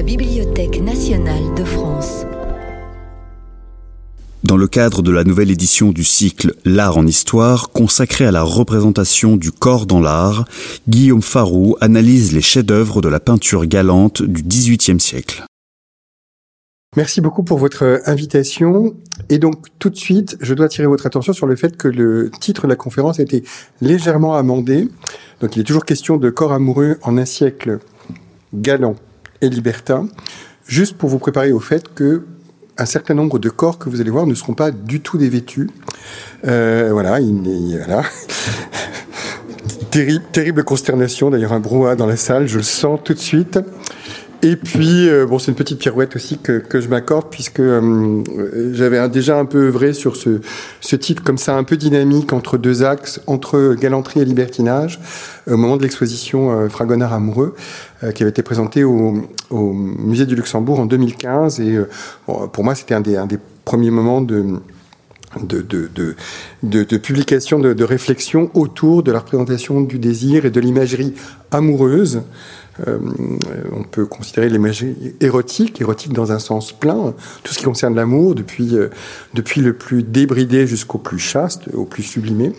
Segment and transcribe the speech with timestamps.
[0.00, 2.24] la Bibliothèque nationale de France.
[4.44, 8.42] Dans le cadre de la nouvelle édition du cycle L'art en histoire, consacré à la
[8.42, 10.46] représentation du corps dans l'art,
[10.88, 15.44] Guillaume Farou analyse les chefs-d'œuvre de la peinture galante du XVIIIe siècle.
[16.96, 18.94] Merci beaucoup pour votre invitation.
[19.28, 22.30] Et donc, tout de suite, je dois attirer votre attention sur le fait que le
[22.40, 23.44] titre de la conférence a été
[23.82, 24.88] légèrement amendé.
[25.42, 27.80] Donc, il est toujours question de corps amoureux en un siècle
[28.54, 28.96] galant
[29.40, 30.08] et libertin,
[30.66, 32.24] juste pour vous préparer au fait que
[32.78, 35.68] un certain nombre de corps que vous allez voir ne seront pas du tout dévêtus.
[36.46, 38.02] Euh, voilà, il, voilà.
[39.90, 43.58] terrible, terrible consternation, d'ailleurs un brouhaha dans la salle, je le sens tout de suite.
[44.42, 48.22] Et puis, euh, bon, c'est une petite pirouette aussi que, je m'accorde, puisque euh,
[48.72, 50.40] j'avais déjà un peu œuvré sur ce,
[50.80, 54.98] ce type comme ça, un peu dynamique entre deux axes, entre galanterie et libertinage,
[55.46, 57.54] au moment de l'exposition euh, Fragonard amoureux,
[58.14, 61.60] qui avait été présentée au, Musée du Luxembourg en 2015.
[61.60, 61.78] Et
[62.24, 63.18] pour moi, c'était un des,
[63.66, 64.58] premiers moments de
[66.96, 71.12] publication, de réflexion autour de la représentation du désir et de l'imagerie
[71.50, 72.22] amoureuse
[72.86, 72.98] euh,
[73.72, 78.34] on peut considérer l'imagerie érotique, érotique dans un sens plein, tout ce qui concerne l'amour,
[78.34, 78.88] depuis, euh,
[79.34, 82.52] depuis le plus débridé jusqu'au plus chaste, au plus sublimé.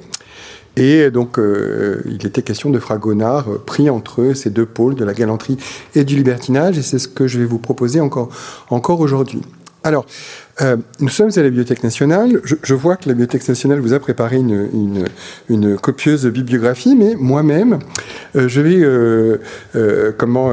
[0.77, 5.13] Et donc, euh, il était question de Fragonard pris entre ces deux pôles de la
[5.13, 5.57] galanterie
[5.95, 8.29] et du libertinage, et c'est ce que je vais vous proposer encore,
[8.69, 9.41] encore aujourd'hui.
[9.83, 10.05] Alors,
[10.61, 12.41] euh, nous sommes à la Bibliothèque nationale.
[12.43, 17.79] Je, vois que la Bibliothèque nationale vous a préparé une, copieuse bibliographie, mais moi-même,
[18.35, 20.51] euh, je vais euh, comment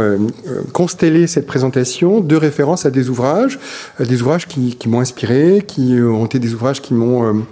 [0.72, 3.58] consteller cette présentation de référence à des ouvrages,
[4.00, 7.44] des ouvrages qui, qui m'ont inspiré, qui ont été des ouvrages qui m'ont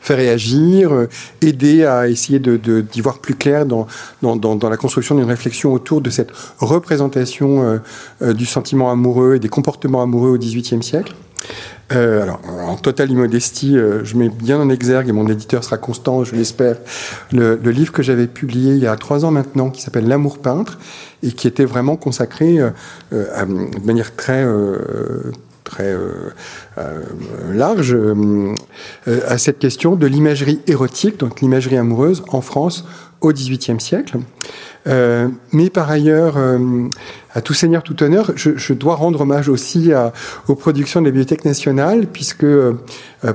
[0.00, 1.08] faire réagir, euh,
[1.40, 3.86] aider à essayer de, d'y voir plus clair dans,
[4.22, 7.78] dans, dans, la construction d'une réflexion autour de cette représentation euh,
[8.22, 11.14] euh, du sentiment amoureux et des comportements amoureux au XVIIIe siècle.
[11.90, 16.34] Alors, en totale immodestie, je mets bien en exergue, et mon éditeur sera constant, je
[16.34, 16.76] l'espère,
[17.32, 20.78] le, livre que j'avais publié il y a trois ans maintenant, qui s'appelle L'amour peintre,
[21.22, 22.58] et qui était vraiment consacré
[23.10, 24.44] de manière très
[25.68, 26.32] très euh,
[26.78, 27.02] euh,
[27.52, 28.54] large euh,
[29.26, 32.84] à cette question de l'imagerie érotique, donc l'imagerie amoureuse en France
[33.20, 34.18] au XVIIIe siècle.
[34.86, 36.36] mais par ailleurs,
[37.34, 40.12] à tout seigneur, tout honneur, je, dois rendre hommage aussi à,
[40.46, 42.46] aux productions de la Bibliothèque nationale, puisque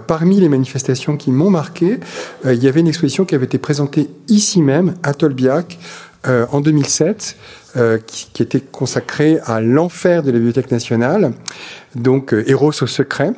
[0.08, 2.00] parmi les manifestations qui m'ont marqué,
[2.46, 5.78] il y avait une exposition qui avait été présentée ici même, à Tolbiac,
[6.26, 7.36] en 2007,
[7.76, 11.32] euh, qui, qui, était consacré à l'enfer de la Bibliothèque nationale,
[11.96, 13.32] donc euh, Héros au secret,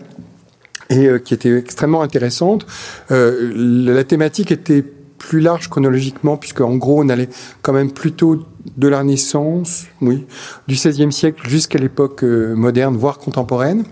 [0.89, 2.65] et euh, qui était extrêmement intéressante.
[3.09, 4.83] la thématique était
[5.27, 7.29] plus large chronologiquement, puisque en gros on allait
[7.61, 8.43] quand même plutôt
[8.77, 10.25] de la Renaissance, oui,
[10.67, 13.83] du XVIe siècle jusqu'à l'époque moderne, voire contemporaine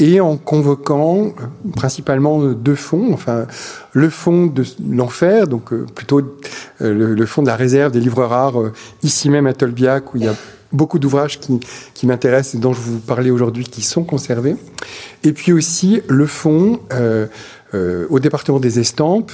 [0.00, 1.30] et en convoquant euh,
[1.76, 3.46] principalement deux fonds, enfin
[3.92, 6.20] le fonds de l'enfer, donc euh, plutôt
[6.80, 8.56] euh, le, fonds de la réserve des livres rares
[9.02, 10.34] ici même à Tolbiac où il y a
[10.72, 11.40] beaucoup d'ouvrages
[11.94, 14.54] qui m'intéressent et dont je vous parlais aujourd'hui qui sont conservés,
[15.24, 16.78] et puis aussi le fonds
[18.08, 19.32] au département des estampes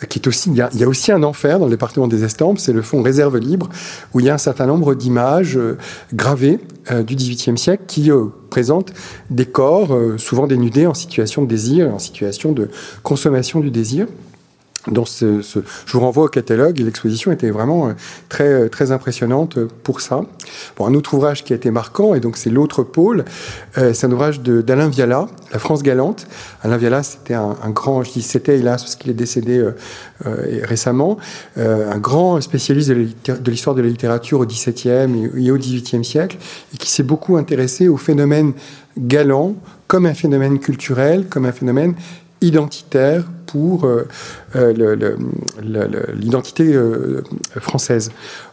[0.00, 3.36] il y, a, aussi un enfer dans le département des estampes, c'est le fonds réserve
[3.38, 3.68] libre,
[4.14, 5.76] où il y a un certain nombre d'images euh,
[6.14, 6.60] gravées
[6.92, 8.92] euh, du XVIIIe siècle qui euh, présentent
[9.30, 12.70] des corps, souvent dénudés, en situation de désir, en situation de
[13.02, 14.06] consommation du désir
[14.92, 17.92] je vous renvoie au catalogue l'exposition était vraiment euh,
[18.28, 20.22] très euh, très impressionnante pour ça.
[20.76, 23.24] Bon, un autre ouvrage qui a été marquant et donc c'est l'autre pôle,
[23.76, 26.26] euh, c'est un ouvrage d'Alain Viala, La France galante.
[26.62, 29.72] Alain Viala, c'était un, grand, je dis c'était hélas qu'il est décédé euh,
[30.26, 31.18] euh, récemment,
[31.56, 36.38] un grand spécialiste de l'histoire de la littérature au XVIIe et au XVIIIe siècle
[36.74, 38.52] et qui s'est beaucoup intéressé au phénomène
[38.96, 39.54] galant
[39.86, 41.94] comme un phénomène culturel, comme un phénomène
[42.40, 44.06] identitaire pour euh,
[44.56, 45.16] euh,
[46.14, 47.22] l'identité euh,
[47.60, 48.10] française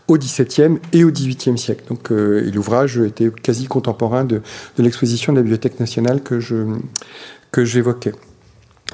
[0.08, 1.84] au XVIIe et au XVIIIe siècle.
[1.90, 4.42] Donc, l'ouvrage était quasi contemporain de,
[4.78, 6.40] l'exposition de la Bibliothèque nationale que
[7.52, 8.12] que j'évoquais.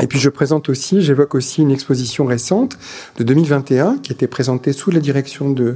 [0.01, 2.77] Et puis je présente aussi, j'évoque aussi une exposition récente
[3.17, 5.75] de 2021 qui a été présentée sous la direction de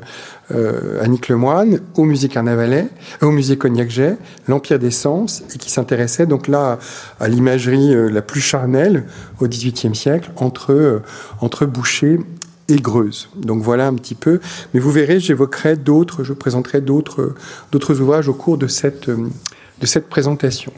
[0.52, 2.88] euh, Annick Lemoine au musée Carnavalet,
[3.22, 4.18] au musée Cognac-Jet,
[4.48, 6.80] l'Empire des Sens, et qui s'intéressait donc là
[7.20, 9.06] à, l'imagerie euh, la plus charnelle
[9.40, 11.04] au XVIIIe siècle entre euh,
[11.42, 12.20] entre Boucher
[12.68, 13.30] et Greuze.
[13.36, 14.40] Donc voilà un petit peu.
[14.74, 17.36] Mais vous verrez, j'évoquerai d'autres, je présenterai d'autres
[17.72, 20.74] d'autres ouvrages au cours de cette de cette présentation.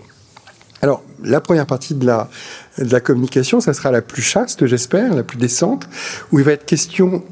[0.82, 5.38] Alors, la première partie de la, communication, ça sera la plus chaste, j'espère, la plus
[5.38, 5.88] décente,
[6.32, 7.24] où il va être question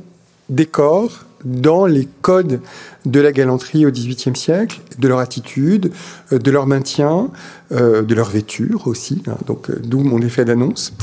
[0.50, 2.60] des corps, dans les codes
[3.06, 5.92] de la galanterie au XVIIIe siècle, de leur attitude,
[6.32, 7.30] de leur maintien,
[7.70, 10.94] de leur vêture aussi, hein, donc d'où mon effet d'annonce,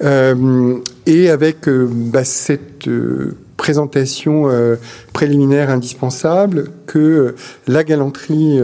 [0.00, 2.88] et avec bah, cette
[3.56, 4.50] présentation
[5.12, 7.36] préliminaire indispensable que
[7.68, 8.60] la galanterie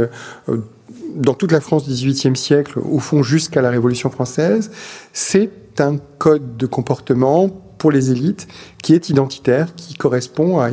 [1.15, 4.71] dans toute la France du XVIIIe siècle, au fond jusqu'à la Révolution française,
[5.13, 7.49] c'est un code de comportement
[7.83, 8.47] pour les élites
[8.81, 10.71] qui est identitaire, qui correspond à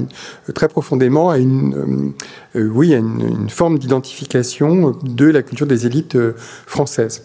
[0.54, 2.14] très profondément à une,
[2.56, 6.34] euh, euh, oui, une, forme d'identification de la culture des élites euh,
[6.68, 7.24] françaises.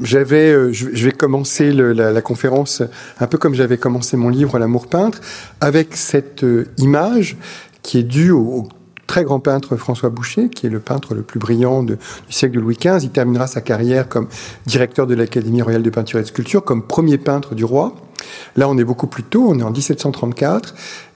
[0.00, 2.82] j'avais, je vais commencer la, conférence
[3.20, 5.20] un peu comme j'avais commencé mon livre L'amour peintre,
[5.60, 6.46] avec cette
[6.78, 7.36] image
[7.82, 8.66] qui est due au
[9.06, 11.96] très grand peintre François Boucher, qui est le peintre le plus brillant du
[12.28, 13.02] siècle de Louis XV.
[13.02, 14.28] Il terminera sa carrière comme
[14.66, 17.94] directeur de l'Académie royale de peinture et de sculpture, comme premier peintre du roi.
[18.56, 20.74] Là, on est beaucoup plus tôt, on est en 1734,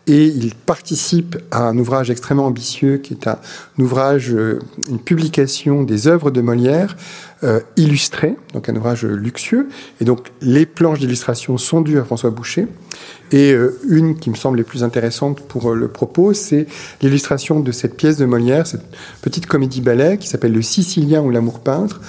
[0.08, 3.38] et il participe à un ouvrage extrêmement ambitieux qui est un,
[3.78, 4.58] ouvrage, euh,
[4.88, 6.96] une publication des œuvres de Molière
[7.44, 9.68] euh, illustrées, donc un ouvrage luxueux.
[10.00, 12.66] Et donc les planches d'illustration sont dues à François Boucher.
[13.32, 16.66] Et euh, une qui me semble les plus intéressante pour le propos, c'est
[17.02, 18.84] l'illustration de cette pièce de Molière, cette
[19.22, 22.00] petite comédie-ballet qui s'appelle Le Sicilien ou l'amour peintre,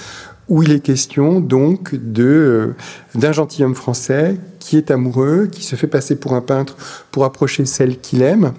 [0.48, 2.74] où il est question donc de euh,
[3.14, 6.76] d'un gentilhomme français qui est amoureux, qui se fait passer pour un peintre
[7.10, 8.52] pour approcher celle qu'il aime.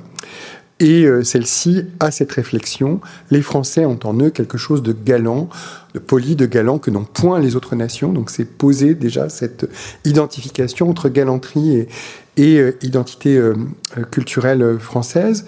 [0.79, 3.01] Et euh, celle-ci a cette réflexion.
[3.29, 5.47] Les Français ont en eux quelque chose de galant,
[5.93, 8.13] de poli, de galant que n'ont point les autres nations.
[8.13, 9.69] Donc c'est poser déjà cette
[10.05, 11.87] identification entre galanterie
[12.37, 13.39] et, identité
[14.09, 15.45] culturelle française.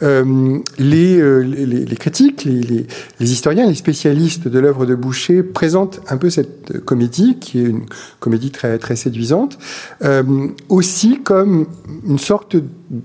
[0.00, 2.86] Les, critiques, les,
[3.18, 7.64] les, historiens, les spécialistes de l'œuvre de Boucher présentent un peu cette comédie, qui est
[7.64, 7.84] une
[8.20, 9.58] comédie très, très séduisante,
[10.02, 10.22] euh,
[10.68, 11.66] aussi comme
[12.06, 12.56] une sorte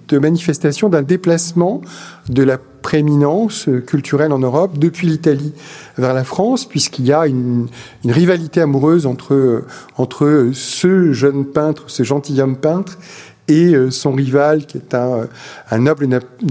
[0.07, 1.81] de manifestation d'un déplacement
[2.29, 5.53] de la prééminence culturelle en Europe depuis l'Italie
[5.97, 7.67] vers la France, puisqu'il y a une,
[8.05, 9.63] rivalité amoureuse entre,
[9.97, 12.99] entre ce jeune peintre, ce gentilhomme peintre,
[13.47, 15.27] et euh, son rival, qui est un,
[15.71, 16.07] un, noble,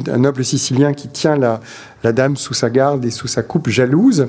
[0.08, 1.60] un noble sicilien qui tient la,
[2.02, 4.26] la, dame sous sa garde et sous sa coupe jalouse.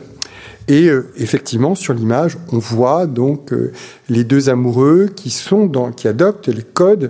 [0.68, 3.72] Et euh, effectivement, sur l'image, on voit donc euh,
[4.10, 7.10] les deux amoureux qui sont dans, qui adoptent les codes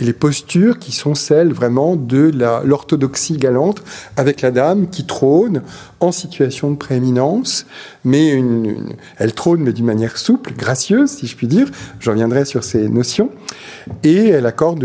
[0.00, 2.30] et les postures qui sont celles vraiment de
[2.64, 3.82] l'orthodoxie galante,
[4.16, 5.62] avec la dame qui trône
[6.00, 7.66] en situation de prééminence,
[8.04, 8.42] mais
[9.18, 11.68] elle trône mais d'une manière souple, gracieuse, si je puis dire.
[12.00, 13.30] Je reviendrai sur ces notions.
[14.02, 14.84] Et elle accorde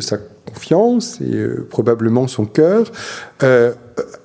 [0.00, 0.18] sa
[0.52, 2.90] confiance et euh, probablement son cœur
[3.42, 3.72] euh,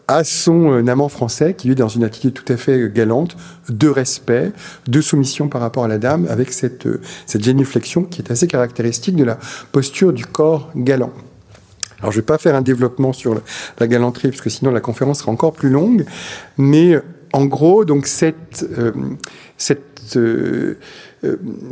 [0.08, 3.36] à son euh, amant français qui est dans une attitude tout à fait galante,
[3.70, 4.52] de respect,
[4.88, 6.88] de soumission par rapport à la dame, avec cette,
[7.26, 9.38] cette génuflexion qui est assez caractéristique de la
[9.72, 11.12] posture du corps galant.
[12.00, 13.42] Alors je ne vais pas faire un développement sur
[13.80, 16.06] la, galanterie, parce que sinon la conférence sera encore plus longue,
[16.58, 17.00] mais
[17.34, 18.66] en gros, donc cette,
[19.58, 20.18] cette,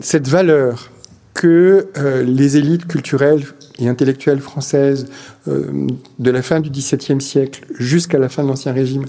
[0.02, 0.90] cette valeur
[1.36, 3.44] que euh, les élites culturelles
[3.80, 5.08] et intellectuelles françaises
[5.48, 5.88] euh,
[6.20, 9.06] de la fin du XVIIe siècle jusqu'à la fin de l'Ancien Régime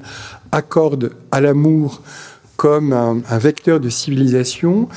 [0.52, 2.02] accordent à l'amour
[2.56, 4.88] comme un, vecteur de civilisation.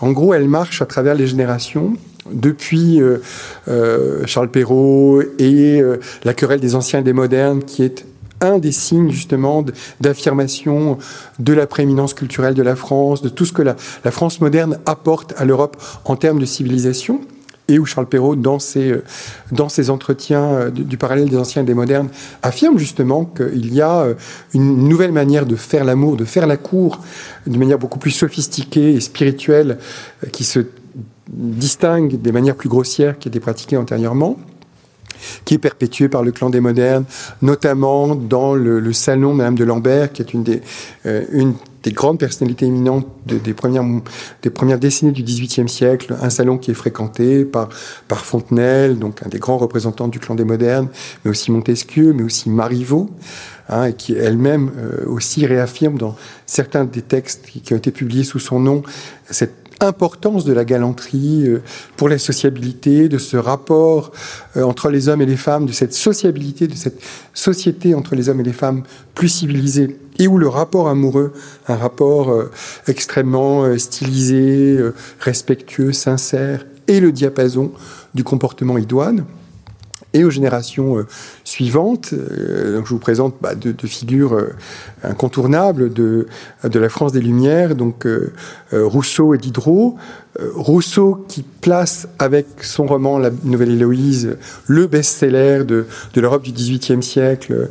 [0.00, 1.94] En gros, elle marche à travers les générations
[2.30, 5.82] depuis euh, Charles Perrault et
[6.22, 8.06] la querelle des anciens et des modernes, qui est
[8.40, 9.64] un des signes justement
[10.00, 10.98] d'affirmation
[11.38, 13.76] de la prééminence culturelle de la France, de tout ce que la,
[14.10, 17.20] France moderne apporte à l'Europe en termes de civilisation
[17.68, 18.94] et où Charles Perrault, dans ses,
[19.52, 22.08] dans ses entretiens euh, du, parallèle des anciens et des modernes,
[22.42, 24.14] affirme justement qu'il y a euh,
[24.54, 27.00] une nouvelle manière de faire l'amour, de faire la cour,
[27.46, 29.78] d'une manière beaucoup plus sophistiquée et spirituelle,
[30.24, 30.60] euh, qui se
[31.28, 34.38] distingue des manières plus grossières qui étaient pratiquées antérieurement
[35.44, 37.04] qui est perpétué par le clan des modernes,
[37.42, 40.62] notamment dans le, salon Madame de Lambert, qui est une des,
[41.06, 43.84] euh, une des grandes personnalités éminentes des, premières,
[44.42, 47.68] des premières décennies du XVIIIe siècle, un salon qui est fréquenté par,
[48.08, 50.88] par Fontenelle, donc un des grands représentants du clan des modernes,
[51.24, 53.10] mais aussi Montesquieu, mais aussi Marivaux,
[53.68, 56.16] hein, et qui elle-même euh, aussi réaffirme dans
[56.46, 58.82] certains des textes qui, ont été publiés sous son nom
[59.30, 61.62] cette importance de la galanterie euh,
[61.96, 64.12] pour la sociabilité, de ce rapport
[64.56, 67.00] euh, entre les hommes et les femmes, de cette sociabilité, de cette
[67.34, 68.82] société entre les hommes et les femmes
[69.14, 71.32] plus civilisée, et où le rapport amoureux,
[71.68, 72.50] un rapport euh,
[72.86, 74.78] extrêmement stylisé,
[75.20, 77.72] respectueux, sincère, et le diapason
[78.14, 79.24] du comportement idoine
[80.14, 81.04] et aux générations
[81.48, 82.12] euh, suivantes.
[82.12, 84.54] Euh, donc je vous présente bah, deux, figures euh,
[85.02, 86.26] incontournables de,
[86.64, 88.06] de la France des Lumières, donc
[88.72, 89.96] Rousseau et Diderot,
[90.54, 94.36] Rousseau qui place avec son roman La Nouvelle Héloïse
[94.66, 97.68] le best-seller de, de l'Europe du XVIIIe siècle,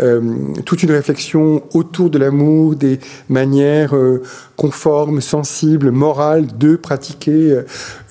[0.00, 0.20] euh,
[0.64, 4.22] toute une réflexion autour de l'amour, des manières euh,
[4.56, 7.62] conformes, sensibles, morales de pratiquer euh,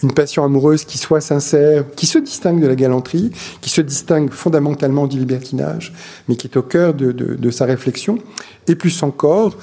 [0.03, 4.31] une passion amoureuse qui soit sincère, qui se distingue de la galanterie, qui se distingue
[4.31, 5.93] fondamentalement du libertinage,
[6.27, 8.19] mais qui est au cœur de, sa réflexion.
[8.67, 9.57] Et plus encore,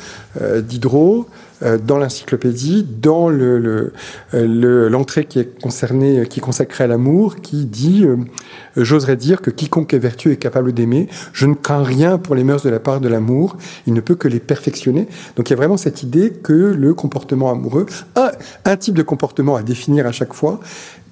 [0.63, 1.27] Diderot,
[1.63, 3.93] euh, dans l'encyclopédie, dans l'entrée
[4.33, 8.17] le, le, qui est concernée, qui est consacrée à l'amour, qui dit euh,
[8.77, 11.09] J'oserais dire que quiconque est vertueux est capable d'aimer.
[11.33, 13.57] Je ne crains rien pour les mœurs de la part de l'amour.
[13.87, 15.09] Il ne peut que les perfectionner.
[15.37, 17.87] Donc il y a vraiment cette idée que le comportement amoureux,
[18.67, 20.61] un type de comportement à définir à chaque fois,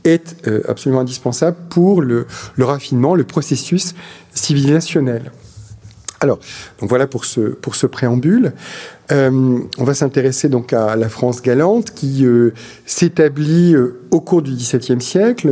[0.04, 3.94] est euh, absolument indispensable pour le, le raffinement, le processus
[4.32, 5.32] civilisationnel.
[6.24, 6.38] Alors,
[6.80, 8.54] donc voilà pour ce, pour ce préambule.
[9.12, 12.54] Euh, on va s'intéresser donc à la France galante qui euh,
[12.86, 15.48] s'établit euh, au cours du XVIIe siècle.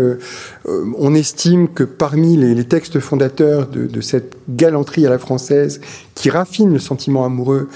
[0.67, 5.19] Euh, on estime que parmi les, les textes fondateurs de, de, cette galanterie à la
[5.19, 5.83] française
[6.15, 7.69] qui raffine le sentiment amoureux,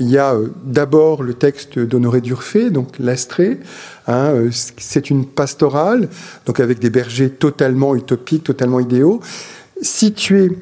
[0.00, 3.60] il y a euh, d'abord le texte d'Honoré d'Urfé, donc l'Astrée.
[4.08, 6.08] Hein, euh, C'est une pastorale,
[6.46, 9.20] donc avec des bergers totalement utopiques, totalement idéaux,
[9.82, 10.56] situés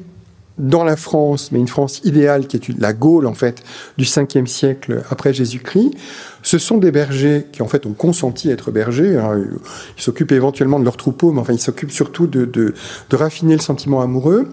[0.58, 3.62] dans la France, mais une France idéale qui est la Gaule en fait
[3.96, 5.92] du 5e siècle après Jésus-Christ.
[6.42, 9.16] Ce sont des bergers qui en fait ont consenti à être bergers.
[9.16, 9.40] Hein.
[9.96, 12.74] Ils s'occupent éventuellement de leurs troupeaux, mais enfin ils s'occupent surtout de, de,
[13.12, 14.48] raffiner le sentiment amoureux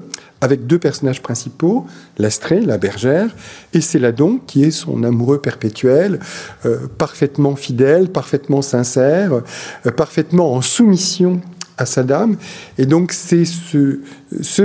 [0.45, 1.87] avec deux personnages principaux,
[2.19, 3.35] l'Astrée, la bergère,
[3.73, 6.19] et Céladon, qui est son amoureux perpétuel,
[6.67, 9.41] euh, parfaitement fidèle, parfaitement sincère,
[9.87, 11.41] euh, parfaitement en soumission
[11.79, 12.37] à sa dame.
[12.77, 13.97] Et donc c'est ce,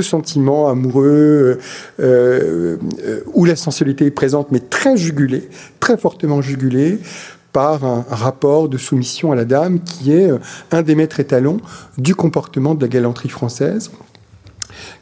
[0.03, 1.59] sentiment amoureux
[1.99, 2.77] euh,
[3.33, 5.49] où la sensualité est présente, mais très jugulée,
[5.81, 6.99] très fortement jugulée
[7.53, 10.31] par un rapport de soumission à la dame qui est
[10.73, 11.57] un des maîtres étalons
[11.97, 13.91] du comportement de la galanterie française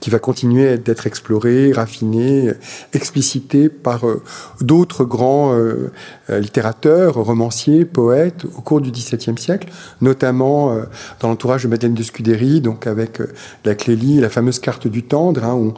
[0.00, 2.52] qui va continuer d'être exploré, raffiné,
[2.92, 4.22] explicité par euh,
[4.60, 5.90] d'autres grands euh,
[6.30, 9.68] euh, littérateurs, romanciers, poètes au cours du XVIIe siècle,
[10.00, 10.76] notamment
[11.20, 13.20] dans l'entourage de Madeleine de Scudéry, donc avec
[13.64, 15.74] la Clélie, la fameuse carte du tendre, hein, où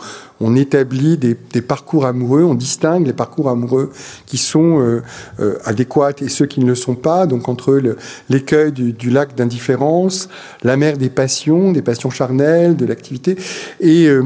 [0.56, 3.90] établit des, parcours amoureux, on distingue les parcours amoureux
[4.26, 5.02] qui sont euh,
[5.38, 7.80] euh, adéquats et ceux qui ne le sont pas, donc entre
[8.28, 10.28] l'écueil du, du, lac d'indifférence,
[10.62, 13.37] la mer des passions, des passions charnelles, de l'activité,
[13.80, 14.23] et euh,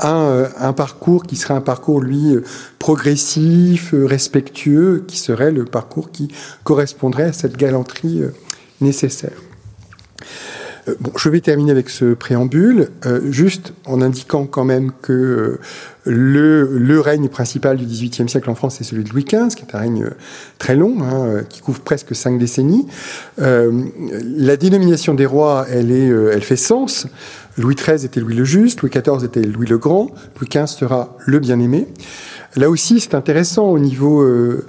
[0.00, 2.36] un, un, parcours qui serait un parcours, lui,
[2.78, 6.28] progressif, respectueux, qui serait le parcours qui
[6.64, 8.20] correspondrait à cette galanterie
[8.80, 9.32] nécessaire.
[10.88, 15.12] Euh, bon, je vais terminer avec ce préambule, euh, juste en indiquant quand même que
[15.12, 15.60] euh,
[16.04, 19.62] le, le, règne principal du XVIIIe siècle en France, c'est celui de Louis XV, qui
[19.64, 20.10] est un règne
[20.58, 22.86] très long, hein, qui couvre presque cinq décennies.
[23.40, 23.84] Euh,
[24.22, 27.08] la dénomination des rois, elle, est, elle fait sens.
[27.58, 31.16] Louis XIII était Louis le Juste, Louis XIV était Louis le Grand, Louis XV sera
[31.26, 31.86] le Bien-Aimé.
[32.56, 34.66] Là aussi, c'est intéressant au niveau euh,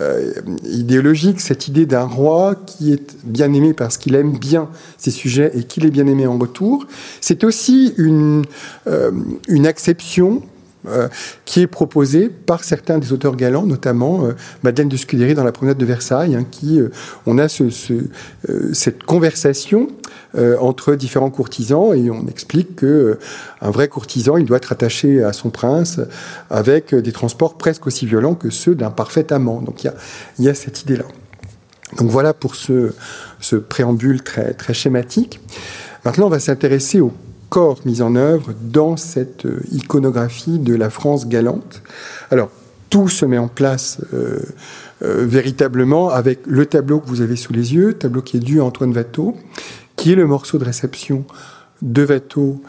[0.00, 0.32] euh,
[0.64, 4.68] idéologique, cette idée d'un roi qui est bien aimé parce qu'il aime bien
[4.98, 6.86] ses sujets et qu'il est bien aimé en retour.
[7.20, 8.44] C'est aussi une,
[8.86, 9.10] euh,
[9.48, 10.42] une acception
[10.88, 11.08] euh,
[11.44, 14.32] qui est proposée par certains des auteurs galants, notamment euh,
[14.62, 16.88] Madeleine de Scudéry dans la promenade de Versailles, hein, qui euh,
[17.26, 17.94] on a ce, ce,
[18.72, 19.88] cette conversation
[20.60, 23.18] entre différents courtisans et on explique que
[23.60, 25.98] un vrai courtisan, il doit être attaché à son prince
[26.50, 29.60] avec des transports presque aussi violents que ceux d'un parfait amant.
[29.60, 29.94] Donc il y a,
[30.38, 31.04] il y a cette idée-là.
[31.98, 32.92] Donc voilà pour ce,
[33.40, 35.40] ce préambule très, très schématique.
[36.04, 37.12] Maintenant, on va s'intéresser au
[37.50, 41.82] corps mis en œuvre dans cette euh, iconographie de la France galante.
[42.30, 42.48] Alors,
[42.88, 44.38] tout se met en place euh,
[45.02, 48.60] euh, véritablement avec le tableau que vous avez sous les yeux, tableau qui est dû
[48.60, 49.36] à Antoine Watteau,
[49.96, 51.24] qui est le morceau de réception
[51.82, 52.62] de Watteau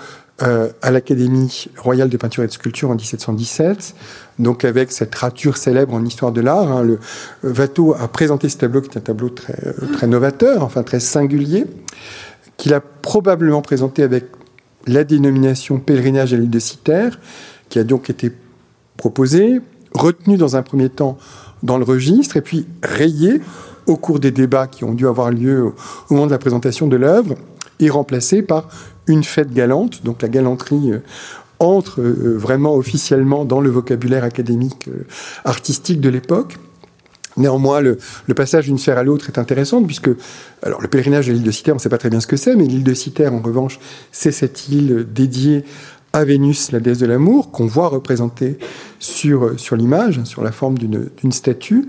[0.82, 3.94] à l'Académie royale de peinture et de sculpture en 1717,
[4.40, 6.72] donc avec cette rature célèbre en histoire de l'art.
[6.72, 6.98] Hein, le
[7.44, 9.54] Watteau a présenté ce tableau qui est un tableau très,
[9.94, 11.68] très novateur, enfin très singulier,
[12.58, 14.32] qu'il a probablement présenté avec
[14.88, 17.20] la dénomination pèlerinage à l'île de Citerre,
[17.70, 18.32] qui a donc été
[18.98, 19.62] proposée,
[19.94, 21.18] retenue dans un premier temps
[21.64, 23.42] dans le registre, et puis rayée
[23.88, 26.96] au cours des débats qui ont dû avoir lieu au moment de la présentation de
[26.96, 27.36] l'œuvre,
[27.80, 28.68] et remplacée par
[29.08, 31.00] une fête galante, donc la galanterie euh,
[31.60, 35.06] entre euh, vraiment officiellement dans le vocabulaire académique euh,
[35.46, 36.58] artistique de l'époque.
[37.38, 37.98] Néanmoins, le,
[38.36, 40.10] passage d'une sphère à l'autre est intéressant puisque,
[40.64, 42.38] alors le pèlerinage de l'île de Citerre, on ne sait pas très bien ce que
[42.38, 43.80] c'est, mais l'île de Citerre, en revanche,
[44.12, 45.64] c'est cette île dédiée
[46.14, 48.58] à Vénus, la déesse de l'amour, qu'on voit représentée
[49.00, 51.88] sur, sur l'image, sur la forme d'une statue.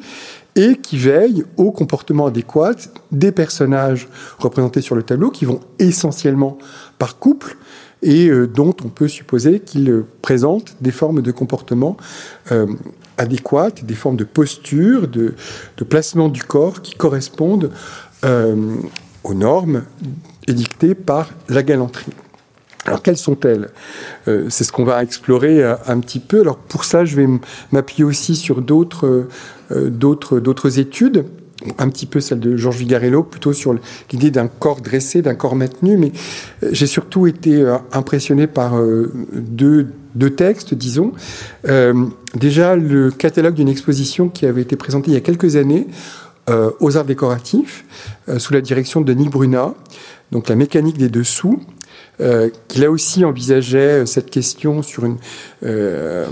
[0.55, 2.75] et qui veille au comportement adéquat
[3.11, 4.07] des personnages
[4.39, 6.59] représentés sur le tableau, qui vont essentiellement
[6.99, 7.57] par couple,
[8.03, 11.97] et euh, dont on peut supposer qu'ils présentent des formes de comportement
[12.51, 12.67] euh,
[13.23, 15.35] adéquates, des formes de posture, de,
[15.89, 17.71] placement du corps qui correspondent
[18.25, 18.77] euh,
[19.25, 19.83] aux normes
[20.47, 22.13] édictées par la galanterie.
[22.85, 23.69] Alors quelles sont-elles?
[24.27, 26.41] C'est ce qu'on va explorer un petit peu.
[26.41, 27.29] Alors pour ça, je vais
[27.71, 29.29] m'appuyer aussi sur d'autres
[30.79, 31.25] études
[31.79, 33.75] un petit peu celle de Georges Vigarello, plutôt sur
[34.11, 36.13] l'idée d'un corps dressé, d'un corps maintenu, mais
[36.63, 39.13] euh, j'ai surtout été euh, impressionné par euh,
[40.15, 41.13] deux, textes, disons.
[42.35, 45.87] déjà, le catalogue d'une exposition qui avait été présentée il y a quelques années
[46.81, 47.85] aux arts décoratifs,
[48.39, 49.75] sous la direction de Nick Bruna,
[50.33, 51.61] donc la mécanique des dessous,
[52.21, 55.17] euh, qu'il a aussi envisageait cette question sur une,
[55.65, 56.27] euh,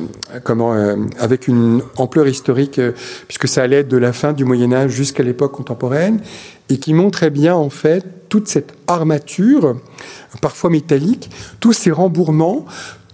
[0.44, 2.80] comment, euh, avec une ampleur historique,
[3.26, 6.20] puisque ça allait de la fin du Moyen Âge jusqu'à l'époque contemporaine,
[6.68, 9.76] et qui montrait bien en fait toute cette armature,
[10.40, 12.66] parfois métallique, tous ces rembourrements,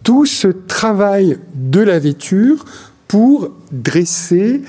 [0.07, 2.65] tout ce travail de la vêture
[3.09, 4.63] pour dresser,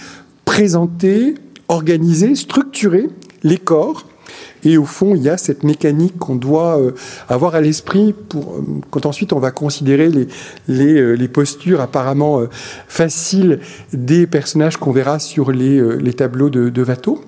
[0.46, 1.36] présenter,
[1.67, 3.08] organiser, structurer
[3.44, 4.03] les corps
[4.63, 6.96] et au fond, il y a cette mécanique qu'on doit euh,
[7.29, 10.27] avoir à l'esprit pour euh, quand ensuite on va considérer les,
[10.67, 12.41] les, euh, les postures apparemment
[12.88, 13.60] faciles
[13.94, 17.22] des personnages qu'on verra sur les, les tableaux de, de Watteau.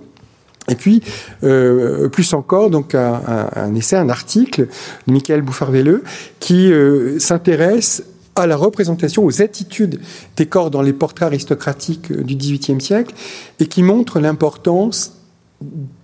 [0.69, 1.01] Et puis,
[1.41, 4.67] plus encore, donc un, essai, un article
[5.07, 6.03] de Michael Bouffarvelleux
[6.39, 6.71] qui
[7.17, 8.03] s'intéresse
[8.35, 9.99] à la représentation, aux attitudes
[10.37, 13.13] des corps dans les portraits aristocratiques du XVIIIe siècle
[13.59, 15.13] et qui montre l'importance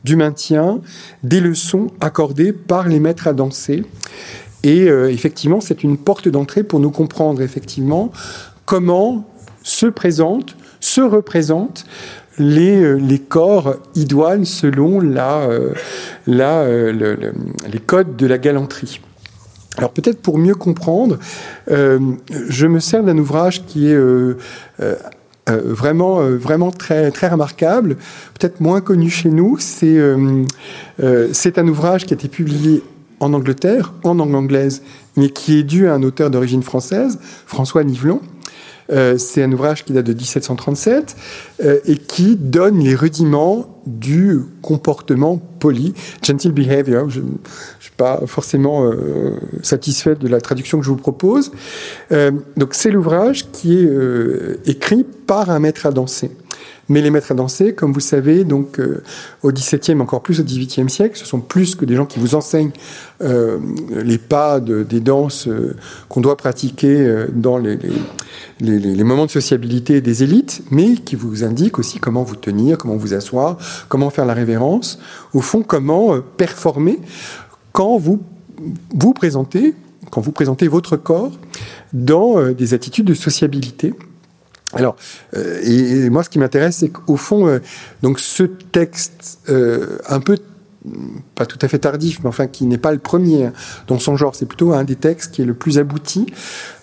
[0.03, 0.81] du maintien
[1.23, 3.83] des leçons accordées par les maîtres à danser.
[4.63, 8.11] Et euh, effectivement, c'est une porte d'entrée pour nous comprendre effectivement
[8.65, 9.25] comment
[9.63, 11.85] se présentent, se représentent
[12.37, 15.73] les, euh, les corps idoines selon la, euh,
[16.27, 19.01] la, les codes de la galanterie.
[19.77, 21.19] Alors peut-être pour mieux comprendre,
[21.67, 23.97] je me sers d'un ouvrage qui est
[25.47, 27.97] euh, vraiment, euh, vraiment très, très remarquable,
[28.33, 29.57] peut-être moins connu chez nous.
[29.59, 30.43] C'est euh,
[31.33, 32.81] c'est un ouvrage qui a été publié
[33.19, 34.81] en Angleterre, en langue anglaise,
[35.17, 38.21] mais qui est dû à un auteur d'origine française, François Nivelon,
[38.91, 41.15] euh, c'est un ouvrage qui date de 1737
[41.63, 45.93] euh, et qui donne les rudiments du comportement poli,
[46.23, 47.09] gentle behavior.
[47.09, 47.25] Je ne
[47.79, 51.51] suis pas forcément euh, satisfait de la traduction que je vous propose.
[52.11, 56.31] donc c'est l'ouvrage qui est écrit par un maître à danser.
[56.87, 59.01] Mais les maîtres à danser, comme vous savez, donc euh,
[59.41, 62.35] au XVIIe, encore plus au XVIIIe siècle, ce sont plus que des gens qui vous
[62.35, 62.71] enseignent
[63.21, 63.57] euh,
[63.89, 65.75] les pas des danses euh,
[66.09, 67.79] qu'on doit pratiquer dans les,
[68.59, 72.97] les, moments de sociabilité des élites, mais qui vous indiquent aussi comment vous tenir, comment
[72.97, 73.57] vous asseoir,
[73.89, 74.99] comment faire la révérence,
[75.33, 76.99] au fond, comment performer
[77.71, 78.21] quand vous
[78.93, 79.73] vous présentez,
[80.11, 81.31] quand vous présentez votre corps
[81.93, 83.93] dans des attitudes de sociabilité.
[84.75, 84.97] Alors,
[85.35, 87.59] euh, et, moi, ce qui m'intéresse, c'est qu'au fond, euh,
[88.03, 90.37] donc ce texte euh, un peu
[91.33, 93.49] pas tout à fait tardif, mais enfin qui n'est pas le premier
[93.87, 96.27] dans son genre, c'est plutôt un des textes qui est le plus abouti.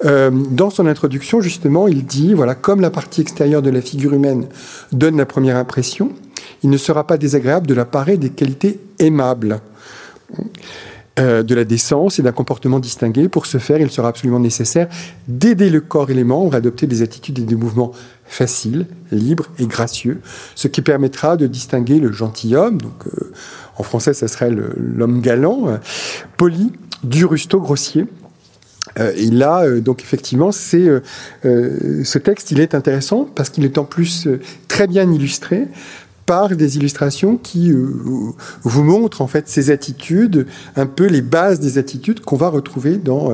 [0.03, 4.49] dans son introduction, justement, il dit voilà, comme la partie extérieure de la figure humaine
[4.91, 6.11] donne la première impression,
[6.65, 9.61] il ne sera pas désagréable de la parer des qualités aimables.
[11.21, 13.29] Euh, de la décence et d'un comportement distingué.
[13.29, 14.89] Pour ce faire, il sera absolument nécessaire
[15.29, 17.93] d'aider le corps et les membres à adopter des attitudes et des mouvements
[18.25, 20.23] faciles, libres et gracieux,
[20.55, 23.31] ce qui permettra de distinguer le gentilhomme, donc euh,
[23.77, 25.77] en français ça serait l'homme galant, euh,
[26.39, 26.73] poli,
[27.05, 28.07] du rusto grossier.
[28.97, 30.89] et là, donc effectivement, c'est
[31.43, 34.29] ce texte, il est intéressant parce qu'il est en plus
[34.69, 35.69] très bien illustré
[36.27, 37.87] par des illustrations qui euh,
[38.63, 42.97] vous montrent en fait ces attitudes, un peu les bases des attitudes qu'on va retrouver
[42.97, 43.33] dans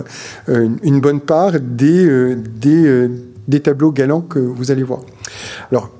[0.49, 3.09] euh, une bonne part des, euh,
[3.47, 5.01] des, tableaux galants que vous allez voir.
[5.71, 5.91] Alors,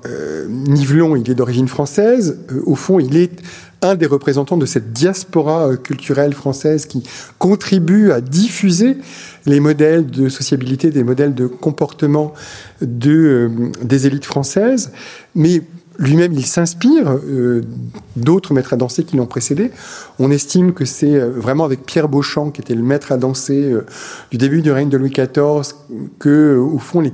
[0.47, 2.39] Nivelon, il est d'origine française.
[2.65, 3.41] au fond, il est
[3.81, 7.03] un des représentants de cette diaspora culturelle française qui
[7.37, 8.97] contribue à diffuser
[9.45, 12.33] les modèles de sociabilité, des modèles de comportement
[12.81, 14.91] de, des élites françaises.
[15.35, 15.61] Mais
[15.99, 17.61] lui-même, il s'inspire euh,
[18.15, 19.69] d'autres maîtres à danser qui l'ont précédé.
[20.17, 23.71] On estime que c'est euh, vraiment avec Pierre Beauchamp, qui était le maître à danser
[23.71, 23.85] euh,
[24.31, 25.75] du début du règne de Louis XIV,
[26.17, 27.11] que, au fond, les,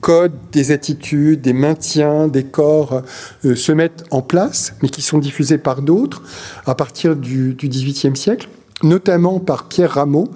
[0.00, 3.02] codes des attitudes, des maintiens, des corps
[3.42, 6.22] se mettent en place, mais qui sont diffusés par d'autres
[6.66, 8.48] à partir du, XVIIIe siècle.
[8.82, 10.28] Notamment par Pierre Rameau,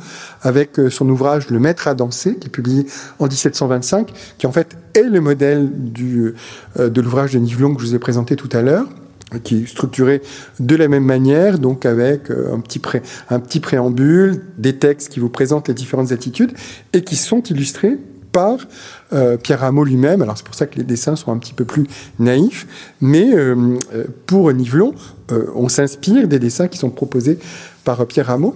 [0.42, 2.86] avec euh, son ouvrage Le Maître à danser, qui est publié
[3.18, 6.34] en 1725, qui en fait est le modèle du,
[6.78, 8.86] euh, de l'ouvrage de Nivelon que je vous ai présenté tout à l'heure
[9.42, 10.22] qui est structuré
[10.60, 15.08] de la même manière, donc avec euh, un petit, pré, un petit préambule, des textes
[15.08, 16.52] qui vous présentent les différentes attitudes
[16.92, 17.96] et qui sont illustrés
[18.32, 18.58] par
[19.12, 20.22] euh, Pierre Rameau lui-même.
[20.22, 21.86] Alors c'est pour ça que les dessins sont un petit peu plus
[22.18, 22.66] naïfs,
[23.00, 23.76] mais euh,
[24.26, 24.94] pour Nivelon,
[25.54, 27.38] on s'inspire des dessins qui sont proposés
[27.84, 28.54] par Pierre Rameau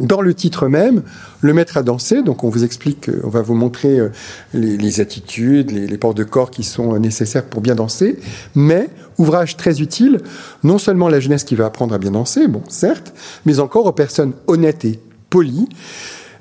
[0.00, 1.02] dans le titre même,
[1.40, 4.08] le maître à danser, donc on vous explique, on va vous montrer euh,
[4.54, 8.18] les, attitudes, les, ports de corps qui sont nécessaires pour bien danser,
[8.54, 10.20] mais ouvrage très utile,
[10.64, 13.12] non seulement à la jeunesse qui va apprendre à bien danser, bon, certes,
[13.44, 15.68] mais encore aux personnes honnêtes et polies,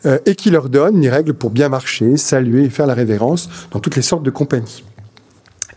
[0.05, 3.49] euh, et qui leur donne les règles pour bien marcher, saluer et faire la révérence
[3.71, 4.83] dans toutes les sortes de compagnies.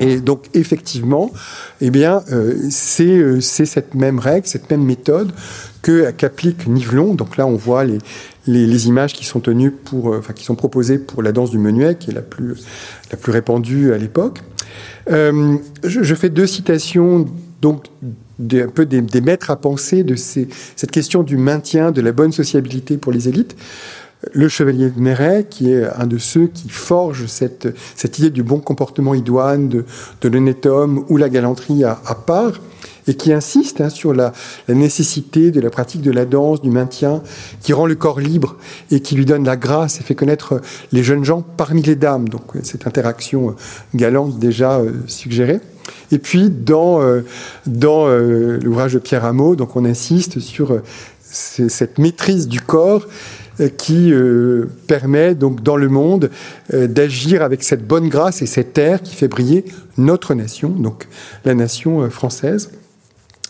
[0.02, 1.30] Et donc effectivement,
[1.80, 5.32] eh bien, euh, c'est cette même règle, cette même méthode
[5.82, 7.14] que qu'applique Nivelon.
[7.14, 7.98] Donc là, on voit les,
[8.46, 11.58] les, images qui sont tenues pour, euh, enfin, qui sont proposées pour la danse du
[11.58, 12.54] menuet, qui est la plus,
[13.10, 14.40] la plus répandue à l'époque.
[15.10, 17.26] Euh, je, fais deux citations,
[17.60, 17.86] donc
[18.40, 22.96] un peu des, maîtres à penser de cette question du maintien de la bonne sociabilité
[22.96, 23.56] pour les élites.
[24.32, 28.44] Le chevalier de Méret, qui est un de ceux qui forge cette, cette idée du
[28.44, 29.84] bon comportement idoine, de,
[30.20, 32.60] de l'honnête homme ou la galanterie à, part,
[33.08, 34.32] et qui insiste hein, sur la,
[34.68, 37.20] nécessité de la pratique de la danse, du maintien,
[37.60, 38.56] qui rend le corps libre
[38.92, 40.60] et qui lui donne la grâce et fait connaître
[40.92, 42.28] les jeunes gens parmi les dames.
[42.28, 43.52] Donc euh, cette interaction euh,
[43.94, 45.60] galante déjà euh, suggérée.
[46.12, 47.00] Et puis dans,
[47.66, 50.80] dans l'ouvrage de Pierre Hameau, donc on insiste sur
[51.22, 53.06] cette maîtrise du corps
[53.76, 54.12] qui
[54.86, 56.30] permet donc dans le monde
[56.72, 59.64] d'agir avec cette bonne grâce et cet air qui fait briller
[59.98, 61.08] notre nation, donc
[61.44, 62.70] la nation française.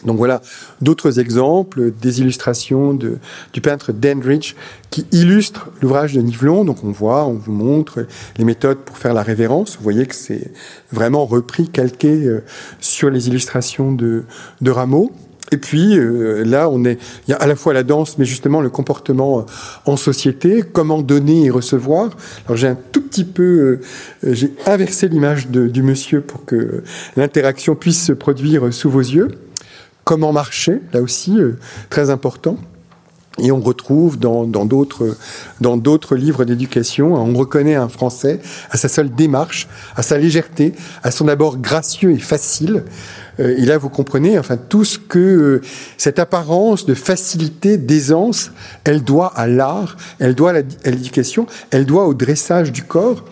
[0.04, 0.42] Donc voilà
[0.80, 3.18] d'autres exemples, des illustrations de,
[3.52, 4.54] du peintre Dandridge
[4.90, 6.64] qui illustrent l'ouvrage de Nivelon.
[6.64, 9.76] Donc on voit, on vous montre les méthodes pour faire la révérence.
[9.76, 10.50] Vous voyez que c'est
[10.90, 12.42] vraiment repris, calqué euh,
[12.80, 14.24] sur les illustrations de,
[14.60, 15.12] de Rameau.
[15.52, 18.24] Et puis euh, là, on est, il y a à la fois la danse, mais
[18.24, 19.42] justement le comportement euh,
[19.86, 22.10] en société, comment donner et recevoir.
[22.46, 23.80] Alors j'ai un tout petit peu,
[24.22, 26.82] j'ai inversé l'image du monsieur pour que
[27.16, 29.28] l'interaction puisse se produire sous vos yeux
[30.04, 31.56] comment marcher, là aussi, euh,
[31.90, 32.56] très important.
[33.38, 35.16] Et on retrouve dans d'autres
[35.62, 38.40] dans d'autres livres d'éducation, on reconnaît un Français
[38.70, 42.84] à sa seule démarche, à sa légèreté, à son abord gracieux et facile.
[43.40, 45.60] Euh, et là, vous comprenez, enfin, tout ce que euh,
[45.96, 48.50] cette apparence de facilité, d'aisance,
[48.84, 53.24] elle doit à l'art, elle doit à l'éducation, elle doit au dressage du corps.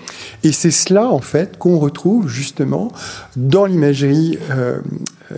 [0.43, 2.93] Et c'est cela, en fait, qu'on retrouve justement
[3.37, 4.39] dans l'imagerie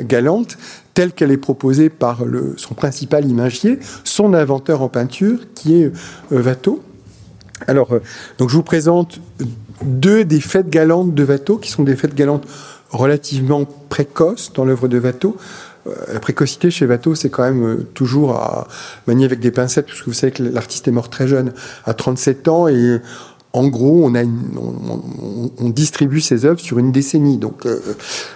[0.00, 0.56] galante,
[0.94, 5.92] telle qu'elle est proposée par le, son principal imagier, son inventeur en peinture, qui est
[6.32, 6.82] euh, Watteau.
[7.66, 8.00] Alors, euh,
[8.38, 9.20] donc je vous présente
[9.82, 12.46] deux des fêtes galantes de Watteau, qui sont des fêtes galantes
[12.90, 15.36] relativement précoces dans l'œuvre de Watteau.
[15.86, 18.68] Euh, la précocité chez Watteau, c'est quand même toujours à
[19.06, 21.52] manier avec des pincettes, puisque vous savez que l'artiste est mort très jeune,
[21.84, 23.00] à 37 ans, et
[23.52, 27.36] en gros, on, distribue ces œuvres sur une décennie.
[27.36, 27.80] Donc euh,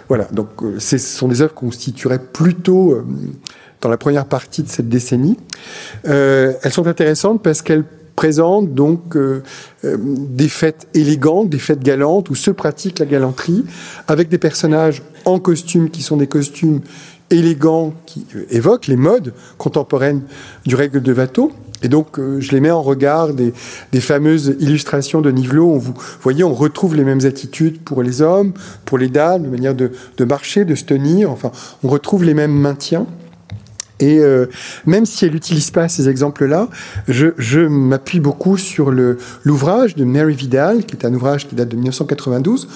[0.08, 3.04] voilà, donc euh, ce sont des œuvres qu'on constitueraient plutôt euh,
[3.80, 5.38] dans la première partie de cette décennie.
[6.04, 9.18] elles sont intéressantes parce qu'elles présentent donc
[9.84, 13.66] des fêtes élégantes, des fêtes galantes où se pratique la galanterie
[14.08, 16.80] avec des personnages en costume qui sont des costumes
[17.30, 20.22] élégants qui évoquent les modes contemporaines
[20.64, 23.52] du règle de Watteau et donc, euh, je les mets en regard des,
[24.00, 25.78] fameuses illustrations de Nivelot.
[25.78, 28.52] vous voyez, on retrouve les mêmes attitudes pour les hommes,
[28.84, 29.90] pour les dames, la manière de,
[30.24, 31.30] marcher, de se tenir.
[31.30, 31.50] Enfin,
[31.82, 33.06] on retrouve les mêmes maintiens.
[33.98, 34.46] Et euh,
[34.84, 36.68] même si elle n'utilise pas ces exemples-là,
[37.08, 41.76] je m'appuie beaucoup sur l'ouvrage de Mary Vidal, qui est un ouvrage qui date de
[41.76, 42.68] 1992,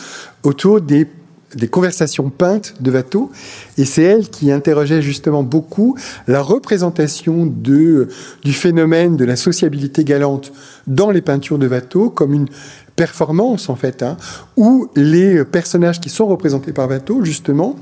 [0.42, 1.06] autour des
[1.54, 3.30] des conversations peintes de Watteau,
[3.78, 8.08] et c'est elle qui interrogeait justement beaucoup la représentation de,
[8.42, 10.52] du phénomène de la sociabilité galante
[10.86, 12.48] dans les peintures de Watteau comme une
[13.00, 14.18] performance en fait, hein,
[14.58, 17.76] où les personnages qui sont représentés par Watteau, justement,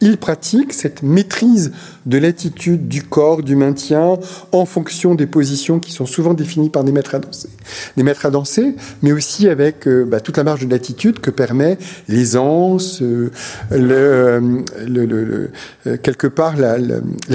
[0.00, 1.70] ils pratiquent cette maîtrise
[2.06, 4.18] de l'attitude du corps, du maintien,
[4.50, 7.50] en fonction des positions qui sont souvent définies par des maîtres à danser.
[7.96, 11.30] Des maîtres à danser, mais aussi avec euh, bah, toute la marge de l'attitude que
[11.30, 13.30] permet l'aisance, euh,
[13.70, 14.60] le,
[15.86, 16.78] euh, quelque part la,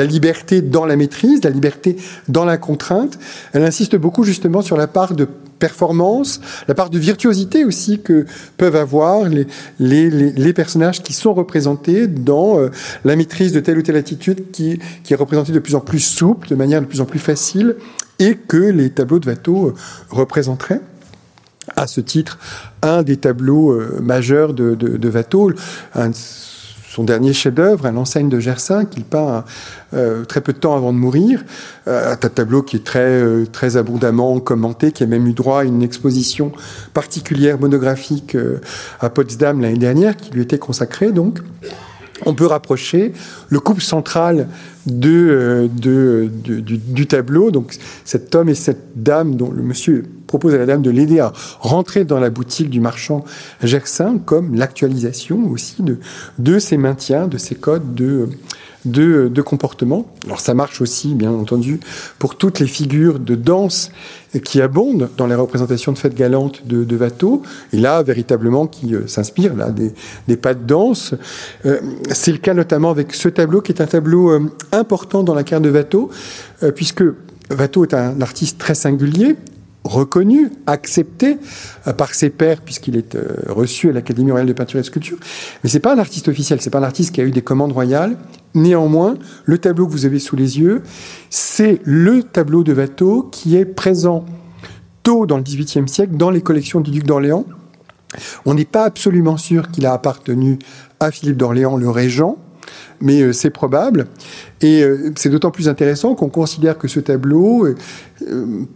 [0.03, 1.95] liberté dans la maîtrise, la liberté
[2.27, 3.17] dans la contrainte.
[3.53, 8.25] Elle insiste beaucoup justement sur la part de performance, la part de virtuosité aussi que
[8.57, 9.45] peuvent avoir les,
[9.79, 12.69] les, les, personnages qui sont représentés dans euh,
[13.05, 15.99] la maîtrise de telle ou telle attitude qui, qui est représentée de plus en plus
[15.99, 17.75] souple, de manière de plus en plus facile,
[18.17, 19.73] et que les tableaux de Watteau euh,
[20.09, 20.81] représenteraient.
[21.75, 22.39] À ce titre,
[22.81, 25.51] un des tableaux euh, majeurs de, de, de Watteau,
[26.89, 29.45] son dernier chef-d'œuvre, un enseigne de Gersin qu'il peint
[29.93, 31.43] euh, très peu de temps avant de mourir.
[31.87, 35.61] Euh, un tableau qui est très, euh, très abondamment commenté, qui a même eu droit
[35.61, 36.51] à une exposition
[36.93, 38.35] particulière monographique
[38.99, 41.39] à Potsdam l'année dernière, qui lui était consacrée donc
[42.25, 43.13] on peut rapprocher
[43.47, 44.49] le couple central
[44.85, 50.53] de, de, du, du, tableau, donc cet homme et cette dame dont le monsieur propose
[50.53, 53.25] à la dame de l'aider à rentrer dans la boutique du marchand
[53.63, 55.97] Gersin comme l'actualisation aussi de,
[56.37, 58.29] de ces maintiens, de ces codes de,
[58.85, 60.05] de, de comportement.
[60.25, 61.79] Alors ça marche aussi, bien entendu,
[62.19, 63.91] pour toutes les figures de danse
[64.43, 66.99] qui abondent dans les représentations de fêtes galantes de, de
[67.73, 69.91] et là, véritablement, qui euh, s'inspire là des,
[70.27, 71.15] des, pas de danse.
[71.65, 71.79] Euh,
[72.11, 75.43] c'est le cas notamment avec ce tableau, qui est un tableau euh, important dans la
[75.43, 76.11] carrière de Watteau,
[76.75, 77.03] puisque
[77.57, 79.35] Watteau est un artiste très singulier,
[79.89, 81.37] reconnu, accepté
[81.87, 84.87] euh, par ses pairs, puisqu'il est euh, reçu à l'Académie royale de peinture et de
[84.87, 85.17] sculpture.
[85.63, 87.71] Mais c'est pas un artiste officiel, c'est pas un artiste qui a eu des commandes
[87.71, 88.17] royales.
[88.53, 90.83] Néanmoins, le tableau que vous avez sous les yeux,
[91.29, 94.25] c'est le tableau de Watteau qui est présent
[95.03, 97.45] tôt dans le XVIIIe siècle dans les collections du duc d'Orléans.
[98.45, 100.59] On n'est pas absolument sûr qu'il a appartenu
[100.99, 102.37] à Philippe d'Orléans, le régent,
[103.01, 104.07] mais euh, c'est probable.
[104.61, 107.75] Et euh, c'est d'autant plus intéressant qu'on considère que ce tableau, euh,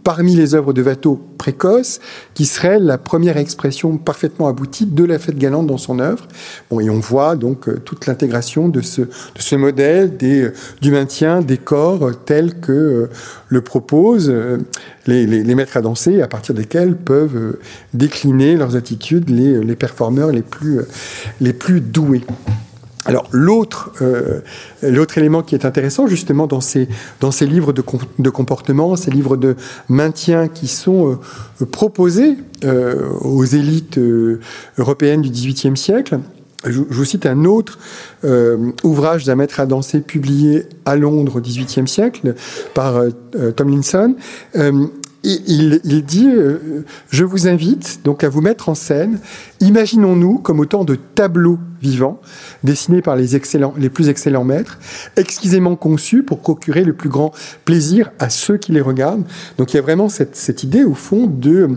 [0.02, 2.00] parmi les œuvres de Watteau précoces,
[2.32, 6.26] qui serait la première expression parfaitement aboutie de la fête galante dans son œuvre.
[6.70, 12.58] Bon, et on voit donc toute l'intégration de ce, modèle du maintien des corps tels
[12.60, 13.10] que
[13.48, 14.34] le proposent
[15.06, 17.58] les, maîtres à danser, à partir desquels peuvent
[17.92, 22.22] décliner leurs attitudes les, performeurs les plus doués.
[23.06, 24.40] Alors l'autre euh,
[24.82, 26.88] l'autre élément qui est intéressant justement dans ces
[27.20, 27.82] dans ces livres de,
[28.18, 29.56] de comportement, ces livres de
[29.88, 31.18] maintien qui sont
[31.60, 34.00] euh, proposés euh, aux élites
[34.78, 36.18] européennes du XVIIIe siècle.
[36.66, 37.78] Je, vous cite un autre
[38.82, 42.34] ouvrage d'un maître à danser publié à Londres au XVIIIe siècle
[42.72, 43.02] par
[43.54, 44.16] Tomlinson
[45.24, 49.18] il, il, dit euh, Je vous invite donc à vous mettre en scène.
[49.60, 52.20] Imaginons-nous comme autant de tableaux vivants
[52.62, 54.78] dessinés par les, excellents, les plus excellents maîtres,
[55.16, 57.32] exquisément conçus pour procurer le plus grand
[57.64, 59.24] plaisir à ceux qui les regardent.
[59.58, 61.70] Donc il y a vraiment cette, cette idée, au fond, de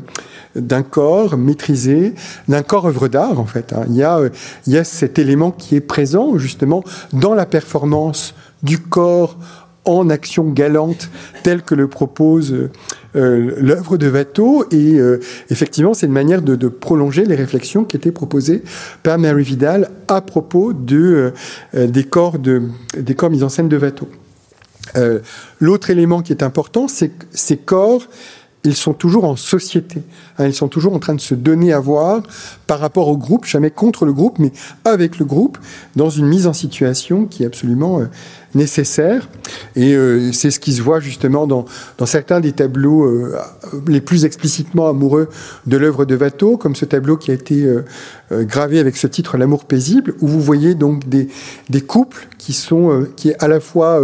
[0.55, 2.15] d'un corps maîtrisé,
[2.47, 3.73] d'un corps œuvre d'art en fait.
[3.73, 3.85] Hein.
[3.89, 4.19] Il, y a,
[4.65, 6.83] il y a cet élément qui est présent justement
[7.13, 8.33] dans la performance
[8.63, 9.37] du corps
[9.87, 11.09] en action galante
[11.43, 12.53] telle que le propose
[13.15, 14.65] euh, l'œuvre de Watteau.
[14.71, 15.19] Et euh,
[15.49, 18.63] effectivement, c'est une manière de, de, prolonger les réflexions qui étaient proposées
[19.01, 21.33] par Mary Vidal à propos de,
[21.73, 22.63] euh, des, corps de,
[22.97, 24.07] des corps mis en scène de Watteau.
[24.95, 25.19] Euh,
[25.59, 28.03] L'autre élément qui est important, c'est que ces corps
[28.63, 30.01] ils sont toujours en société.
[30.37, 32.21] Hein, ils sont toujours en train de se donner à voir
[32.65, 34.51] par rapport au groupe, jamais contre le groupe, mais
[34.83, 35.57] avec le groupe,
[35.95, 38.05] dans une mise en situation qui est absolument euh,
[38.57, 39.29] nécessaire.
[39.75, 41.65] Et euh, c'est ce qui se voit justement dans,
[41.97, 43.37] dans certains des tableaux euh,
[43.87, 45.29] les plus explicitement amoureux
[45.65, 47.83] de l'œuvre de Watteau, comme ce tableau qui a été euh,
[48.43, 51.29] gravé avec ce titre L'amour paisible, où vous voyez donc des,
[51.69, 54.01] des couples qui sont, qui à la fois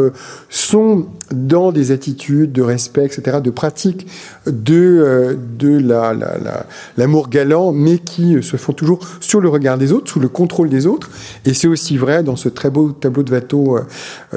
[0.50, 4.08] sont dans des attitudes de respect, etc., de pratique
[4.46, 6.66] de, de la, la, la,
[6.98, 10.70] l'amour galant, mais qui se font toujours sur le regard des autres, sous le contrôle
[10.70, 11.10] des autres.
[11.46, 13.80] Et c'est aussi vrai dans ce très beau tableau de Watteau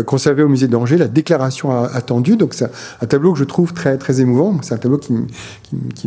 [0.07, 2.37] conservé au musée d'Angers, la déclaration attendue.
[2.37, 2.65] Donc c'est
[3.03, 4.59] un tableau que je trouve très très émouvant.
[4.63, 5.13] C'est un tableau qui,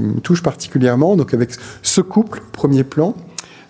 [0.01, 1.15] me touche particulièrement.
[1.15, 1.51] Donc avec
[1.83, 3.15] ce couple premier plan.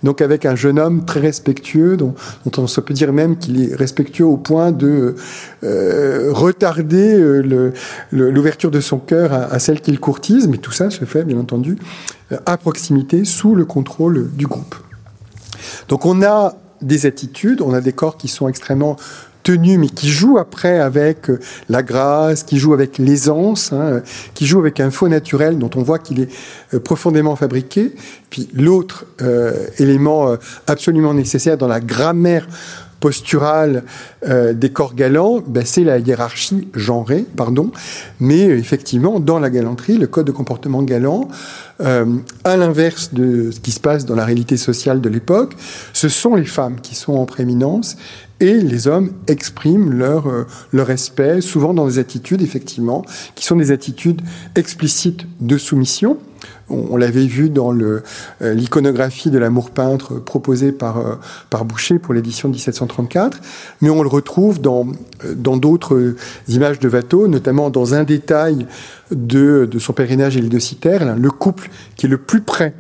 [0.02, 2.16] Donc avec un jeune homme très respectueux, dont,
[2.58, 5.16] on se peut dire même qu'il est respectueux au point de
[5.66, 7.74] euh, retarder euh,
[8.14, 11.38] l'ouverture de son cœur à, à celle qu'il courtise, mais tout ça se fait bien
[11.38, 11.78] entendu
[12.46, 14.76] à proximité, sous le contrôle du groupe.
[15.90, 18.96] Donc on a des attitudes, on a des corps qui sont extrêmement
[19.50, 24.04] tenue, mais qui joue après avec euh, la grâce, qui joue avec l'aisance, hein,
[24.36, 26.30] qui joue avec un faux naturel dont on voit qu'il est
[26.76, 27.96] euh, profondément fabriqué.
[28.30, 30.36] Puis l'autre euh, élément euh,
[30.68, 32.48] absolument nécessaire dans la grammaire
[33.00, 33.86] posturale
[34.28, 37.72] euh, des corps galants, ben, c'est la hiérarchie genrée, pardon,
[38.20, 41.28] mais effectivement, dans la galanterie, le code de comportement galant,
[41.82, 42.06] euh,
[42.44, 45.56] à l'inverse de ce qui se passe dans la réalité sociale de l'époque,
[45.94, 47.96] ce sont les femmes qui sont en prééminence
[48.40, 53.04] et les hommes expriment leur, euh, leur respect, souvent dans des attitudes, effectivement,
[53.36, 54.22] qui sont des attitudes
[54.56, 56.18] explicites de soumission.
[56.70, 57.74] On, l'avait vu dans
[58.40, 63.42] l'iconographie de l'amour peintre proposée par, par Boucher pour l'édition 1734,
[63.82, 64.86] mais on le retrouve dans
[65.58, 66.16] d'autres
[66.48, 68.68] images de Watteau, notamment dans un détail
[69.12, 72.74] de, de son pèlerinage et l'île de le couple qui est le plus près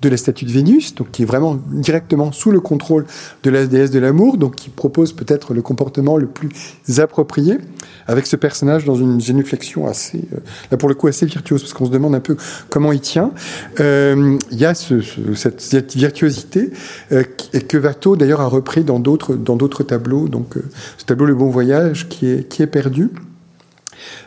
[0.00, 3.04] de la statue de Vénus, donc qui est vraiment directement sous le contrôle
[3.42, 6.50] de la déesse de l'amour, donc qui propose peut-être le comportement le plus
[6.98, 7.58] approprié,
[8.06, 10.38] avec ce personnage dans une génuflexion assez, euh,
[10.70, 12.36] là pour le coup assez virtuose, parce qu'on se demande un peu
[12.70, 13.32] comment il tient.
[13.80, 15.00] Euh, il y a ce,
[15.34, 16.70] cette, virtuosité
[17.12, 17.24] euh,
[17.68, 20.54] que Watteau d'ailleurs a repris dans d'autres dans d'autres tableaux, donc
[20.96, 23.10] ce tableau Le Bon Voyage qui est qui est perdu.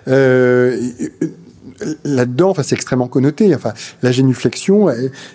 [0.07, 0.79] Euh,
[2.04, 3.54] là-dedans, enfin, c'est extrêmement connoté.
[3.56, 4.88] Enfin, la génuflexion,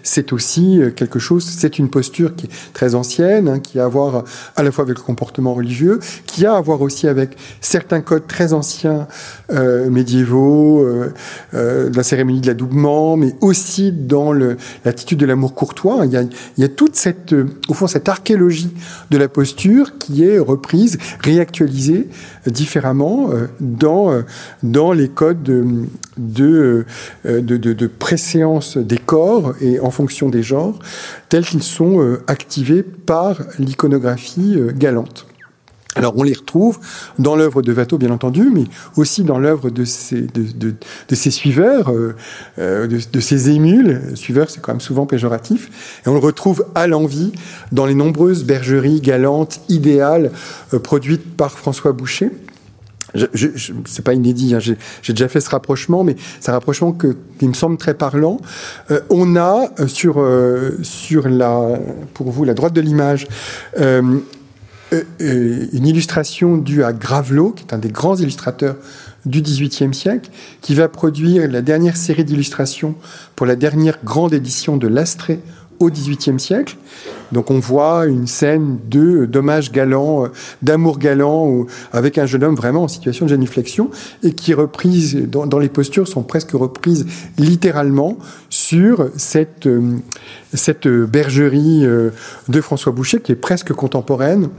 [0.03, 3.85] c'est aussi euh, quelque chose, c'est une posture qui est très ancienne, hein, qui a
[3.85, 4.25] à voir
[4.57, 8.27] à la fois avec le comportement religieux, qui a à voir aussi avec certains codes
[8.27, 9.07] très anciens
[9.51, 11.13] euh, médiévaux, euh,
[11.55, 16.05] euh, de la cérémonie de l'adoubement, mais aussi dans l'attitude de l'amour courtois.
[16.05, 18.75] Il y, a, il y a toute cette, euh, au fond, cette archéologie
[19.11, 22.09] de la posture qui est reprise, réactualisée
[22.47, 23.31] différemment
[23.61, 24.23] dans,
[24.63, 25.65] dans les codes de
[26.17, 26.85] de, euh,
[27.25, 30.79] de, de, préséance des corps et en fonction des genres,
[31.29, 35.27] tels qu'ils sont euh, activés par l'iconographie euh, galante.
[35.95, 36.79] Alors on les retrouve
[37.19, 38.65] dans l'œuvre de Watteau, bien entendu, mais
[38.97, 40.75] aussi dans l'œuvre de ses, de,
[41.15, 41.91] ses suiveurs,
[42.59, 44.03] euh, de, ses émules.
[44.15, 46.03] Suiveurs, c'est quand même souvent péjoratif.
[46.05, 47.33] Et on le retrouve à l'envie
[47.73, 50.33] dans les nombreuses bergeries galantes, idéales,
[50.83, 52.31] produites par François Boucher
[53.17, 56.93] je, je, c'est pas inédit, hein, j'ai déjà fait ce rapprochement, mais c'est un rapprochement
[56.93, 58.41] qui me semble très parlant.
[58.91, 61.79] Euh, on a euh, euh, sur la,
[62.15, 63.27] pour vous, la droite de l'image,
[63.79, 64.23] une
[65.87, 68.77] illustration due à Gravelot, qui est un des grands illustrateurs
[69.25, 72.95] du XVIIIe siècle, qui va produire la dernière série d'illustrations
[73.35, 75.41] pour la dernière grande édition de l'Astrée
[75.79, 76.77] au XVIIIe siècle.
[77.33, 80.29] Donc on voit une scène de dommage galant, euh,
[80.63, 83.91] d'amour galant, avec un jeune homme vraiment en situation de génuflexion,
[84.23, 87.07] et qui reprise, dans, dans les postures sont presque reprises
[87.39, 88.17] littéralement
[88.49, 89.97] sur cette, euh,
[90.55, 92.11] cette bergerie euh,
[92.49, 94.51] de François Boucher, qui est presque contemporaine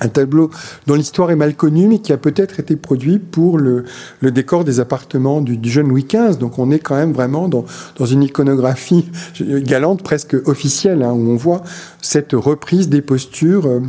[0.00, 0.50] un tableau
[0.86, 3.84] dont l'histoire est mal connue, mais qui a peut-être été produit pour le,
[4.20, 6.38] le décor des appartements du, du, jeune Louis XV.
[6.38, 7.64] Donc on est quand même vraiment dans,
[7.98, 9.08] dans une iconographie
[9.40, 11.62] galante, presque officielle, hein, où on voit
[12.00, 13.80] cette reprise des postures, euh,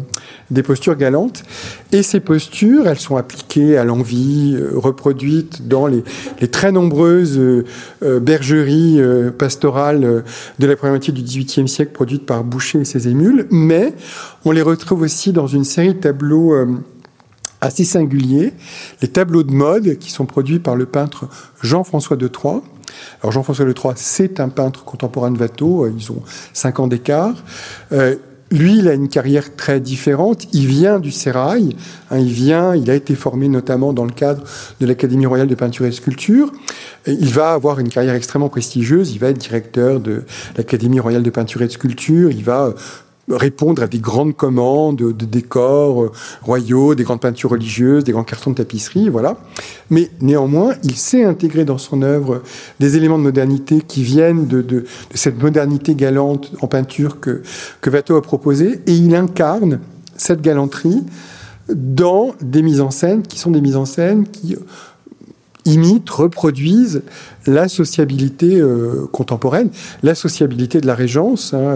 [0.50, 1.44] des postures galantes.
[1.92, 6.04] Et ces postures, elles sont appliquées à l'envie, euh, reproduites dans les,
[6.42, 10.22] les, très nombreuses euh, bergeries euh, pastorales euh,
[10.60, 13.94] de la première moitié du XVIIIe siècle, produites par Boucher et ses émules, mais
[14.48, 16.68] on les retrouve aussi dans une série de tableaux euh,
[17.60, 18.54] assez singuliers,
[19.02, 21.28] les tableaux de mode qui sont produits par le peintre
[21.62, 22.64] Jean-François de Troyes.
[23.22, 26.22] Alors Jean-François de Troyes, c'est un peintre contemporain de Watteau, ils ont
[26.54, 27.36] cinq ans d'écart.
[27.92, 28.16] Euh,
[28.50, 30.48] lui, il a une carrière très différente.
[30.54, 31.76] Il vient du Sérail.
[32.10, 34.44] Hein, il vient, il a été formé notamment dans le cadre
[34.80, 36.54] de l'Académie royale de peinture et de sculpture.
[37.08, 39.12] Il va avoir une carrière extrêmement prestigieuse.
[39.12, 40.24] Il va être directeur de
[40.56, 42.32] l'Académie royale de peinture et de sculpture.
[42.32, 42.74] Il va
[43.30, 46.12] répondre à des grandes commandes de décors euh,
[46.42, 49.38] royaux, des grandes peintures religieuses, des grands cartons de tapisserie, voilà.
[49.90, 52.42] Mais néanmoins, il sait intégrer dans son œuvre
[52.80, 57.42] des éléments de modernité qui viennent de, cette modernité galante en peinture que,
[57.82, 59.80] que a proposé, et il incarne
[60.16, 61.04] cette galanterie
[61.70, 64.56] dans des mises en scène qui sont des mises en scène qui
[65.68, 67.04] imitent, reproduisent
[67.46, 69.70] la sociabilité euh, contemporaine,
[70.04, 71.76] la sociabilité de la Régence hein,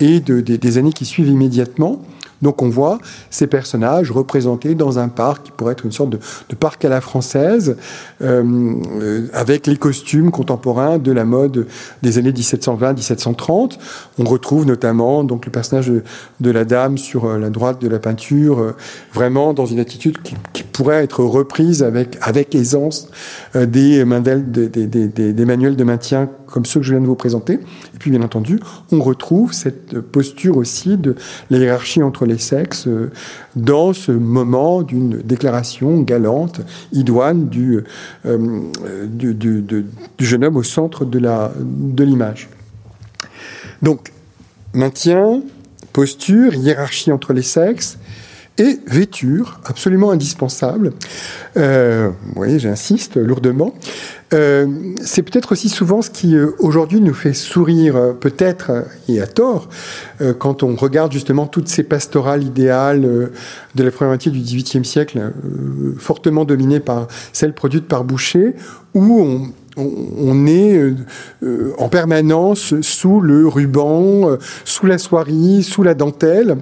[0.00, 2.02] et de, de, des années qui suivent immédiatement.
[2.42, 2.98] Donc on voit
[3.30, 6.18] ces personnages représentés dans un parc qui pourrait être une sorte de,
[6.58, 7.76] parc à la française,
[8.20, 11.66] euh, avec les costumes contemporains de la mode
[12.02, 13.78] des années 1720-1730.
[14.18, 15.92] On retrouve notamment donc le personnage
[16.40, 18.76] de, la dame sur euh, la droite de la peinture, euh,
[19.12, 20.34] vraiment dans une attitude qui,
[20.72, 23.10] pourrait être reprise avec, avec aisance
[23.56, 24.50] euh, des, manuels
[25.76, 27.54] de maintien comme ceux que je viens de vous présenter.
[27.54, 28.58] Et puis, bien entendu,
[28.90, 31.14] on retrouve cette posture aussi de
[31.50, 31.58] la
[32.02, 33.10] entre les sexes euh,
[33.56, 36.60] dans ce moment d'une déclaration galante,
[36.92, 37.80] idoine du,
[38.26, 39.84] euh, du,
[40.18, 42.48] jeune homme au centre de l'image.
[43.82, 44.12] Donc,
[44.74, 45.42] maintien,
[45.92, 47.98] posture, hiérarchie entre les sexes,
[48.58, 50.92] et vêture, absolument indispensable.
[51.56, 53.74] Euh, vous voyez, j'insiste lourdement.
[54.32, 54.66] Euh,
[55.02, 58.70] c'est peut-être aussi souvent ce qui euh, aujourd'hui nous fait sourire, euh, peut-être
[59.08, 59.68] et à tort,
[60.38, 63.30] quand on regarde justement toutes ces pastorales idéales
[63.74, 65.32] de la première moitié du XVIIIe siècle,
[65.98, 68.54] fortement dominées par celles produites par Boucher,
[68.94, 70.94] où on, on, est
[71.78, 76.58] en permanence sous le ruban, sous la soierie, sous la dentelle.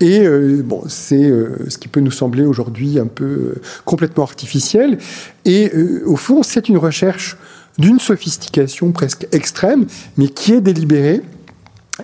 [0.00, 0.28] Et
[0.62, 1.32] bon, c'est
[1.68, 4.98] ce qui peut nous sembler aujourd'hui un peu complètement artificiel.
[5.44, 5.72] Et
[6.04, 7.36] au fond, c'est une recherche
[7.78, 9.86] d'une sophistication presque extrême,
[10.16, 11.22] mais qui est délibérée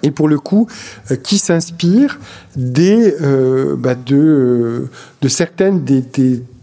[0.02, 0.66] et pour le coup
[1.10, 2.18] euh, qui s'inspire
[2.56, 4.88] des euh, bah de,
[5.28, 6.02] certaines des,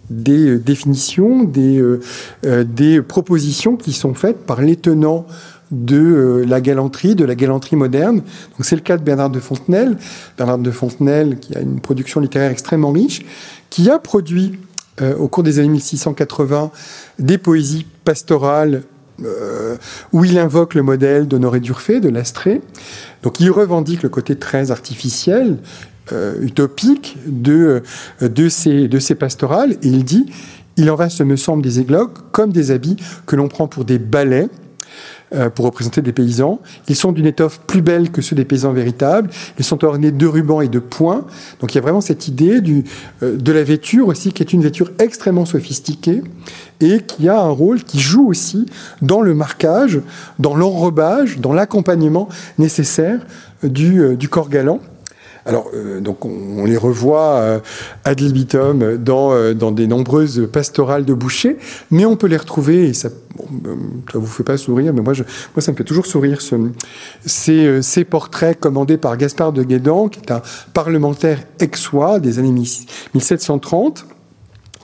[0.09, 5.27] des, définitions, des, euh, des propositions qui sont faites par les tenants
[5.71, 8.17] de la galanterie, de la galanterie moderne.
[8.17, 9.97] Donc c'est le cas de Bernard de Fontenelle.
[10.37, 13.25] Bernard de Fontenelle, qui a une production littéraire extrêmement riche,
[13.69, 14.59] qui a produit
[15.17, 16.71] au cours des années 1680
[17.19, 18.83] des poésies pastorales
[19.25, 19.75] euh,
[20.13, 22.61] où il invoque le modèle d'Honoré Durfé, de Lastrée.
[23.23, 25.57] Donc il revendique le côté très artificiel,
[26.13, 27.83] euh, utopique de,
[28.21, 30.25] euh, de, ces, de ces pastorales, et il dit
[30.77, 32.95] il en va, ce me semble, des églogues comme des habits
[33.25, 34.47] que l'on prend pour des balais
[35.33, 36.59] euh, pour représenter des paysans.
[36.87, 39.29] Ils sont d'une étoffe plus belle que ceux des paysans véritables.
[39.59, 41.25] Ils sont ornés de rubans et de points.
[41.61, 42.83] Donc il y a vraiment cette idée du,
[43.21, 46.23] euh, de la vêture aussi, qui est une vêture extrêmement sophistiquée
[46.81, 48.65] et qui a un rôle qui joue aussi
[49.01, 50.01] dans le marquage,
[50.39, 52.27] dans l'enrobage, dans l'accompagnement
[52.57, 53.19] nécessaire
[53.63, 54.79] du, euh, du corps galant.
[55.49, 57.59] Alors, euh, donc, on, les revoit euh,
[58.05, 61.57] ad libitum dans, euh, dans des nombreuses pastorales de boucher,
[61.89, 65.23] mais on peut les retrouver, et ça ne vous fait pas sourire, mais moi, je,
[65.55, 66.55] moi, ça me fait toujours sourire, ce,
[67.25, 70.43] ces, ces, portraits commandés par Gaspard de Guédan, qui est un
[70.73, 74.05] parlementaire aixois des années 1730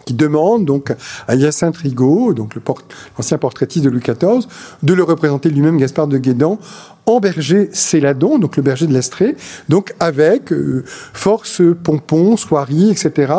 [0.05, 0.93] qui demande donc
[1.27, 2.55] à Hyacinthe Rigaud, donc
[3.17, 4.47] l'ancien portraitiste de Louis XIV,
[4.83, 6.59] de le représenter lui-même, Gaspard de Guédan,
[7.05, 9.35] en berger Céladon, donc le berger de l'Estrée,
[9.69, 13.33] donc avec euh, force, pompon, soierie, etc.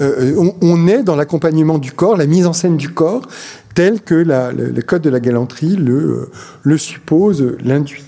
[0.00, 3.26] Euh, on, est dans l'accompagnement du corps, la mise en scène du corps,
[3.74, 6.30] tel que le, code de la galanterie le,
[6.66, 8.04] euh, suppose, l'induit.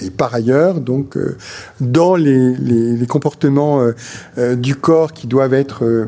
[0.00, 1.16] Et par ailleurs, donc,
[1.80, 3.80] dans les, comportements
[4.36, 6.06] du corps qui doivent être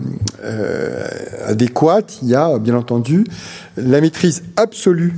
[1.47, 3.25] adéquats, il y a bien entendu
[3.79, 5.15] la maîtrise absolue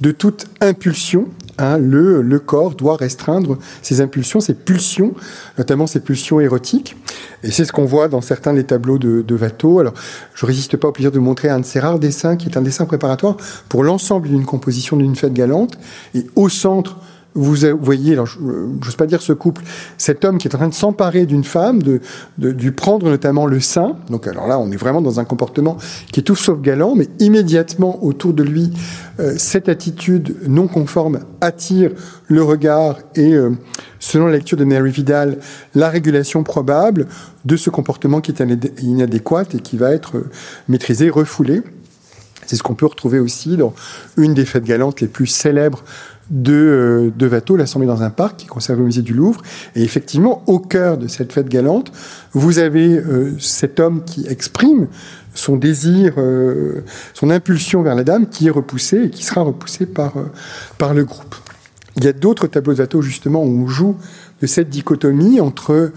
[0.00, 1.26] de toute impulsion
[1.58, 5.14] Hein, le, corps doit restreindre ses impulsions, ses pulsions,
[5.56, 6.96] notamment ses pulsions érotiques.
[7.42, 9.78] Et c'est ce qu'on voit dans certains des tableaux de, de Watteau.
[9.78, 9.94] Alors,
[10.34, 12.62] je résiste pas au plaisir de montrer un de ces rares dessins, qui est un
[12.62, 13.36] dessin préparatoire
[13.68, 15.78] pour l'ensemble d'une composition d'une fête galante.
[16.14, 16.98] Et au centre,
[17.36, 19.62] vous voyez, alors je n'ose pas dire ce couple,
[19.98, 22.00] cet homme qui est en train de s'emparer d'une femme, de,
[22.38, 23.96] de, lui prendre notamment le sein.
[24.10, 25.76] Donc alors là, on est vraiment dans un comportement
[26.12, 28.72] qui est tout sauf galant, mais immédiatement autour de lui,
[29.20, 31.90] euh, cette attitude non conforme attire
[32.28, 33.50] le regard et, euh,
[33.98, 35.38] selon la lecture de Mary Vidal,
[35.74, 37.06] la régulation probable
[37.44, 38.42] de ce comportement qui est
[38.82, 40.30] inadéquat et qui va être euh,
[40.68, 41.62] maîtrisé, refoulé.
[42.46, 43.74] C'est ce qu'on peut retrouver aussi dans
[44.16, 45.82] une des fêtes galantes les plus célèbres
[46.30, 49.42] de, euh, de Watteau, l'Assemblée dans un parc, qui est conservé au musée du Louvre.
[49.74, 51.92] Et effectivement, au cœur de cette fête galante,
[52.32, 54.88] vous avez euh, cet homme qui exprime
[55.38, 56.82] son désir, euh,
[57.14, 60.24] son impulsion vers la dame, qui est repoussée et qui sera repoussée par, euh,
[60.78, 61.34] par le groupe.
[61.96, 63.96] Il y a d'autres tableaux de Watteau, justement, où on joue
[64.42, 65.92] de cette dichotomie entre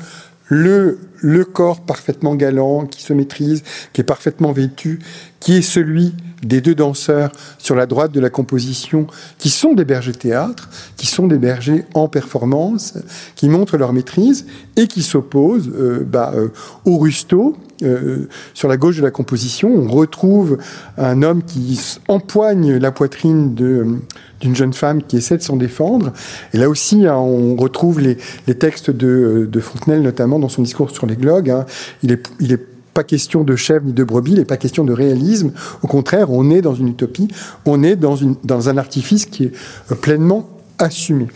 [0.48, 3.64] le, le corps parfaitement galant, qui se maîtrise,
[3.94, 5.00] qui est parfaitement vêtu,
[5.40, 6.14] qui est celui
[6.44, 9.08] des deux danseurs sur la droite de la composition,
[9.38, 12.94] qui sont des bergers théâtre, qui sont des bergers en performance,
[13.36, 14.46] qui montrent leur maîtrise
[14.76, 16.50] et qui s'opposent euh, bah, euh,
[16.86, 17.56] au rusto.
[17.82, 20.58] Euh, sur la gauche de la composition, on retrouve
[20.98, 26.12] un homme qui empoigne la poitrine d'une jeune femme qui essaie de s'en défendre.
[26.54, 28.18] Et là aussi, hein, on retrouve les,
[28.48, 31.50] les textes de, de, Fontenelle, notamment dans son discours sur les glogues.
[31.50, 31.66] Hein.
[32.04, 32.60] Il est,
[32.94, 35.52] pas question de chèvre ni de brebis, il n'est pas question de réalisme.
[35.84, 37.28] Au contraire, on est dans une utopie,
[37.66, 39.52] on est dans, un artifice qui est
[39.92, 40.50] euh, pleinement
[40.80, 41.28] assumé.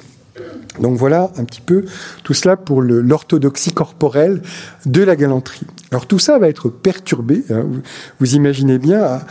[0.80, 1.86] Donc voilà un petit peu
[2.24, 4.42] tout cela pour l'orthodoxie corporelle
[4.88, 5.68] de la galanterie.
[5.92, 7.66] Alors tout ça va être perturbé, hein,
[8.20, 9.22] vous, imaginez bien,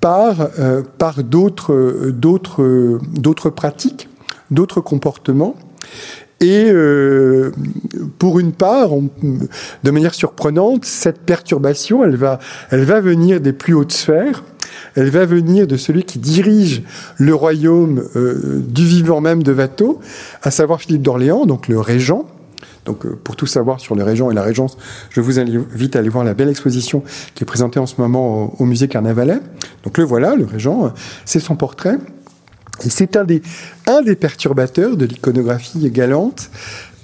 [0.00, 4.10] par, euh, par d'autres, d'autres pratiques,
[4.50, 5.56] d'autres comportements.
[6.44, 7.52] Et euh,
[8.18, 8.90] pour une part,
[9.82, 12.38] de manière surprenante, cette perturbation, elle va,
[12.70, 14.44] elle va venir des plus hautes sphères.
[14.94, 16.82] Elle va venir de celui qui dirige
[17.16, 20.00] le royaume euh, du vivant même de Watteau,
[20.42, 22.26] à savoir Philippe d'Orléans, donc le régent.
[22.84, 24.76] Donc, euh, pour tout savoir sur le régent et la régence,
[25.08, 27.02] je vous invite à aller voir la belle exposition
[27.34, 29.40] qui est présentée en ce moment au musée Carnavalet.
[29.82, 30.92] Donc, le voilà, le régent,
[31.24, 31.96] c'est son portrait.
[32.84, 36.50] Et c'est un des, perturbateurs de l'iconographie galante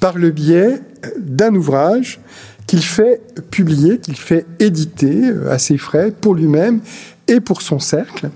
[0.01, 0.81] par le biais
[1.19, 2.21] d'un ouvrage
[2.67, 6.81] qu'il fait publier, qu'il fait éditer à ses frais pour lui-même
[7.29, 8.31] et pour son cercle.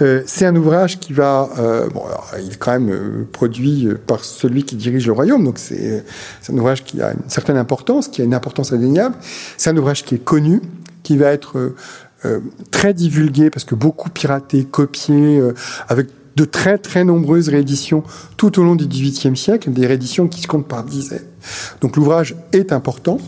[0.00, 3.88] Euh, c'est un ouvrage qui va, euh, bon, alors, il est quand même euh, produit
[4.06, 6.04] par celui qui dirige le royaume, donc c'est
[6.48, 9.16] un ouvrage qui a une certaine importance, qui a une importance indéniable.
[9.56, 10.60] C'est un ouvrage qui est connu,
[11.02, 11.74] qui va être
[12.72, 15.40] très divulgué parce que beaucoup piraté, copié,
[15.88, 16.08] avec
[16.38, 18.04] de très très nombreuses rééditions
[18.36, 21.26] tout au long du XVIIIe siècle, des rééditions qui se comptent par dizaines.
[21.80, 23.18] Donc l'ouvrage est important.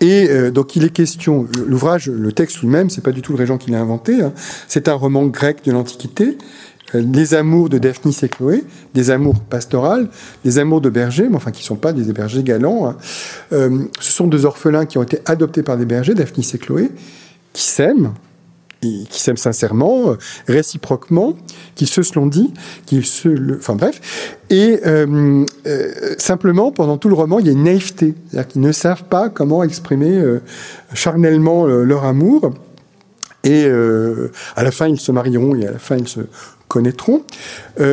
[0.00, 3.38] Et euh, donc il est question, l'ouvrage, le texte lui-même, c'est pas du tout le
[3.38, 4.32] régent qui l'a inventé, hein.
[4.68, 6.36] c'est un roman grec de l'Antiquité,
[6.94, 10.08] euh, les amours de Daphnis et Chloé, des amours pastorales,
[10.44, 12.88] des amours de bergers, mais enfin qui sont pas des bergers galants.
[12.88, 12.96] Hein.
[13.52, 16.90] Euh, ce sont deux orphelins qui ont été adoptés par des bergers, Daphnis et Chloé,
[17.54, 18.12] qui s'aiment,
[18.80, 20.18] qui s'aiment sincèrement, euh,
[20.48, 21.34] réciproquement,
[21.74, 22.52] qui se l'ont dit,
[22.84, 23.56] qu'ils se le...
[23.56, 24.36] Enfin bref.
[24.50, 28.14] Et euh, euh, simplement, pendant tout le roman, il y a une naïveté.
[28.28, 30.22] C'est-à-dire qu'ils ne savent pas comment exprimer
[30.92, 32.52] charnellement leur amour.
[33.44, 36.20] Et à la fin, ils se marieront et à la fin, ils se
[36.68, 37.22] connaîtront.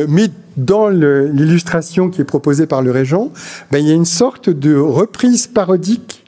[0.08, 3.32] mais dans l'illustration qui est proposée par le régent,
[3.70, 6.23] ben, il y a une sorte de reprise parodique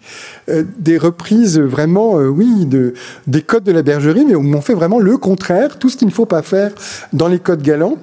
[0.49, 2.94] euh, des reprises vraiment, euh, oui, de,
[3.26, 6.12] des codes de la bergerie, mais on fait vraiment le contraire, tout ce qu'il ne
[6.12, 6.72] faut pas faire
[7.12, 7.97] dans les codes galants.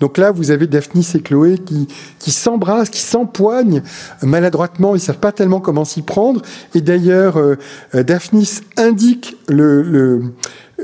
[0.00, 3.82] Donc là, vous avez Daphnis et Chloé qui, s'embrassent, qui s'empoignent
[4.22, 4.94] maladroitement.
[4.94, 6.42] Ils savent pas tellement comment s'y prendre.
[6.74, 7.56] Et d'ailleurs, euh,
[7.94, 10.22] Daphnis indique le, le,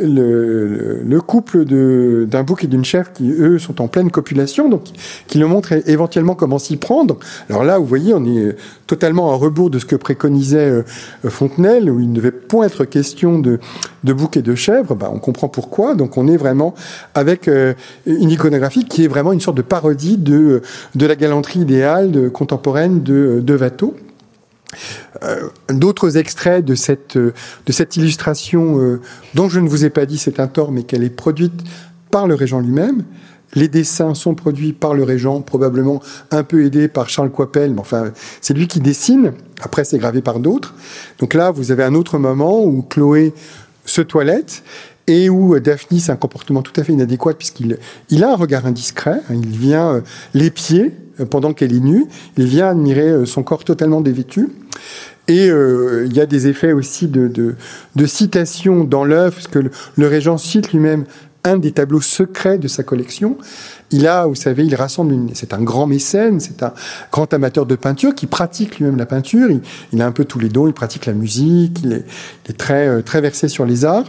[0.00, 1.64] le, le couple
[2.26, 4.84] d'un bouc et d'une chèvre qui, eux, sont en pleine copulation, donc
[5.26, 7.18] qui le montrent éventuellement comment s'y prendre.
[7.50, 10.82] Alors là, vous voyez, on est totalement à rebours de ce que préconisait euh,
[11.28, 13.58] Fontenelle, où il ne devait point être question de,
[14.04, 14.94] de bouc et de chèvre.
[14.94, 15.94] Bah, on comprend pourquoi.
[15.94, 16.74] Donc on est vraiment
[17.14, 17.74] avec euh,
[18.06, 20.62] une iconographie qui est vraiment une sorte de parodie de,
[20.94, 23.96] de la galanterie idéale contemporaine de, de Watteau.
[25.22, 27.32] Euh, d'autres extraits de cette, de
[27.68, 29.00] cette illustration, euh,
[29.34, 31.52] dont je ne vous ai pas dit c'est un tort, mais qu'elle est produite
[32.10, 33.04] par le régent lui-même.
[33.54, 37.80] Les dessins sont produits par le régent, probablement un peu aidé par Charles Coipel, mais
[37.80, 39.34] enfin, c'est lui qui dessine.
[39.60, 40.74] Après, c'est gravé par d'autres.
[41.18, 43.34] Donc là, vous avez un autre moment où Chloé
[43.84, 44.62] se toilette
[45.06, 47.78] et où Daphnis a un comportement tout à fait inadéquat puisqu'il
[48.10, 49.20] il a un regard indiscret.
[49.28, 49.34] Hein.
[49.34, 50.02] il vient
[50.34, 50.92] les pieds
[51.30, 52.06] pendant qu'elle est nue.
[52.36, 54.48] Il vient admirer son corps totalement dévêtu.
[55.28, 57.54] Et euh, il y a des effets aussi de, de,
[57.94, 59.60] de citation dans l'œuvre, parce que
[59.96, 61.04] le, régent cite lui-même
[61.44, 63.36] un des tableaux secrets de sa collection.
[63.90, 66.72] Il a, vous savez, il rassemble c'est un grand mécène, c'est un
[67.10, 69.48] grand amateur de peinture qui pratique lui-même la peinture.
[69.92, 72.04] Il, a un peu tous les dons, il pratique la musique, il est,
[72.44, 74.06] il est très, euh, très versé sur les arts.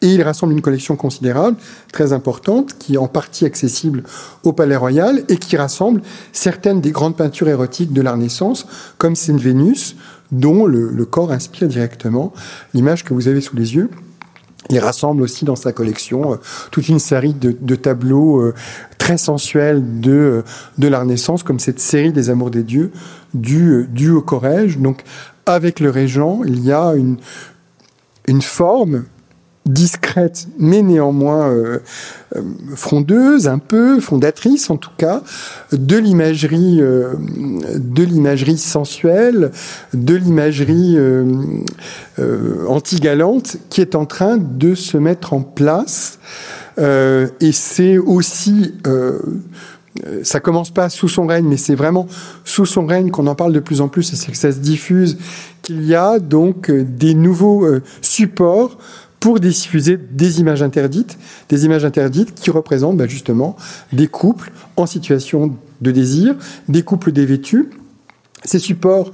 [0.00, 1.56] Et il rassemble une collection considérable,
[1.92, 4.04] très importante, qui est en partie accessible
[4.44, 9.16] au Palais Royal et qui rassemble certaines des grandes peintures érotiques de la Renaissance, comme
[9.16, 9.96] Sainte Vénus,
[10.30, 12.32] dont le, corps inspire directement
[12.74, 13.90] l'image que vous avez sous les yeux.
[14.70, 16.36] Il rassemble aussi dans sa collection euh,
[16.70, 18.54] toute une série de, tableaux euh,
[18.98, 20.42] très sensuels de, euh,
[20.76, 22.92] de la Renaissance, comme cette série des Amours des dieux
[23.34, 24.78] du, du au Corrège.
[24.78, 25.04] Donc,
[25.46, 27.16] avec le régent, il y a une,
[28.26, 29.04] une forme
[29.68, 31.78] discrète, mais néanmoins euh,
[32.34, 32.42] euh,
[32.74, 35.22] frondeuse, un peu fondatrice en tout cas,
[35.72, 37.12] de l'imagerie, euh,
[37.74, 39.52] de l'imagerie sensuelle,
[39.92, 40.98] de l'imagerie
[42.66, 46.18] anti-galante qui est en train de se mettre en place.
[46.78, 48.74] et c'est aussi
[50.22, 52.06] ça commence pas sous son règne, mais c'est vraiment
[52.44, 54.58] sous son règne qu'on en parle de plus en plus, et c'est que ça se
[54.58, 55.18] diffuse,
[55.62, 57.66] qu'il y a donc des nouveaux
[58.00, 58.78] supports
[59.20, 63.56] pour diffuser des images interdites, des images interdites qui représentent bah, justement
[63.92, 66.36] des couples en situation de désir,
[66.68, 67.70] des couples dévêtus.
[68.44, 69.10] Ces supports,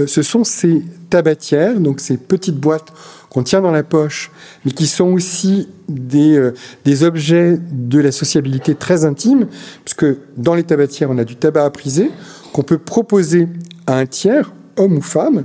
[0.00, 2.92] euh, ce sont ces tabatières, donc ces petites boîtes
[3.30, 4.32] qu'on tient dans la poche,
[4.64, 9.46] mais qui sont aussi des, euh, des objets de la sociabilité très intime,
[9.84, 12.10] puisque dans les tabatières, on a du tabac à priser
[12.52, 13.48] qu'on peut proposer
[13.86, 15.44] à un tiers, homme ou femme,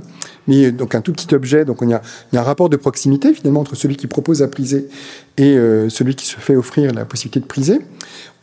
[0.50, 1.64] mais donc un tout petit objet.
[1.64, 4.88] Donc il y a, un rapport de proximité finalement entre celui qui propose à priser
[5.38, 7.80] et euh, celui qui se fait offrir la possibilité de priser.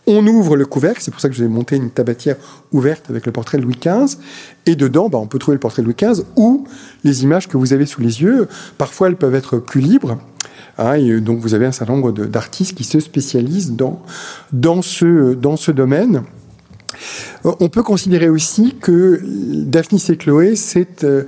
[0.09, 2.37] On ouvre le couvercle, c'est pour ça que je vais monter une tabatière
[2.71, 4.17] ouverte avec le portrait de Louis XV.
[4.65, 6.65] Et dedans, bah, on peut trouver le portrait de Louis XV ou
[7.03, 8.47] les images que vous avez sous les yeux.
[8.77, 10.17] Parfois, elles peuvent être plus libres.
[10.77, 14.01] Hein, et donc, vous avez un certain nombre d'artistes qui se spécialisent dans,
[14.53, 16.23] dans, ce, dans ce domaine.
[17.45, 21.23] Euh, on peut considérer aussi que Daphnis et Chloé, c'est euh,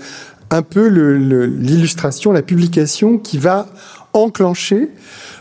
[0.51, 3.67] un peu l'illustration, la publication qui va
[4.13, 4.89] enclencher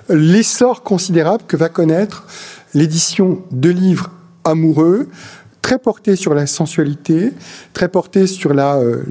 [0.08, 2.26] l'essor considérable que va connaître
[2.74, 4.10] l'édition de livres
[4.44, 5.08] amoureux,
[5.62, 7.32] très portés sur la sensualité,
[7.72, 9.02] très portés sur euh,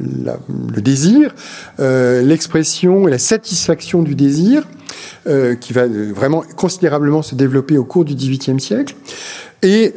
[0.73, 1.33] le désir,
[1.79, 4.67] euh, l'expression et la satisfaction du désir,
[5.59, 8.95] qui va vraiment considérablement se développer au cours du XVIIIe siècle,
[9.61, 9.93] et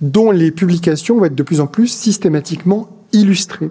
[0.00, 3.70] dont les publications vont être de plus en plus systématiquement illustrées.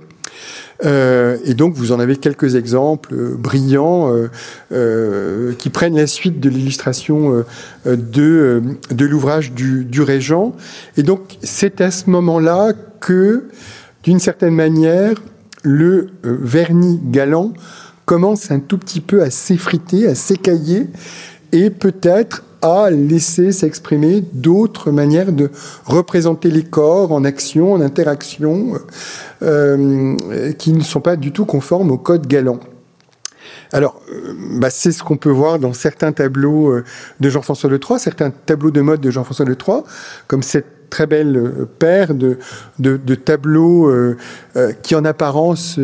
[0.85, 4.13] Euh, et donc vous en avez quelques exemples euh, brillants
[4.71, 7.43] euh, qui prennent la suite de l'illustration
[7.85, 8.61] de,
[8.91, 10.53] de l'ouvrage du, régent.
[10.97, 13.45] Et donc c'est à ce moment-là que,
[14.03, 15.15] d'une certaine manière,
[15.63, 17.53] le vernis galant
[18.05, 20.87] commence un tout petit peu à s'effriter, à s'écailler,
[21.53, 25.51] et peut-être à laisser s'exprimer d'autres manières de
[25.85, 28.79] représenter les corps en action, en interaction,
[29.41, 30.15] euh,
[30.57, 32.61] qui ne sont pas du tout conformes au code galant.
[33.73, 36.85] Alors, euh, bah, c'est ce qu'on peut voir dans certains tableaux euh,
[37.19, 39.83] de Jean-François de Troyes, certains tableaux de mode de Jean-François Troyes,
[40.27, 42.37] comme cette très belle paire de,
[42.77, 43.91] de, tableaux
[44.83, 45.79] qui en apparence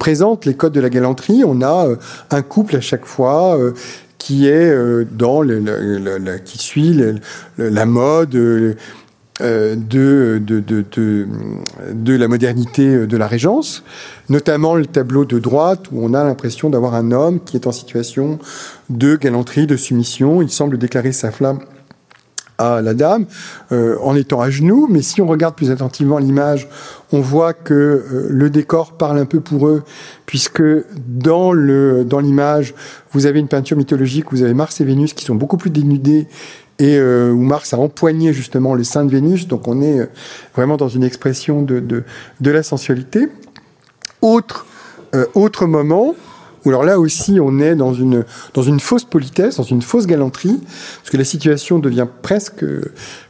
[0.00, 1.44] présentent les codes de la galanterie.
[1.46, 1.86] On a
[2.32, 3.56] un couple à chaque fois
[4.22, 6.96] qui est euh, dans le, qui suit
[7.58, 8.74] la mode euh,
[9.40, 11.26] de, de, de, de,
[11.92, 13.82] de la modernité de la Régence,
[14.28, 17.72] notamment le tableau de droite où on a l'impression d'avoir un homme qui est en
[17.72, 18.38] situation
[18.90, 20.40] de galanterie, de soumission.
[20.40, 21.58] Il semble déclarer sa flamme
[22.58, 23.26] à la dame
[23.72, 26.68] euh, en étant à genoux, mais si on regarde plus attentivement l'image,
[27.12, 29.82] on voit que euh, le décor parle un peu pour eux,
[30.26, 30.62] puisque
[31.06, 32.74] dans le dans l'image,
[33.12, 36.28] vous avez une peinture mythologique, vous avez Mars et Vénus qui sont beaucoup plus dénudés
[36.78, 40.08] et euh, où Mars a empoigné justement le sein de Vénus, donc on est
[40.54, 42.04] vraiment dans une expression de, de,
[42.40, 43.28] de la sensualité.
[44.20, 44.66] Autre,
[45.34, 46.14] autre moment,
[46.70, 50.60] alors là aussi on est dans une, dans une fausse politesse, dans une fausse galanterie,
[50.98, 52.64] parce que la situation devient presque,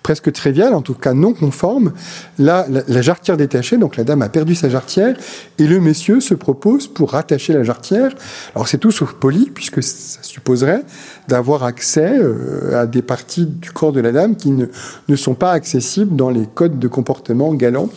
[0.02, 1.92] presque triviale, en tout cas non conforme.
[2.38, 5.16] Là, la, jarretière détachée, donc la dame a perdu sa jarretière,
[5.58, 8.12] et le monsieur se propose pour rattacher la jarretière.
[8.54, 10.84] Alors c'est tout sauf poli, puisque ça supposerait
[11.28, 14.66] d'avoir accès euh, à des parties du corps de la dame qui ne,
[15.08, 17.88] ne sont pas accessibles dans les codes de comportement galants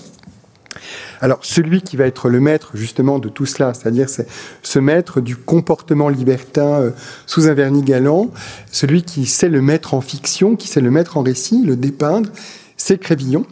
[1.22, 5.36] alors, celui qui va être le maître justement de tout cela, c'est-à-dire ce maître du
[5.36, 6.92] comportement libertin euh,
[7.26, 8.30] sous un vernis galant,
[8.72, 12.30] celui qui sait le mettre en fiction, qui sait le mettre en récit, le dépeindre,
[12.78, 13.46] c'est Crébillon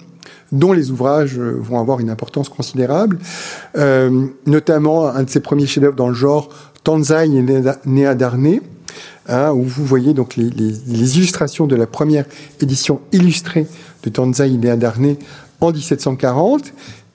[0.52, 3.18] dont les ouvrages euh, vont avoir une importance considérable,
[3.76, 6.50] euh, notamment un de ses premiers chefs-d'œuvre dans le genre
[6.84, 8.62] Tanzai et Néa Darnay,
[9.28, 12.26] hein, où vous voyez donc les, illustrations de la première
[12.62, 13.68] édition illustrée
[14.04, 15.18] de Tanzai et Néa Darnay
[15.60, 16.74] en 1740,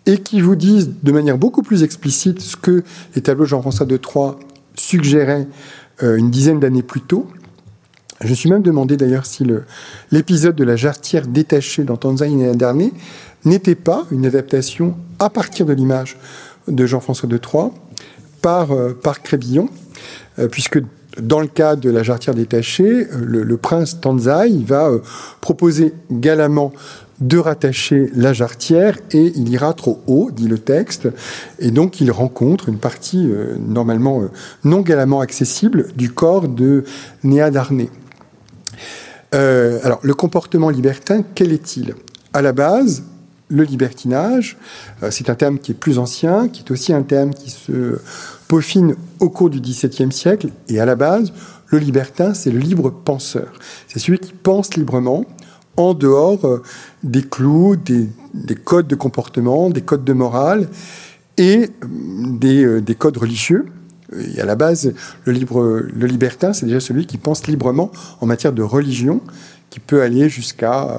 [0.09, 2.83] et qui vous disent de manière beaucoup plus explicite ce que
[3.15, 4.39] les tableaux Jean-François de Troyes
[4.75, 5.47] suggéraient
[6.03, 7.29] euh, une dizaine d'années plus tôt.
[8.23, 9.47] Je me suis même demandé d'ailleurs si
[10.11, 12.93] l'épisode de la jarretière détachée dans Tanzanie dernier
[13.45, 16.17] n'était pas une adaptation à partir de l'image
[16.67, 17.71] de Jean-François de Troyes
[18.41, 19.69] par, euh, Crébillon,
[20.39, 20.81] euh, puisque
[21.21, 24.91] dans le cas de la jarretière détachée, le, le prince Tanzai va
[25.41, 26.73] proposer galamment
[27.21, 31.09] de rattacher la jarretière et il ira trop haut, dit le texte,
[31.59, 34.31] et donc il rencontre une partie euh, normalement euh,
[34.65, 36.85] non galamment accessible du corps de
[37.25, 37.91] Néa Darnay.
[39.35, 41.95] Euh, alors, le comportement libertin, quel est-il?
[42.33, 43.03] À la base,
[43.49, 44.59] le libertinage,
[45.11, 47.99] c'est un terme qui est plus ancien, qui est aussi un terme qui se
[48.47, 51.33] peaufine au cours du XVIIe siècle, et à la base,
[51.69, 53.53] le libertin, c'est le libre penseur.
[53.89, 55.25] C'est celui qui pense librement,
[55.79, 56.63] en dehors euh,
[57.03, 58.09] des clous, des,
[58.57, 60.69] codes de comportement, des codes de morale
[61.39, 63.67] et euh, euh, des, codes religieux.
[64.35, 64.93] Et à la base,
[65.25, 65.33] le,
[66.07, 69.21] libertin, c'est déjà celui qui pense librement en matière de religion,
[69.71, 70.99] qui peut aller jusqu'à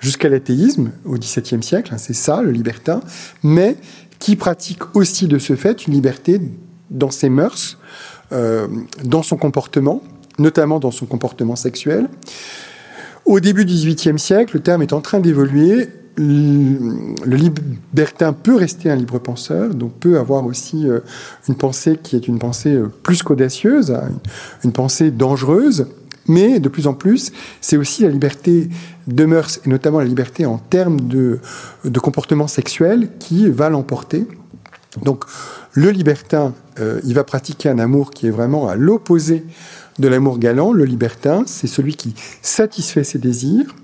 [0.00, 1.92] jusqu'à l'athéisme au XVIIe siècle.
[1.92, 3.00] Hein, c'est ça, le libertin,
[3.42, 3.76] mais
[4.18, 6.40] qui pratique aussi de ce fait une liberté
[6.90, 7.76] dans ses mœurs,
[8.30, 10.02] dans son comportement,
[10.38, 12.08] notamment dans son comportement sexuel.
[13.28, 15.90] Au début du XVIIIe siècle, le terme est en train d'évoluer.
[16.16, 21.00] Le libertin peut rester un libre penseur, donc peut avoir aussi euh,
[21.46, 24.08] une pensée qui est une pensée euh, plus qu'audacieuse, hein,
[24.64, 25.88] une pensée dangereuse,
[26.26, 28.70] mais de plus en plus, c'est aussi la liberté
[29.06, 31.38] de mœurs, et notamment la liberté en termes de,
[32.00, 34.26] comportement sexuel, qui va l'emporter.
[35.04, 35.24] Donc
[35.74, 39.44] le libertin, euh, il va pratiquer un amour qui est vraiment à l'opposé
[39.98, 43.74] de l'amour galant, le libertin, c'est celui qui satisfait ses désirs,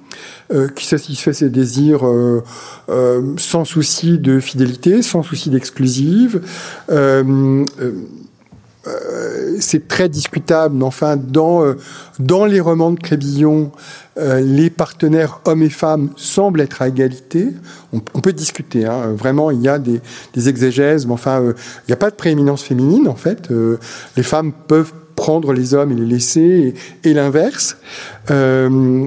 [0.52, 2.42] euh, qui satisfait ses désirs euh,
[2.88, 6.42] euh, sans souci de fidélité, sans souci d'exclusive.
[9.60, 11.64] c'est très discutable, mais enfin, dans,
[12.18, 13.72] dans les romans de Crébillon,
[14.16, 17.48] les partenaires hommes et femmes semblent être à égalité.
[17.92, 19.14] On, peut discuter, hein.
[19.16, 20.00] vraiment, il y a des,
[20.48, 23.48] exégèses, mais enfin, il n'y a pas de prééminence féminine, en fait.
[24.16, 27.76] les femmes peuvent prendre les hommes et les laisser, et, l'inverse.
[28.30, 29.04] Euh,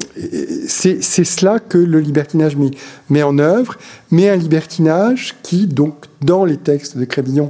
[0.67, 2.71] c'est cela que le libertinage met,
[3.09, 3.77] met, en œuvre,
[4.11, 7.49] mais un libertinage qui, donc, dans les textes de Crébillon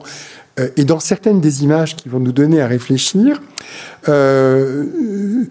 [0.60, 3.42] euh, et dans certaines des images qui vont nous donner à réfléchir,
[4.10, 5.46] euh,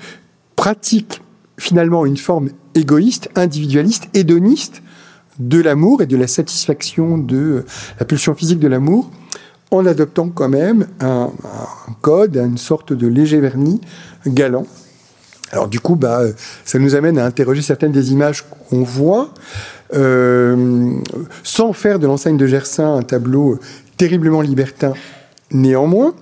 [0.57, 1.21] pratique
[1.59, 4.83] finalement une forme égoïste, individualiste, hédoniste
[5.39, 7.65] de l'amour et de la satisfaction de
[7.99, 9.11] la pulsion physique de l'amour,
[9.71, 11.31] en adoptant quand même un,
[12.01, 13.81] code, une sorte de léger vernis
[14.27, 14.67] galant.
[15.53, 16.23] Alors du coup, bah,
[16.65, 19.33] ça nous amène à interroger certaines des images qu'on voit,
[19.95, 20.93] euh,
[21.43, 23.59] sans faire de l'enseigne de Gersin un tableau
[23.97, 24.93] terriblement libertin
[25.53, 26.15] néanmoins.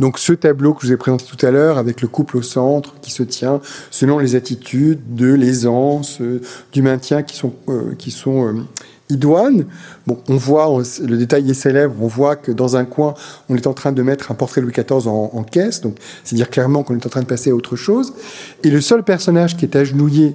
[0.00, 2.42] Donc ce tableau que je vous ai présenté tout à l'heure, avec le couple au
[2.42, 6.40] centre, qui se tient selon les attitudes de l'aisance, euh,
[6.72, 8.66] du maintien qui sont, euh, qui sont
[9.10, 9.66] idoines.
[10.06, 13.14] Bon, on voit, le détail est célèbre, on voit que dans un coin,
[13.48, 16.36] on est en train de mettre un portrait Louis XIV en, en caisse, donc c'est
[16.36, 18.14] dire clairement qu'on est en train de passer à autre chose.
[18.62, 20.34] Et le seul personnage qui est agenouillé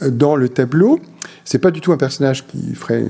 [0.00, 1.00] dans le tableau,
[1.44, 3.06] c'est pas du tout un personnage qui ferait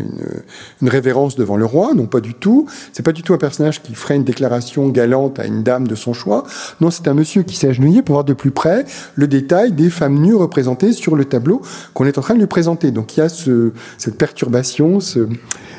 [0.81, 2.67] une, révérence devant le roi, non pas du tout.
[2.93, 5.95] C'est pas du tout un personnage qui ferait une déclaration galante à une dame de
[5.95, 6.45] son choix.
[6.81, 8.85] Non, c'est un monsieur qui s'est agenouillé pour voir de plus près
[9.17, 11.63] le détail des femmes nues représentées sur le tableau
[11.95, 12.91] qu'on est en train de lui présenter.
[12.91, 15.29] Donc il y a ce, cette perturbation, ce,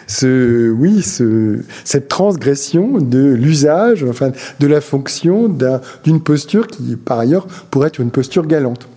[0.08, 5.48] ce, oui, ce, cette transgression de l'usage, enfin, de la fonction
[6.04, 8.88] d'une posture qui, par ailleurs, pourrait être une posture galante.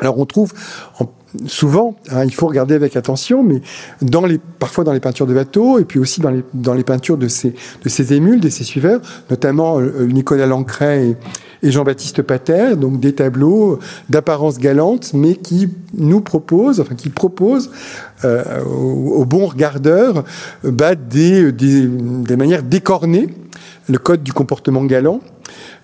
[0.00, 0.52] Alors on trouve
[1.00, 1.06] en
[1.46, 3.60] souvent, hein, il faut regarder avec attention, mais
[4.02, 6.84] dans les, parfois dans les peintures de Watteau, et puis aussi dans les, dans les
[6.84, 11.16] peintures de ces, de émules, de ces suiveurs, notamment euh, Nicolas Lancret et,
[11.60, 17.70] Jean-Baptiste Pater, donc des tableaux d'apparence galante, mais qui nous proposent, enfin qui proposent
[18.24, 20.22] euh, aux, bons regardeurs
[20.62, 23.26] bah, des, des, des manières décornées
[23.88, 25.20] le code du comportement galant.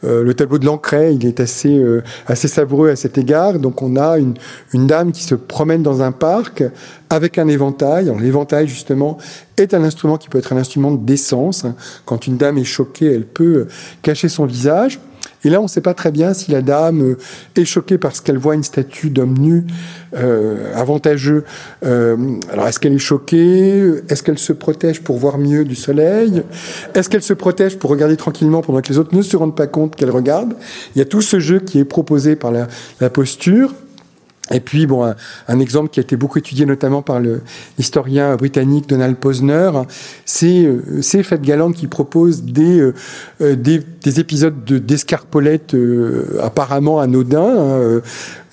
[0.05, 3.59] Euh, le tableau de Lancret, est assez, euh, assez savoureux à cet égard.
[3.59, 4.35] Donc on a une,
[4.73, 6.63] une dame qui se promène dans un parc
[7.11, 8.13] avec un éventail.
[8.21, 9.19] L'éventail, justement,
[9.57, 11.65] est un instrument qui peut être un instrument d'essence.
[12.05, 13.67] Quand une dame est choquée, elle peut
[14.03, 15.01] cacher son visage.
[15.45, 17.19] Et là, on ne sait pas très bien si la dame euh,
[17.57, 19.65] est choquée parce qu'elle voit une statue d'homme nu
[20.17, 21.45] euh, avantageux.
[21.85, 22.17] Euh,
[22.53, 23.93] alors, est-ce qu'elle est choquée?
[24.09, 26.43] Est-ce qu'elle se protège pour voir mieux du soleil?
[26.95, 29.67] Est-ce qu'elle se protège pour regarder tranquillement pendant que les autres ne se rendent pas
[29.67, 30.55] compte qu'elle regarde?
[30.95, 32.67] Il y a tout ce jeu qui est proposé par la,
[33.01, 33.75] la posture.
[34.51, 35.15] Et puis, bon,
[35.49, 37.19] un, exemple qui a été beaucoup étudié notamment par
[37.79, 39.71] l'historien britannique Donald Posner,
[40.27, 42.95] c'est euh, ces fêtes galantes qui proposent des, euh,
[43.41, 45.75] euh, des, des, épisodes d'escarpolettes
[46.43, 47.41] apparemment anodins.
[47.41, 48.01] Hein,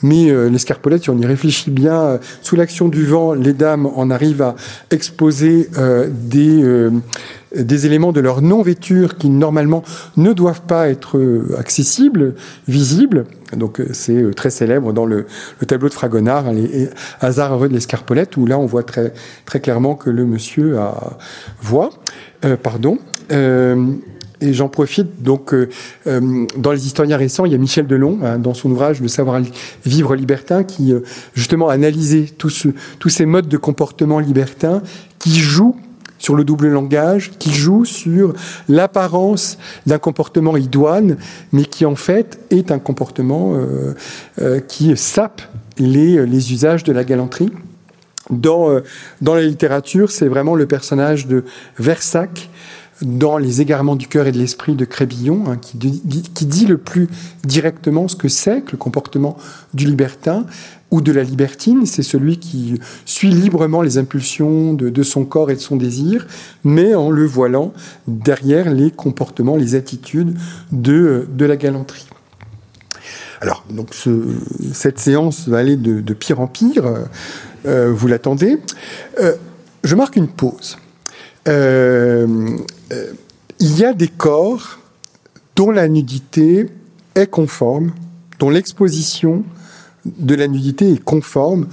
[0.04, 4.41] mais l'escarpolette, si on y réfléchit bien, sous l'action du vent, les dames en arrivent
[4.41, 4.56] à
[4.91, 5.70] exposer
[6.10, 6.89] des
[7.56, 9.84] des éléments de leur non-vêture qui normalement
[10.18, 12.36] ne doivent pas être euh, accessibles,
[12.68, 13.26] visibles.
[13.56, 15.26] Donc euh, c'est euh, très célèbre dans le,
[15.68, 16.89] tableau de Fragonard, hein, les
[17.20, 19.14] hasards heureux de l'escarpolette, où là on voit très,
[19.45, 21.18] très clairement que le monsieur a
[21.62, 21.89] voix.
[22.64, 22.97] pardon.
[24.42, 25.56] Et j'en profite donc
[26.06, 29.42] dans les historiens récents, il y a Michel Delon hein, dans son ouvrage Le savoir
[29.86, 30.94] vivre libertin qui
[31.34, 34.82] justement a analysé tous ces modes de comportement libertin
[35.20, 35.76] qui jouent
[36.22, 38.34] sur le double langage, qui joue sur
[38.70, 41.18] l'apparence d'un comportement idoine,
[41.52, 43.94] mais qui en fait est un comportement euh,
[44.39, 45.42] euh, qui sape
[45.78, 47.52] les, usages de la galanterie.
[48.30, 48.82] Dans, euh,
[49.22, 51.44] dans la littérature, c'est vraiment le personnage de
[51.80, 52.50] Versac
[53.02, 57.08] dans Les égarements du cœur et de l'esprit de Crébillon, hein, qui, dit, le plus
[57.43, 59.38] directement ce que c'est que le comportement
[59.74, 60.45] du libertin,
[60.91, 65.56] ou de la libertine, c'est celui qui suit librement les impulsions de, son corps et
[65.56, 66.28] de son désir,
[66.66, 67.74] mais en le voilant
[68.08, 70.38] derrière les comportements, les attitudes
[70.72, 72.08] de, de la galanterie.
[73.39, 73.95] Alors, donc
[74.74, 76.84] cette séance va aller de, pire en pire,
[77.66, 78.58] euh, vous l'attendez.
[79.20, 79.36] Euh,
[79.84, 80.78] je marque une pause.
[81.47, 82.28] Euh,
[83.60, 84.80] il y a des corps
[85.56, 86.68] dont la nudité
[87.16, 87.92] est conforme,
[88.39, 89.44] dont l'exposition
[90.06, 91.68] de la nudité est conforme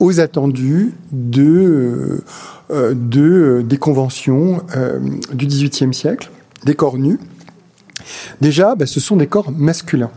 [0.00, 2.22] aux attendus de,
[2.70, 4.98] euh, euh, des conventions euh,
[5.32, 6.30] du XVIIIe siècle,
[6.64, 7.18] des corps nus.
[8.40, 10.10] Déjà, bah, ce sont des corps masculins.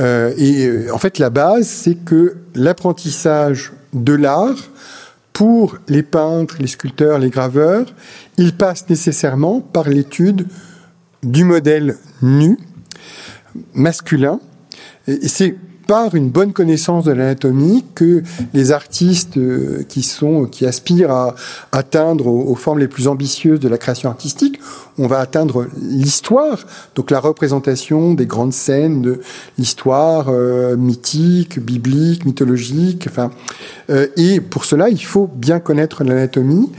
[0.00, 4.56] et en fait, la base, c'est que l'apprentissage de l'art,
[5.34, 7.92] pour les peintres, les sculpteurs, les graveurs,
[8.38, 10.46] il passe nécessairement par l'étude
[11.22, 12.56] du modèle nu,
[13.74, 14.40] masculin.
[15.86, 18.22] Par une bonne connaissance de l'anatomie que
[18.52, 21.34] les artistes euh, qui sont qui aspirent à
[21.72, 24.58] atteindre aux, formes les plus ambitieuses de la création artistique,
[24.98, 26.64] on va atteindre l'histoire,
[26.94, 29.20] donc la représentation des grandes scènes de
[29.58, 33.06] l'histoire euh, mythique, biblique, mythologique.
[33.10, 33.30] Enfin,
[33.90, 36.70] euh, et pour cela, il faut bien connaître l'anatomie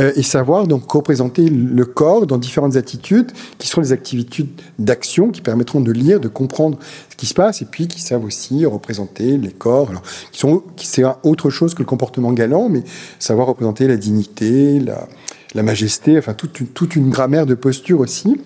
[0.00, 4.46] euh, et savoir donc représenter le corps dans différentes attitudes qui sont des activités
[4.78, 6.78] d'action qui permettront de lire, de comprendre
[7.10, 10.64] ce qui se passe et puis qui savent aussi représenter les corps, alors qui sont
[10.76, 12.82] qui c'est autre chose que le comportement galant, mais
[13.20, 15.06] savoir représenter la dignité, la,
[15.54, 18.40] la majesté, enfin toute une, toute une grammaire de posture aussi,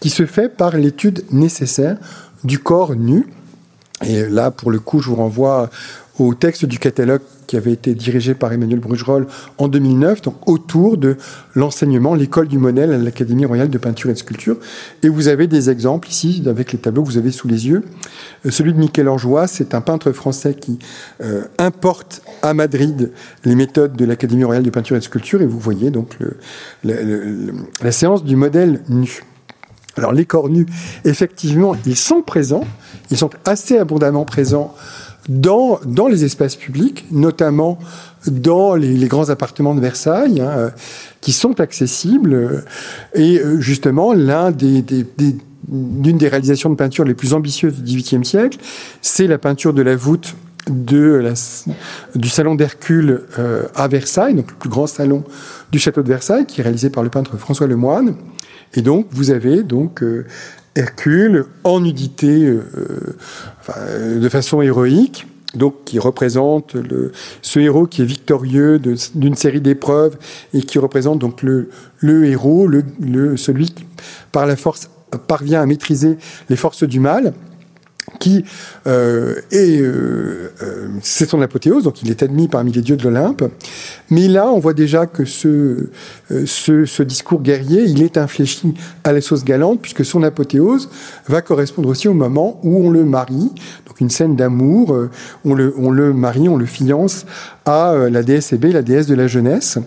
[0.00, 1.98] qui se fait par l'étude nécessaire
[2.44, 3.26] du corps nu.
[4.04, 5.70] Et là, pour le coup, je vous renvoie
[6.18, 9.26] au texte du catalogue qui avait été dirigé par Emmanuel Brugerolles
[9.58, 11.16] en 2009, donc autour de
[11.54, 14.56] l'enseignement, l'école du modèle à l'Académie royale de peinture et de sculpture.
[15.02, 17.84] Et vous avez des exemples ici, avec les tableaux que vous avez sous les yeux.
[18.44, 20.78] Euh, celui de Michel Angeois, c'est un peintre français qui
[21.22, 23.12] euh, importe à Madrid
[23.44, 26.16] les méthodes de l'Académie royale de peinture et de sculpture, et vous voyez donc
[26.84, 29.22] la séance du modèle nu.
[29.96, 30.66] Alors les corps nus,
[31.04, 32.64] effectivement, ils sont présents,
[33.10, 34.74] ils sont assez abondamment présents
[35.28, 37.78] dans, dans les espaces publics, notamment
[38.26, 40.70] dans les, les grands appartements de Versailles, hein, euh,
[41.20, 42.64] qui sont accessibles.
[43.14, 45.36] Et euh, justement, l'un des, des, des
[45.68, 48.58] d'une des réalisations de peinture les plus ambitieuses du XVIIIe siècle,
[49.02, 50.36] c'est la peinture de la voûte
[50.68, 51.34] de la,
[52.14, 55.24] du salon d'Hercule euh, à Versailles, donc le plus grand salon
[55.70, 58.16] du château de Versailles, qui est réalisé par le peintre François Lemoine.
[58.74, 60.26] Et donc, vous avez donc euh,
[60.76, 62.60] Hercule en nudité euh,
[63.60, 63.80] enfin,
[64.20, 66.76] de façon héroïque, donc qui représente
[67.42, 68.78] ce héros qui est victorieux
[69.14, 70.16] d'une série d'épreuves
[70.52, 71.70] et qui représente donc le,
[72.02, 72.68] héros,
[73.36, 73.86] celui qui
[74.32, 74.90] par la force
[75.26, 76.18] parvient à maîtriser
[76.50, 77.32] les forces du mal
[78.18, 78.44] qui
[78.86, 83.04] euh, est, euh, euh, c'est son apothéose, donc il est admis parmi les dieux de
[83.04, 83.44] l'Olympe.
[84.10, 85.88] Mais là, on voit déjà que ce,
[86.28, 90.88] ce, discours guerrier, il est infléchi à la sauce galante, puisque son apothéose
[91.28, 93.52] va correspondre aussi au moment où on le marie,
[93.86, 94.96] donc une scène d'amour,
[95.44, 97.26] on, le, on le marie, on le fiance
[97.64, 99.78] à la déesse Hébé, la déesse de la jeunesse.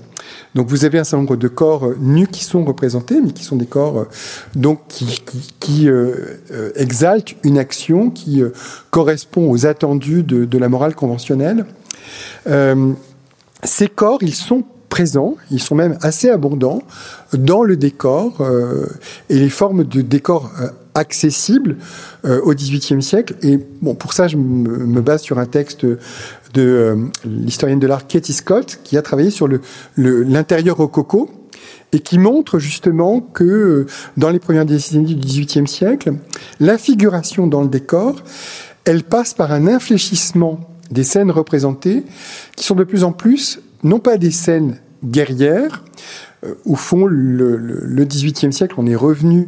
[0.55, 3.43] Donc vous avez un certain nombre de corps euh, nus qui sont représentés, mais qui
[3.43, 4.05] sont des corps euh,
[4.55, 6.39] donc qui, euh,
[6.75, 8.41] exaltent une action qui
[8.89, 11.65] correspond aux attendus de, la morale conventionnelle.
[13.63, 16.81] ces corps, ils sont présents, ils sont même assez abondants
[17.33, 18.41] dans le décor
[19.29, 20.51] et les formes de décor
[20.95, 21.77] accessibles
[22.23, 23.35] au XVIIIe siècle.
[23.41, 25.85] Et bon, pour ça, je me base sur un texte
[26.53, 26.95] de euh,
[27.25, 29.47] l'historienne de l'art Katie Scott, qui a travaillé sur
[29.97, 31.29] l'intérieur le, rococo
[31.91, 33.87] et qui montre justement que euh,
[34.17, 36.13] dans les premières décennies du XVIIIe siècle,
[36.59, 38.23] la figuration dans le décor,
[38.85, 40.59] elle passe par un infléchissement
[40.91, 42.03] des scènes représentées
[42.55, 45.83] qui sont de plus en plus non pas des scènes guerrières,
[46.45, 49.47] euh, au fond, le, le, le XVIIIe siècle, on est revenu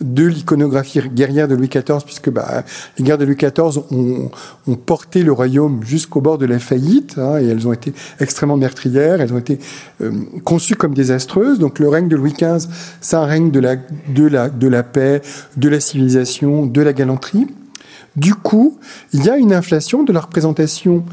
[0.00, 2.64] de l'iconographie guerrière de Louis XIV, puisque bah,
[2.98, 4.30] les guerres de Louis XIV ont,
[4.66, 8.56] ont porté le royaume jusqu'au bord de la faillite, hein, et elles ont été extrêmement
[8.56, 9.58] meurtrières, elles ont été
[10.00, 10.12] euh,
[10.44, 11.58] conçues comme désastreuses.
[11.58, 12.68] Donc le règne de Louis XV,
[13.00, 15.22] c'est un règne de la, de, la, de la paix,
[15.56, 17.46] de la civilisation, de la galanterie.
[18.18, 18.78] Du coup,
[19.12, 21.04] il y a une inflation de la représentation,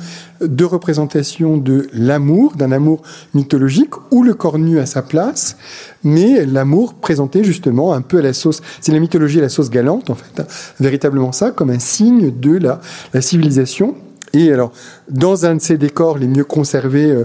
[0.41, 3.03] de représentation de l'amour, d'un amour
[3.36, 5.56] mythologique où le corps nu a sa place,
[6.03, 9.70] mais l'amour présenté justement un peu à la sauce, c'est la mythologie à la sauce
[9.70, 10.47] galante en fait, hein,
[10.80, 12.82] véritablement ça comme un signe de la,
[13.14, 13.93] la civilisation
[14.36, 14.72] et alors,
[15.10, 17.24] dans un de ces décors les mieux conservés euh,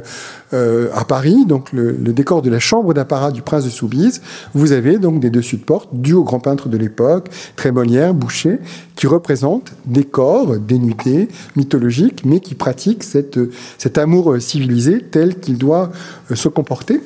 [0.52, 4.20] euh, à Paris, donc le, décor de la chambre d'apparat du prince de Soubise,
[4.54, 8.58] vous avez donc des dessus de porte dus au grand peintre de l'époque, Trémolière, Boucher,
[8.96, 13.38] qui représentent des corps dénudés, mythologiques, mais qui pratiquent cette,
[13.78, 15.90] cet amour civilisé tel qu'il doit
[16.30, 17.00] euh, se comporter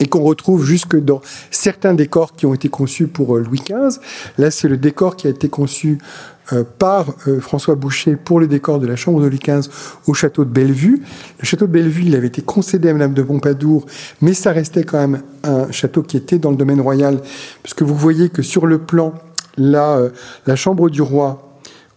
[0.00, 1.20] et qu'on retrouve jusque dans
[1.50, 3.98] certains décors qui ont été conçus pour euh, Louis XV.
[4.38, 6.37] Là, c'est le décor qui a été conçu euh,
[6.78, 9.68] par euh, François Boucher pour le décor de la chambre de Louis XV
[10.06, 11.02] au château de Bellevue.
[11.38, 13.86] Le château de Bellevue, il avait été concédé à Madame de Pompadour,
[14.20, 17.20] mais ça restait quand même un château qui était dans le domaine royal,
[17.62, 19.14] puisque vous voyez que sur le plan,
[19.56, 20.10] là, euh,
[20.46, 21.47] la chambre du roi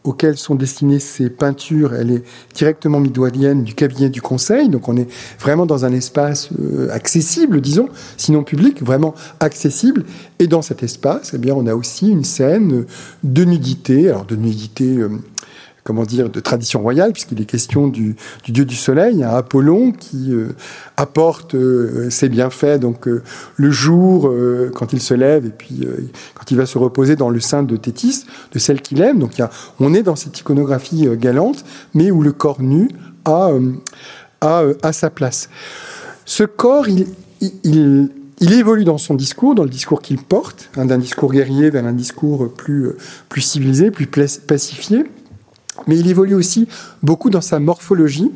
[0.04, 2.24] auxquelles sont destinées ces peintures, elle est
[2.56, 5.08] directement midoilienne du cabinet du conseil, donc on est
[5.39, 10.06] vraiment dans un espace euh, accessible, disons, sinon public, vraiment accessible.
[10.39, 12.86] Et dans cet espace, eh bien, on a aussi une scène
[13.24, 15.10] de nudité, alors de nudité, euh,
[15.84, 18.16] comment dire, de tradition royale, puisqu'il est question du,
[18.48, 20.50] dieu du soleil, à Apollon, qui euh,
[20.98, 23.24] apporte euh, ses bienfaits, donc euh,
[23.56, 24.32] le jour,
[24.76, 25.88] quand il se lève, et puis
[26.36, 29.20] quand il va se reposer dans le sein de Thétis, de celle qu'il aime.
[29.20, 29.32] Donc
[29.80, 31.64] on est dans cette iconographie galante,
[31.94, 32.90] mais où le corps nu
[33.26, 33.52] a,
[34.42, 35.50] a, sa place.
[36.26, 37.08] Ce corps, il,
[37.64, 38.10] il,
[38.54, 41.94] évolue dans son discours, dans le discours qu'il porte, hein, d'un discours guerrier vers un
[41.94, 42.90] discours plus,
[43.30, 45.06] plus civilisé, plus pacifié
[45.88, 46.68] mais il évolue aussi
[47.02, 48.32] beaucoup dans sa morphologie.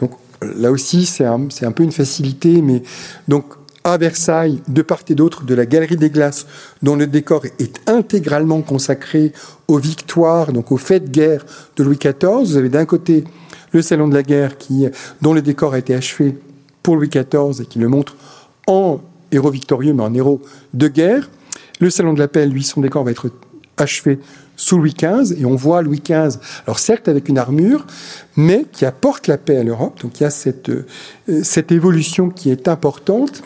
[0.00, 0.12] Donc
[0.42, 2.82] là aussi, c'est un, peu une facilité, mais
[3.28, 3.44] donc
[3.84, 6.46] à Versailles, de part et d'autre de la Galerie des Glaces,
[6.82, 9.32] dont le décor est intégralement consacré
[9.68, 12.42] aux victoires, donc aux faits de guerre de Louis XIV.
[12.42, 13.24] Vous avez d'un côté
[13.72, 14.56] le Salon de la Guerre,
[15.22, 16.36] dont le décor a été achevé
[16.82, 18.16] pour Louis XIV et qui le montre
[18.66, 20.40] en héros victorieux, mais en héros
[20.74, 21.30] de guerre.
[21.78, 23.30] Le Salon de la Paix, lui, son décor va être
[23.76, 24.18] achevé
[24.56, 27.86] sous Louis XV, et on voit Louis XV, alors certes avec une armure,
[28.36, 30.00] mais qui apporte la paix à l'Europe.
[30.02, 30.86] Donc il y a cette, euh,
[31.42, 33.42] cette évolution qui est importante.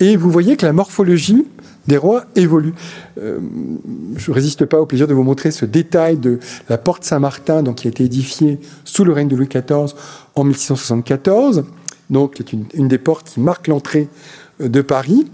[0.00, 1.46] Et vous voyez que la morphologie
[1.86, 2.74] des rois évolue.
[3.20, 3.38] Euh,
[4.16, 6.38] je ne résiste pas au plaisir de vous montrer ce détail de
[6.68, 9.94] la porte Saint-Martin, donc qui a été édifiée sous le règne de Louis XIV
[10.34, 11.64] en 1674,
[12.10, 14.08] donc qui est une, des portes qui marque l'entrée
[14.60, 15.26] euh, de Paris,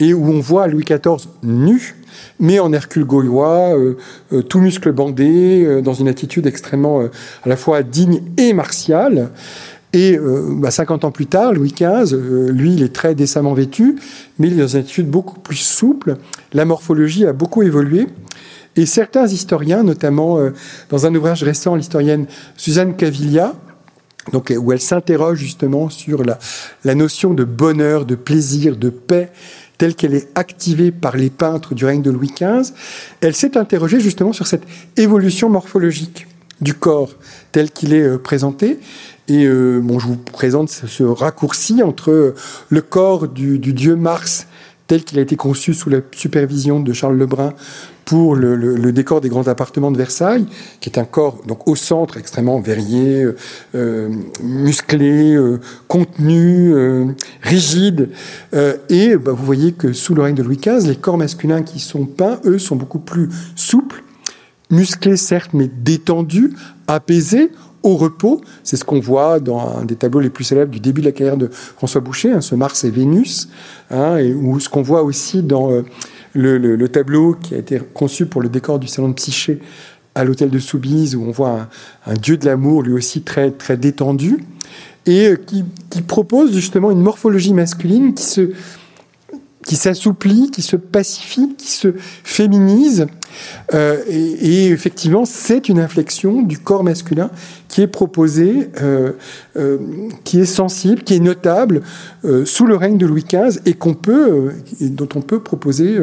[0.00, 1.94] et où on voit Louis XIV nu
[2.40, 3.96] mais en Hercule gaulois, euh,
[4.32, 9.30] euh, tout muscle bandé, euh, dans une attitude extrêmement à la fois digne et martiale.
[9.92, 10.18] Et
[10.68, 12.16] 50 bah, ans plus tard, Louis XV,
[12.50, 13.94] lui, il est très décemment vêtu,
[14.40, 16.16] mais il est dans une attitude beaucoup plus souple.
[16.52, 18.08] La morphologie a beaucoup évolué.
[18.74, 20.40] Et certains historiens, notamment
[20.90, 22.26] dans un ouvrage récent, l'historienne
[22.56, 23.54] Suzanne Caviglia,
[24.32, 26.40] donc, où elle s'interroge justement sur la,
[26.82, 29.30] la notion de bonheur, de plaisir, de paix
[29.78, 32.72] telle qu'elle est activée par les peintres du règne de Louis XV,
[33.20, 34.64] elle s'est interrogée justement sur cette
[34.96, 36.26] évolution morphologique
[36.60, 37.10] du corps
[37.52, 38.78] tel qu'il est euh, présenté.
[39.28, 42.34] Et euh, bon, je vous présente ce, raccourci entre euh,
[42.68, 44.46] le corps du, du dieu Mars
[44.86, 47.54] tel qu'il a été conçu sous la supervision de Charles Lebrun
[48.04, 50.46] pour le, décor des grands appartements de Versailles,
[50.80, 53.36] qui est un corps donc au centre extrêmement verrier, euh,
[53.74, 54.08] euh,
[54.42, 56.74] musclé, euh, contenu,
[57.42, 58.10] rigide.
[58.88, 61.80] et bah, vous voyez que sous le règne de Louis XV, les corps masculins qui
[61.80, 64.02] sont peints, eux, sont beaucoup plus souples,
[64.70, 66.52] musclés certes, mais détendus,
[66.86, 67.50] apaisés
[67.82, 68.40] au repos.
[68.62, 71.12] C'est ce qu'on voit dans un des tableaux les plus célèbres du début de la
[71.12, 73.48] carrière de François Boucher, hein, ce Mars et Vénus,
[73.90, 75.70] hein, et, ou ce qu'on voit aussi dans
[76.34, 79.60] le, tableau qui a été conçu pour le décor du salon de Psyché
[80.14, 81.68] à l'hôtel de Soubise, où on voit
[82.06, 84.44] un, dieu de l'amour, lui aussi très, détendu,
[85.06, 85.64] et euh, qui,
[86.02, 88.50] propose justement une morphologie masculine qui se
[89.64, 93.06] qui s'assouplit, qui se pacifie, qui se féminise.
[93.72, 97.30] Euh, et, effectivement, c'est une inflexion du corps masculin
[97.68, 99.12] qui est proposée, euh,
[99.56, 99.78] euh,
[100.22, 101.82] qui est sensible, qui est notable
[102.44, 105.98] sous le règne de Louis XV et peut, dont on peut proposer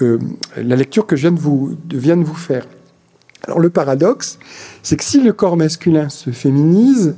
[0.00, 2.66] la lecture que je viens de vous, viens de vous faire.
[3.46, 4.38] Alors le paradoxe,
[4.82, 7.14] c'est que si le corps masculin se féminise,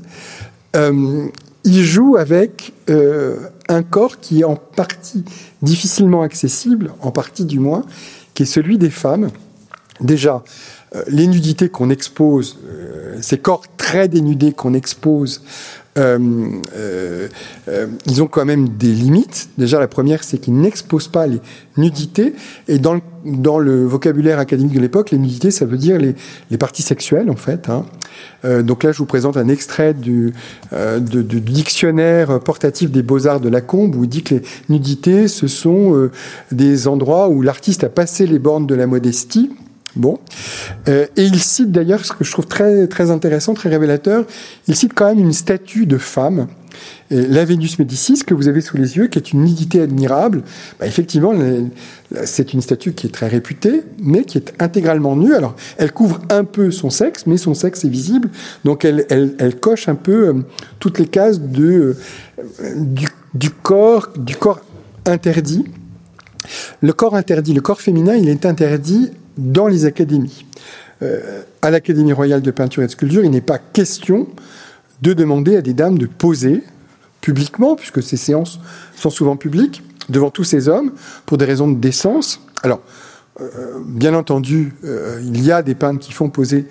[1.66, 5.24] il joue avec un corps qui est en partie
[5.62, 7.84] difficilement accessible, en partie du moins,
[8.34, 9.30] qui est celui des femmes.
[10.00, 10.42] Déjà,
[10.94, 15.42] euh, les nudités qu'on expose, euh, ces corps très dénudés qu'on expose,
[15.97, 17.28] euh,
[18.07, 19.49] ils ont quand même des limites.
[19.59, 21.40] Déjà, la première, c'est qu'ils n'exposent pas les
[21.76, 22.34] nudités.
[22.68, 22.94] Et dans
[23.59, 26.14] le, vocabulaire académique de l'époque, les nudités, ça veut dire les,
[26.51, 27.68] les parties sexuelles, en fait.
[27.68, 27.84] Hein.
[28.62, 30.32] donc là, je vous présente un extrait du,
[31.01, 36.11] du dictionnaire portatif des beaux-arts de Lacombe, où il dit que les nudités, ce sont
[36.53, 39.51] des endroits où l'artiste a passé les bornes de la modestie
[39.97, 40.18] Bon.
[40.88, 44.24] Euh, et il cite d'ailleurs, ce que je trouve très, très intéressant, très révélateur,
[44.68, 46.49] il cite quand même une statue de femme,
[47.11, 50.42] la Vénus Médicis, que vous avez sous les yeux, qui est une nudité admirable.
[50.78, 51.32] Bah, effectivement,
[52.24, 55.34] c'est une statue qui est très réputée, mais qui est intégralement nue.
[55.34, 58.28] Alors, elle couvre un peu son sexe, mais son sexe est visible.
[58.64, 60.34] Donc, elle, elle, coche un peu euh,
[60.78, 61.97] toutes les cases de,
[62.38, 62.74] euh,
[63.34, 64.61] du, corps, du corps
[65.07, 65.64] interdit.
[66.80, 70.47] Le corps interdit, le corps féminin, il est interdit dans les académies.
[71.03, 74.28] Euh, à l'Académie royale de peinture et de sculpture, il n'est pas question
[75.03, 76.62] de demander à des dames de poser
[77.20, 78.61] publiquement, puisque ces séances
[78.95, 80.93] sont souvent publiques, devant tous ces hommes,
[81.26, 82.41] pour des raisons de décence.
[82.62, 82.80] Alors,
[83.41, 86.66] euh, bien entendu, euh, il y a des peintres qui font poser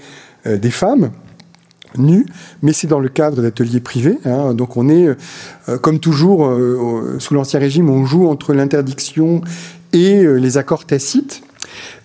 [0.46, 1.10] des femmes
[1.98, 2.28] nues,
[2.62, 4.20] mais c'est dans le cadre d'ateliers privés.
[4.26, 4.54] Hein.
[4.54, 5.08] donc on est,
[5.82, 6.56] comme toujours,
[7.18, 9.42] sous l'Ancien Régime, on joue entre l'interdiction
[9.92, 11.42] et les accords tacites.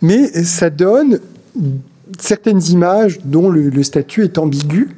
[0.03, 1.21] Mais ça donne
[2.19, 4.89] certaines images dont le, statut est ambigu.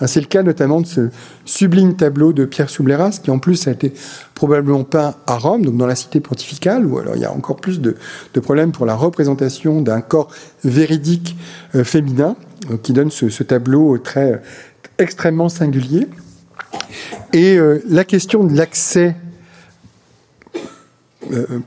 [0.00, 1.08] Hein, c'est le cas notamment de ce
[1.44, 3.92] sublime tableau de Pierre Soubleras, qui en plus a été
[4.34, 7.56] probablement peint à Rome, donc dans la cité pontificale, où alors il y a encore
[7.56, 7.96] plus de,
[8.40, 10.28] problèmes pour la représentation d'un corps
[10.64, 11.36] véridique
[11.74, 12.36] euh, féminin,
[12.70, 14.40] euh, qui donne ce, tableau très
[14.98, 16.06] extrêmement singulier.
[17.32, 19.16] Et euh, la question de l'accès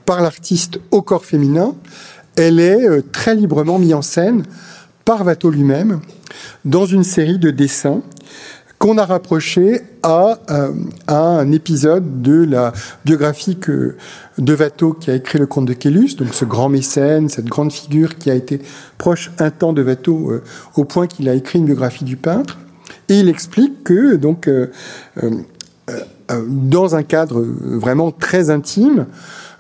[0.06, 1.74] par l'artiste au corps féminin,
[2.36, 4.43] elle est très librement mise en scène
[5.05, 5.99] par Watteau lui-même
[6.65, 8.01] dans une série de dessins
[8.84, 10.73] qu'on a rapprochés à, euh,
[11.07, 12.73] un épisode de la
[13.05, 13.57] biographie
[14.38, 17.71] de Watteau qui a écrit le conte de Kélus, donc ce grand mécène, cette grande
[17.71, 18.59] figure qui a été
[18.97, 20.43] proche un temps de Watteau euh,
[20.75, 22.57] au point qu'il a écrit une biographie du peintre.
[23.07, 24.67] Et il explique que, donc, euh,
[26.49, 29.05] dans un cadre vraiment très intime,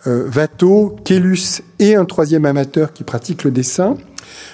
[0.05, 3.95] Watteau, Kélus et un troisième amateur qui pratique le dessin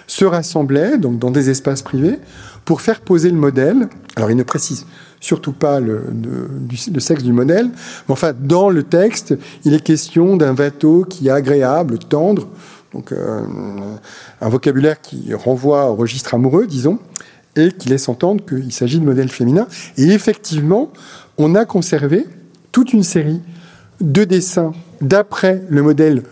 [0.08, 2.20] se rassemblaient donc dans des espaces privés
[2.66, 3.88] pour faire poser le modèle.
[4.16, 4.86] Alors il ne précise
[5.20, 6.04] surtout pas le,
[7.00, 9.36] sexe du modèle, mais enfin dans le texte,
[9.66, 12.47] il est question d'un bateau qui est agréable, tendre,
[12.93, 13.41] donc euh,
[14.41, 17.00] un vocabulaire qui renvoie au registre amoureux, disons,
[17.56, 19.68] et qui laisse entendre qu'il s'agit de modèles féminins.
[19.97, 20.91] Et effectivement,
[21.38, 22.26] on a conservé
[22.72, 23.41] toute une série
[24.00, 24.72] de dessins
[25.02, 26.24] d'après le modèle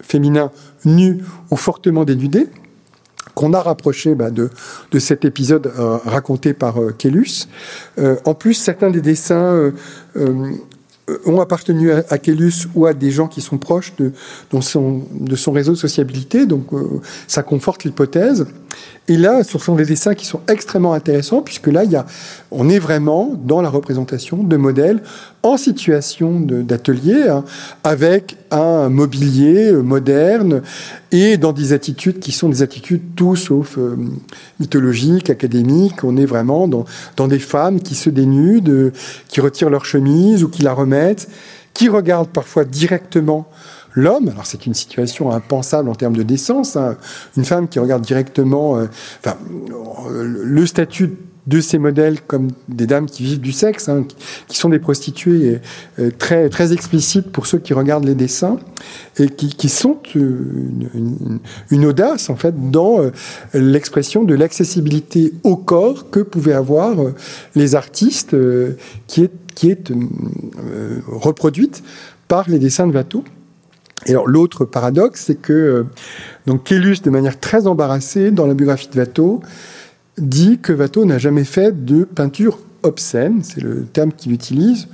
[0.00, 0.50] féminin
[0.84, 2.48] nu ou fortement dénudé,
[3.34, 4.50] qu'on a rapproché bah, de,
[4.98, 7.48] cet épisode euh, raconté par euh.
[7.98, 9.72] Euh, en plus, certains des dessins
[11.24, 12.18] ont appartenu à, à
[12.74, 14.12] ou à des gens qui sont proches de,
[14.52, 16.68] de, son, de son réseau de sociabilité, donc
[17.28, 18.46] ça conforte l'hypothèse.
[19.08, 22.06] Et là, ce sont des dessins qui sont extrêmement intéressants, puisque là, il y a,
[22.50, 25.00] on est vraiment dans la représentation de modèles
[25.44, 27.44] en situation d'atelier, hein,
[27.84, 30.62] avec un mobilier euh, moderne
[31.12, 33.96] et dans des attitudes qui sont des attitudes tout sauf euh,
[34.58, 36.02] mythologiques, académiques.
[36.02, 36.84] On est vraiment dans,
[37.16, 38.90] dans des femmes qui se dénudent,
[39.28, 41.28] qui retirent leur chemise ou qui la remettent,
[41.74, 43.48] qui regardent parfois directement
[43.96, 44.28] l'homme.
[44.28, 46.76] Alors c'est une situation impensable en termes de décence.
[46.76, 46.96] Hein.
[47.36, 48.86] Une femme qui regarde directement, euh,
[49.24, 49.36] enfin,
[50.08, 51.16] le statut
[51.46, 54.04] de ces modèles comme des dames qui vivent du sexe, hein,
[54.48, 55.60] qui, sont des prostituées
[56.00, 58.58] euh, très, très explicites pour ceux qui regardent les dessins,
[59.20, 60.68] et qui, sont euh,
[61.70, 62.98] une, audace en fait dans
[63.54, 66.96] l'expression de l'accessibilité au corps que pouvaient avoir
[67.54, 68.36] les artistes
[69.06, 69.92] qui est, qui est
[71.06, 71.84] reproduite
[72.26, 73.22] par les dessins de Watteau.
[74.04, 75.84] Et alors l'autre paradoxe, c'est que euh,
[76.46, 79.40] donc Kélus, de manière très embarrassée, dans la biographie de Watteau,
[80.18, 84.88] dit que Watteau n'a jamais fait de peinture obscène, c'est le terme qu'il utilise.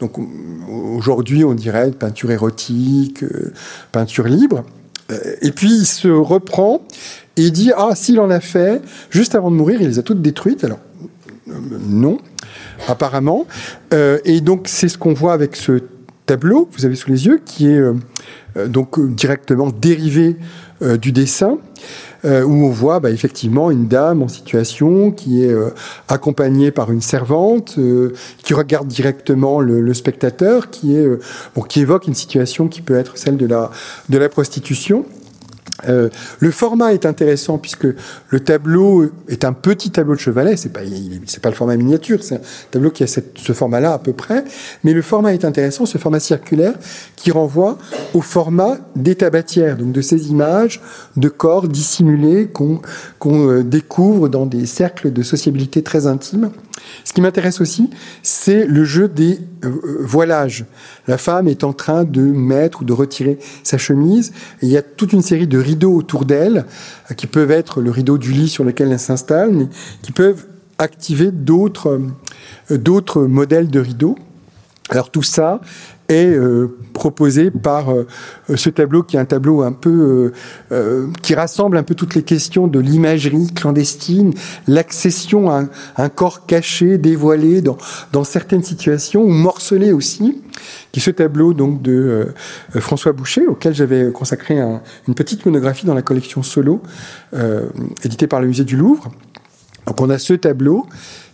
[0.00, 0.18] Donc
[0.96, 3.52] aujourd'hui, on dirait peinture érotique, euh,
[3.92, 4.64] peinture libre.
[5.10, 6.82] Euh, et puis il se reprend
[7.36, 8.80] et dit ah s'il en a fait,
[9.10, 10.64] juste avant de mourir, il les a toutes détruites.
[10.64, 10.78] Alors
[11.46, 12.18] non,
[12.88, 13.46] apparemment.
[13.92, 15.82] et donc c'est ce qu'on voit avec ce
[16.24, 17.82] tableau que vous avez sous les yeux, qui est
[18.66, 20.36] donc euh, directement dérivé
[20.82, 21.58] euh, du dessin,
[22.24, 25.54] où on voit bah, effectivement une dame en situation qui est
[26.08, 27.78] accompagnée par une servante,
[28.42, 31.06] qui regarde directement le, spectateur, qui est
[31.54, 33.70] bon, qui évoque une situation qui peut être celle de la
[34.08, 35.04] de la prostitution.
[35.88, 36.08] Euh,
[36.38, 37.86] le format est intéressant puisque
[38.28, 40.80] le tableau est un petit tableau de chevalet, c'est pas
[41.26, 44.44] c'est pas le format miniature, c'est un tableau qui a ce format-là à peu près,
[44.82, 46.74] mais le format est intéressant, ce format circulaire
[47.16, 47.78] qui renvoie
[48.12, 50.80] au format des tabatières, donc de ces images
[51.16, 52.80] de corps dissimulés qu'on
[53.24, 56.50] euh, découvre dans des cercles de sociabilité très intimes.
[57.04, 57.90] Ce qui m'intéresse aussi,
[58.22, 59.70] c'est le jeu des euh,
[60.00, 60.64] voilages.
[61.06, 64.32] La femme est en train de mettre ou de retirer sa chemise.
[64.62, 66.64] Il y a toute une série de rideaux autour d'elle,
[67.16, 69.68] qui peuvent être le rideau du lit sur lequel elle s'installe, mais
[70.02, 70.46] qui peuvent
[70.78, 72.00] activer d'autres
[72.70, 74.16] euh, d'autres modèles de rideaux.
[74.90, 75.60] Alors tout ça
[76.08, 78.06] est euh, proposé par euh,
[78.54, 80.32] ce tableau qui est un tableau un peu
[80.72, 84.34] euh, qui rassemble un peu toutes les questions de l'imagerie clandestine,
[84.66, 85.64] l'accession à
[85.96, 87.78] un, corps caché, dévoilé dans,
[88.12, 90.42] dans certaines situations ou morcelé aussi,
[90.92, 92.28] qui est ce tableau donc de
[92.76, 94.60] François Boucher auquel j'avais consacré
[95.08, 96.82] une petite monographie dans la collection Solo
[98.04, 99.10] éditée par le musée du Louvre.
[99.86, 100.86] Donc on a ce tableau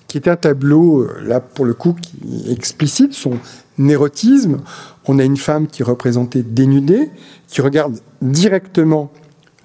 [0.06, 3.38] qui est un tableau, là pour le coup, qui explicite son
[3.80, 4.58] nérotisme.
[5.06, 7.10] On a une femme qui est représentée dénudée,
[7.48, 9.10] qui regarde directement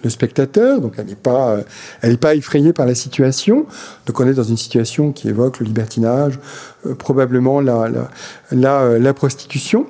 [0.05, 1.57] le spectateur, donc elle n'est pas,
[2.03, 3.65] n'est pas effrayée par la situation.
[4.05, 6.39] Donc on est dans une situation qui évoque le libertinage,
[6.85, 8.09] euh, probablement la, la,
[8.51, 9.87] la, euh, prostitution.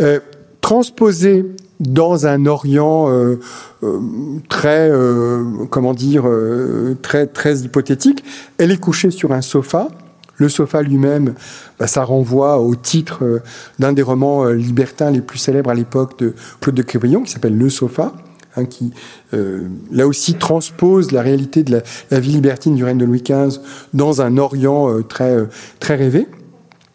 [0.00, 0.20] Euh,
[0.60, 1.44] transposée
[1.80, 3.08] dans un Orient
[4.48, 4.90] très,
[5.70, 6.24] comment dire,
[7.00, 8.24] très, très hypothétique.
[8.58, 9.88] Elle est couchée sur un sofa.
[10.38, 11.34] Le sofa lui-même,
[11.78, 13.42] bah, ça renvoie au titre
[13.78, 17.56] d'un des romans libertins les plus célèbres à l'époque de Claude de Crébillon, qui s'appelle
[17.56, 18.14] Le Sofa.
[18.58, 18.92] Hein, qui
[19.34, 23.60] euh, là aussi transpose la réalité de la, vie libertine du règne de Louis XV
[23.92, 25.44] dans un Orient euh, très, euh,
[25.80, 26.26] très rêvé.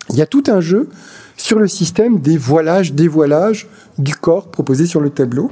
[0.10, 0.90] Il y a tout un jeu
[1.38, 3.68] sur le système des voilages, dévoilages
[3.98, 5.52] du corps proposé sur le tableau.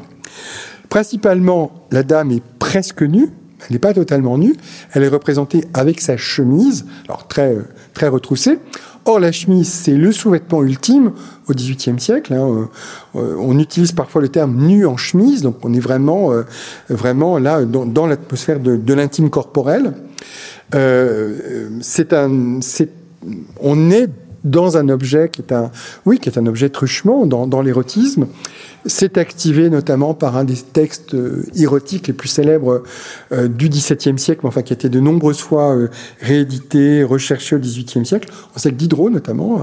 [0.90, 3.30] Principalement, la dame est presque nue,
[3.62, 4.56] elle n'est pas totalement nue,
[4.94, 7.58] elle est représentée avec sa chemise, alors très,
[7.94, 8.60] très retroussée.
[9.06, 11.14] Or, la chemise, c'est le sous-vêtement ultime
[11.48, 12.34] au XVIIIe siècle.
[12.34, 12.70] Hein.
[13.16, 16.44] Euh, on utilise parfois le terme nu en chemise, donc on est vraiment, euh,
[16.90, 19.94] vraiment là dans, l'atmosphère de, l'intime corporel.
[20.76, 22.60] Euh, c'est un,
[23.60, 24.10] on est
[24.44, 25.72] dans un objet qui est un,
[26.06, 28.28] oui, qui est un objet truchement dans, dans l'érotisme.
[28.86, 32.84] C'est activé notamment par un des textes euh, érotiques les plus célèbres
[33.32, 35.90] euh, du XVIIe siècle, enfin qui a été de nombreuses fois euh,
[36.20, 38.30] réédité, recherché au XVIIIe siècle.
[38.56, 39.62] On sait que Diderot, notamment,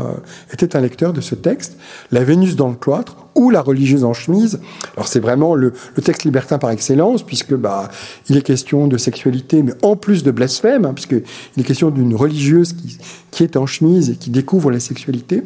[0.52, 1.76] était un lecteur de ce texte,
[2.12, 4.60] La Vénus dans le cloître, ou La religieuse en chemise.
[4.96, 5.72] Alors c'est vraiment le,
[6.04, 7.88] texte libertin par excellence, puisque bah,
[8.28, 11.22] il est question de sexualité, mais en plus de blasphème, hein, puisqu'il
[11.56, 12.98] est question d'une religieuse qui,
[13.30, 15.44] qui est en chemise et qui découvre la sexualité.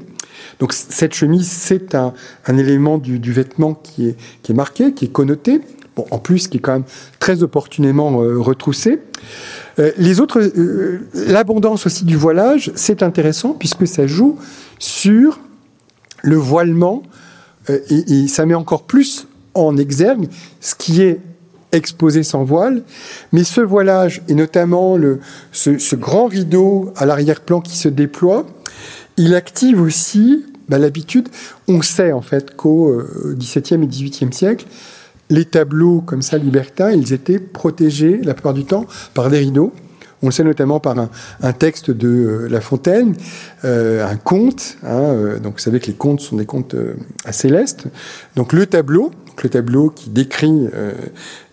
[0.59, 2.13] Donc cette chemise, c'est un,
[2.49, 5.61] élément du, vêtement qui est, qui est marqué, qui est connoté,
[5.97, 6.85] bon, en plus qui est quand même
[7.19, 9.01] très opportunément euh, retroussé.
[9.79, 14.39] Euh, les autres, euh, l'abondance aussi du voilage, c'est intéressant puisque ça joue
[14.79, 15.41] sur
[16.23, 17.03] le voilement
[17.69, 20.29] et, ça met encore plus en exergue
[20.61, 21.21] ce qui est
[21.73, 22.83] exposé sans voile,
[23.33, 24.99] mais ce voilage et notamment
[25.53, 28.47] ce, grand rideau à l'arrière-plan qui se déploie,
[29.17, 31.29] il active aussi bah, l'habitude.
[31.69, 34.67] On sait en fait qu'au XVIIe et XVIIIe siècle,
[35.33, 39.73] les tableaux comme ça libertins, ils étaient protégés la plupart du temps par des rideaux.
[40.23, 43.15] On le sait notamment par un, texte de euh, La Fontaine,
[43.65, 44.77] euh, un conte.
[44.85, 46.77] Hein, euh, donc vous savez que les contes sont des contes
[47.25, 47.87] assez célestes.
[48.37, 49.11] Donc le tableau,
[49.43, 50.69] le tableau qui décrit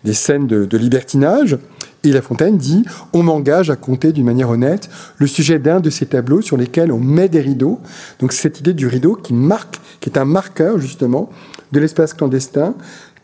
[0.04, 1.58] des scènes de libertinage,
[2.04, 5.90] et La Fontaine dit On m'engage à compter d'une manière honnête le sujet d'un de
[5.90, 7.80] ces tableaux sur lesquels on met des rideaux.
[8.20, 11.30] Donc, cette idée du rideau qui marque, qui est un marqueur justement
[11.72, 12.76] de l'espace clandestin,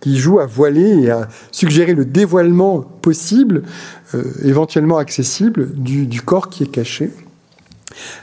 [0.01, 3.63] qui joue à voiler et à suggérer le dévoilement possible,
[4.43, 7.11] éventuellement accessible, du corps qui est caché.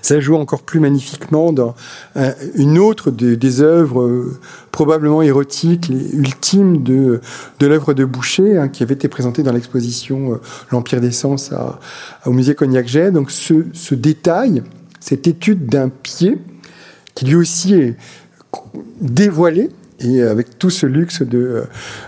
[0.02, 1.74] Ça joue encore plus magnifiquement dans
[2.16, 4.38] euh, une autre des, œuvres euh,
[4.70, 7.20] probablement érotiques, ultimes de,
[7.58, 10.40] de l'œuvre de Boucher, hein, qui avait été présentée dans l'exposition euh,
[10.70, 11.52] L'Empire des Sens
[12.26, 13.10] au musée Cognac-Jet.
[13.12, 14.62] Donc ce, détail,
[15.00, 16.38] cette étude d'un pied,
[17.14, 17.96] qui lui aussi est
[19.00, 19.70] dévoilé,
[20.02, 21.64] et avec tout ce luxe de,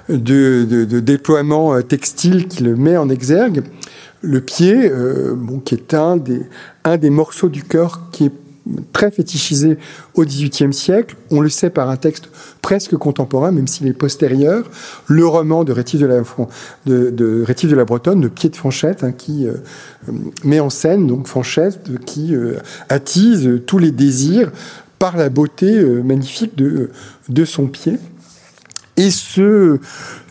[0.08, 3.62] déploiement textile qui le met en exergue,
[4.24, 8.32] le pied, euh, bon, qui est un des, morceaux du cœur qui est
[8.94, 9.76] très fétichisé
[10.14, 11.16] au XVIIIe siècle.
[11.30, 12.30] On le sait par un texte
[12.62, 14.70] presque contemporain, même s'il est postérieur.
[15.06, 16.22] Le roman de Rétif de la,
[16.86, 19.52] de, de, de la Bretonne, de Pied de Fanchette, hein, qui euh,
[20.44, 22.56] met en scène donc Fanchette, qui euh,
[22.88, 24.50] attise tous les désirs
[25.04, 26.88] par la beauté magnifique de,
[27.28, 27.98] de son pied.
[28.96, 29.78] Et ce,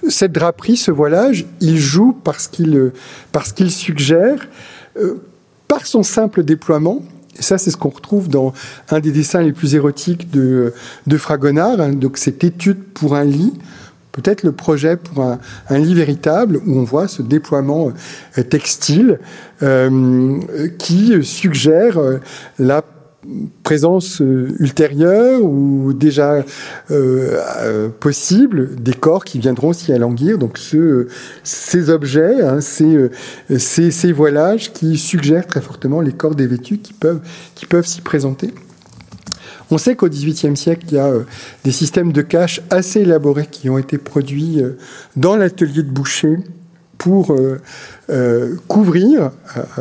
[0.09, 2.91] cette draperie, ce voilage, il joue parce qu'il
[3.31, 4.47] parce qu'il suggère,
[4.97, 5.21] euh,
[5.67, 7.03] par son simple déploiement,
[7.37, 8.51] et ça c'est ce qu'on retrouve dans
[8.89, 10.73] un des dessins les plus érotiques de,
[11.05, 13.53] de Fragonard, hein, donc cette étude pour un lit,
[14.11, 15.37] peut-être le projet pour un,
[15.69, 17.91] un, lit véritable, où on voit ce déploiement
[18.39, 19.19] euh, textile
[19.61, 20.39] euh,
[20.79, 21.99] qui suggère
[22.57, 22.81] la
[23.63, 26.43] présence euh, ultérieure ou déjà euh,
[26.91, 30.37] euh, possible des corps qui viendront s'y alanguir.
[30.37, 31.07] Donc ce,
[31.43, 33.09] ces objets, hein, ces,
[33.57, 37.21] ces, ces, voilages qui suggèrent très fortement les corps dévêtus qui peuvent,
[37.55, 38.53] qui peuvent s'y présenter.
[39.71, 41.11] On sait qu'au XVIIIe siècle, il y a
[41.63, 44.61] des systèmes de cache assez élaborés qui ont été produits
[45.15, 46.37] dans l'atelier de Boucher
[46.99, 47.35] pour
[48.67, 49.31] couvrir,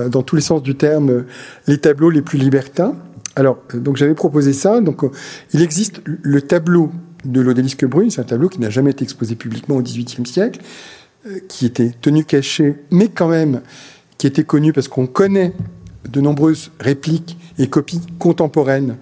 [0.09, 1.25] dans tous les sens du terme,
[1.67, 2.95] les tableaux les plus libertins.
[3.37, 4.81] Alors, euh, donc j'avais proposé ça.
[4.81, 5.11] Donc, euh,
[5.53, 6.91] il existe le tableau
[7.25, 10.61] de l'Odélisque Brune, c'est un tableau qui n'a jamais été exposé publiquement au XVIIIe siècle,
[11.27, 13.61] euh, qui était tenu caché, mais quand même
[14.19, 15.53] qui était connu parce qu'on connaît
[16.09, 18.97] de nombreuses répliques et copies contemporaines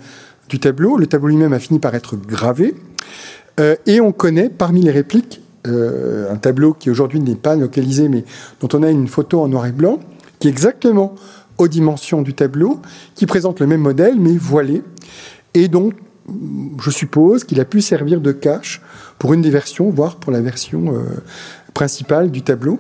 [0.49, 0.97] du tableau.
[0.99, 2.75] Le tableau lui-même a fini par être gravé,
[3.85, 8.25] et on connaît parmi les répliques un tableau qui aujourd'hui n'est pas localisé, mais
[8.63, 10.01] dont on a une photo en noir et blanc,
[10.39, 11.15] qui est exactement
[11.61, 12.81] aux dimensions du tableau,
[13.15, 14.83] qui présente le même modèle, mais voilé.
[15.55, 15.95] Et donc,
[16.81, 18.81] je suppose qu'il a pu servir de cache
[19.19, 20.95] pour une des versions, voire pour la version
[21.75, 22.79] principale du tableau.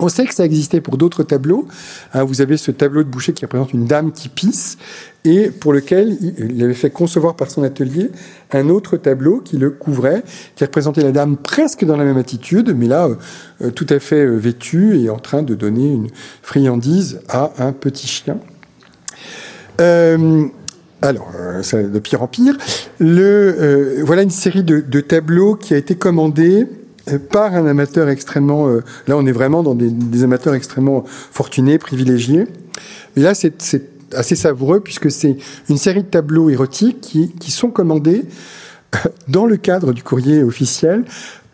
[0.00, 1.66] On sait que ça existait pour d'autres tableaux.
[2.14, 4.78] Hein, vous avez ce tableau de Boucher qui représente une dame qui pisse
[5.24, 8.10] et pour lequel il avait fait concevoir par son atelier
[8.52, 10.22] un autre tableau qui le couvrait,
[10.54, 13.14] qui représentait la dame presque dans la même attitude, mais là euh,
[13.62, 16.08] euh, tout à fait euh, vêtue et en train de donner une
[16.42, 18.38] friandise à un petit chien.
[21.00, 22.56] alors, ça, de pire en pire.
[23.00, 26.66] Voilà une série de, de tableaux qui a été commandée
[27.16, 28.68] par un amateur extrêmement.
[28.68, 32.46] Euh, là, on est vraiment dans des, amateurs extrêmement fortunés, privilégiés.
[33.16, 33.82] Mais là, c'est
[34.12, 35.36] assez savoureux puisque c'est
[35.68, 38.24] une série de tableaux érotiques qui, qui sont commandés
[38.94, 38.98] euh,
[39.28, 41.04] dans le cadre du courrier officiel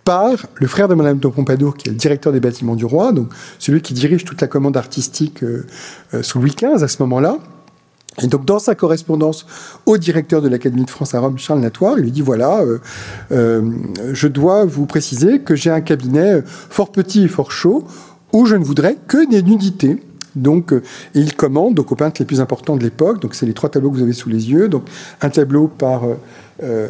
[0.04, 3.12] par le frère de Madame de Pompadour, qui est le directeur des bâtiments du roi,
[3.12, 3.28] donc
[3.58, 5.64] celui qui dirige toute la commande artistique euh,
[6.20, 7.38] sous Louis XV à ce moment-là.
[8.22, 9.46] Et donc, dans sa correspondance
[9.86, 12.78] au directeur de l'Académie de France à Rome, Charles Natoire, il lui dit voilà, euh,
[13.32, 13.62] euh,
[14.12, 17.84] je dois vous préciser que j'ai un cabinet fort petit et fort chaud
[18.32, 20.02] où je ne voudrais que des nudités.
[20.36, 20.82] Donc, euh,
[21.14, 23.20] il commande donc aux peintres les plus importants de l'époque.
[23.20, 24.68] Donc, c'est les trois tableaux que vous avez sous les yeux.
[24.68, 24.84] Donc,
[25.20, 26.02] un tableau par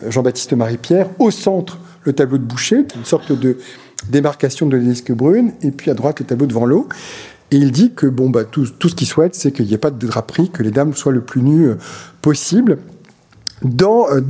[0.08, 1.08] Jean-Baptiste Marie-Pierre.
[1.18, 3.56] Au centre, le tableau de Boucher, une sorte de
[4.08, 5.52] démarcation de l'Esque brune.
[5.62, 6.88] Et puis à droite, le tableau de Vanloo.
[7.54, 9.92] Et il dit que bon, bah, tout, ce qu'il souhaite, c'est qu'il n'y ait pas
[9.92, 11.74] de draperie, que les dames soient le plus nues euh,
[12.20, 12.78] possible.
[13.64, 14.20] Euh,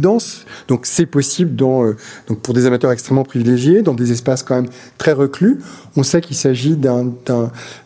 [0.68, 1.94] donc c'est possible euh,
[2.42, 5.59] pour des amateurs extrêmement privilégiés, dans des espaces quand même très reclus.
[5.96, 7.14] On sait qu'il s'agit d'un,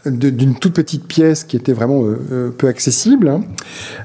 [0.04, 2.02] d'une toute petite pièce qui était vraiment
[2.58, 3.28] peu accessible.
[3.28, 3.42] Hein.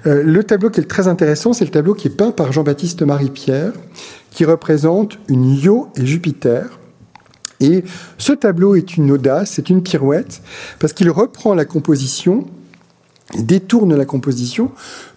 [0.05, 3.73] le tableau qui est très intéressant, c'est le tableau qui est peint par Jean-Baptiste Marie-Pierre,
[4.29, 6.79] qui représente une Io et Jupiter
[7.63, 7.85] et
[8.17, 10.41] ce tableau est une audace, c'est une pirouette,
[10.79, 12.45] parce qu'il reprend la composition,
[13.37, 14.71] détourne la composition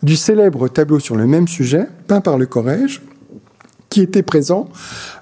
[0.04, 3.02] du célèbre tableau sur le même sujet, peint par le Corrège,
[3.88, 4.68] qui était présent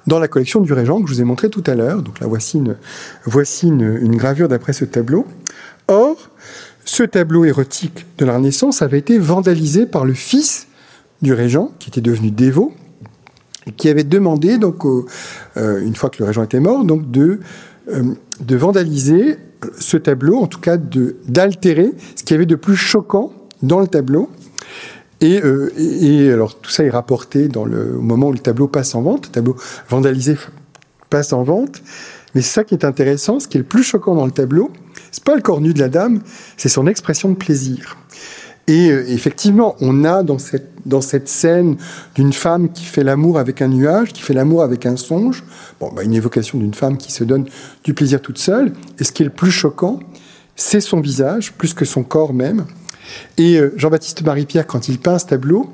[0.07, 2.03] dans la collection du Régent que je vous ai montré tout à l'heure.
[2.03, 2.77] Donc là, voici une,
[3.25, 5.27] voici une, gravure d'après ce tableau.
[5.89, 6.31] Or,
[6.85, 10.67] ce tableau érotique de la Renaissance avait été vandalisé par le fils
[11.23, 12.75] du régent, qui était devenu dévot,
[13.77, 17.36] qui avait demandé, donc, euh, une fois que le régent était mort, euh,
[18.41, 19.36] de vandaliser
[19.78, 23.32] ce tableau, en tout cas d'altérer ce qu'il y avait de plus choquant
[23.62, 24.28] dans le tableau.
[25.20, 29.27] Et, euh, alors tout ça est rapporté au moment où le tableau passe en vente,
[29.27, 29.57] le tableau
[29.89, 30.36] vandalisé
[31.09, 31.82] passe en vente.
[32.35, 34.70] Mais ça qui est intéressant, ce qui est le plus choquant dans le tableau,
[35.12, 36.20] c'est pas le corps nu de la dame,
[36.57, 37.97] c'est son expression de plaisir.
[38.66, 41.77] Et euh, effectivement, on a dans cette, dans cette scène
[42.15, 45.45] d'une femme qui fait l'amour avec un nuage, qui fait l'amour avec un songe,
[45.81, 47.47] bon, bah, une évocation d'une femme qui se donne
[47.82, 48.73] du plaisir toute seule.
[48.99, 50.01] Et ce qui est le plus choquant,
[50.57, 52.65] c'est son visage, plus que son corps même.
[53.36, 55.70] Et euh, Jean-Baptiste Marie-Pierre, quand il peint ce tableau,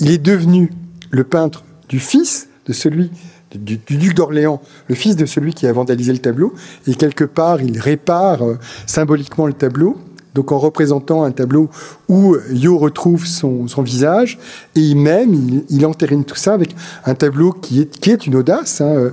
[0.00, 0.70] il est devenu
[1.10, 3.10] le peintre du fils de celui
[3.54, 6.54] du, duc d'Orléans, le fils de celui qui a vandalisé le tableau,
[6.86, 9.98] et quelque part, il répare euh, symboliquement le tableau
[10.34, 11.68] donc en représentant un tableau
[12.08, 14.38] où Yo retrouve son, visage,
[14.74, 18.86] et même, il, il, entérine tout ça avec un tableau qui est, une audace, hein,
[18.86, 19.10] euh,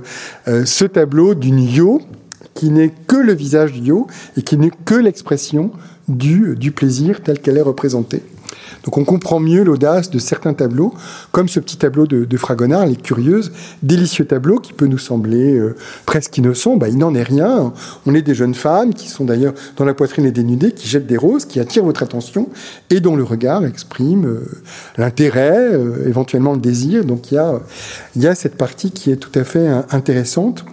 [0.48, 2.00] euh, ce tableau d'une Yo
[2.54, 4.06] qui n'est que le visage du Yo
[4.36, 5.70] et qui n'est que l'expression
[6.08, 8.22] du, du plaisir tel qu'elle est représentée.
[8.84, 10.94] Donc on comprend mieux l'audace de certains tableaux,
[11.32, 13.52] comme ce petit tableau de, Fragonard, les curieuses,
[13.82, 15.76] délicieux tableau qui peut nous sembler euh,
[16.06, 16.76] presque innocent.
[16.76, 17.72] Bah, il n'en est rien.
[18.06, 21.06] On est des jeunes femmes qui sont d'ailleurs dans la poitrine et dénudées, qui jettent
[21.06, 22.48] des roses, qui attirent votre attention
[22.88, 24.48] et dont le regard exprime euh,
[24.96, 27.04] l'intérêt, euh, éventuellement le désir.
[27.04, 27.38] Donc il
[28.16, 30.64] y a, cette partie qui est tout à fait intéressante.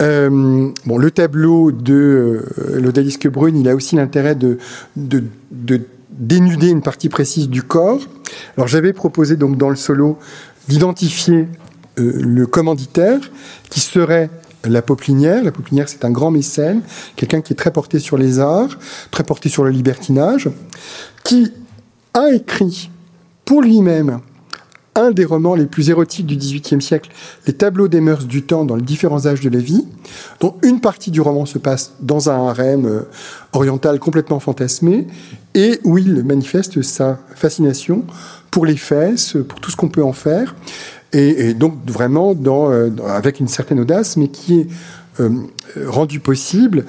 [0.00, 4.58] Le tableau de euh, l'Odalisque Brune, il a aussi l'intérêt de
[6.18, 8.00] dénuder une partie précise du corps.
[8.56, 10.18] Alors j'avais proposé donc dans le solo
[10.68, 11.48] d'identifier
[11.98, 13.20] euh, le commanditaire
[13.70, 14.28] qui serait
[14.64, 15.42] la Poplinière.
[15.42, 16.82] La Poplinière, c'est un grand mécène,
[17.16, 18.78] quelqu'un qui est très porté sur les arts,
[19.10, 20.50] très porté sur le libertinage,
[21.24, 21.52] qui
[22.14, 22.90] a écrit
[23.44, 24.20] pour lui-même
[24.98, 27.10] un des romans les plus érotiques du XVIIIe siècle,
[27.46, 29.86] Les tableaux des mœurs du temps dans les différents âges de la vie,
[30.40, 33.02] dont une partie du roman se passe dans un harem euh,
[33.52, 35.06] oriental complètement fantasmé,
[35.54, 38.04] et où il manifeste sa fascination
[38.50, 40.54] pour les fesses, pour tout ce qu'on peut en faire,
[41.12, 44.66] et, donc vraiment euh, avec une certaine audace, mais qui est
[45.20, 45.30] euh,
[45.86, 46.84] rendu possible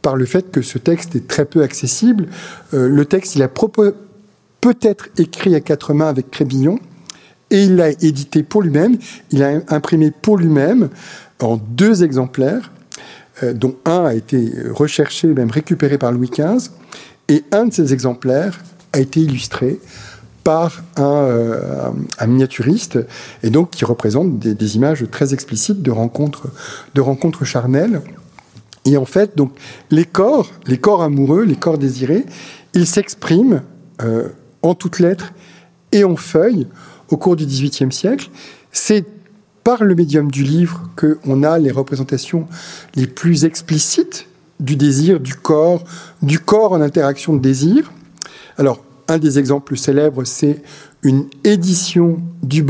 [0.00, 2.26] par le fait que ce texte est très peu accessible.
[2.72, 6.78] le texte, il a peut-être écrit à quatre mains avec Crébillon,
[7.54, 8.98] et il l'a édité pour lui-même,
[9.30, 10.88] il a imprimé pour lui-même
[11.40, 12.72] en deux exemplaires,
[13.44, 16.70] euh, dont un a été recherché, même récupéré par Louis XV,
[17.28, 18.58] et un de ces exemplaires
[18.92, 19.78] a été illustré
[20.42, 21.94] par un,
[22.26, 22.98] miniaturiste
[23.44, 26.48] et donc qui représente des, images très explicites de rencontres,
[26.94, 28.02] de rencontres charnelles.
[28.84, 29.52] Et en fait, donc
[29.90, 32.26] les corps, les corps amoureux, les corps désirés,
[32.74, 33.62] ils s'expriment
[34.60, 35.32] en toutes lettres
[35.92, 36.66] et en feuilles
[37.10, 38.30] au cours du XVIIIe siècle.
[38.72, 39.04] C'est
[39.62, 42.46] par le médium du livre qu'on a les représentations
[42.94, 44.26] les plus explicites
[44.60, 45.84] du désir, du corps,
[46.22, 47.92] du corps en interaction de désir.
[48.58, 50.62] Alors, un des exemples célèbres, c'est
[51.02, 52.64] une édition du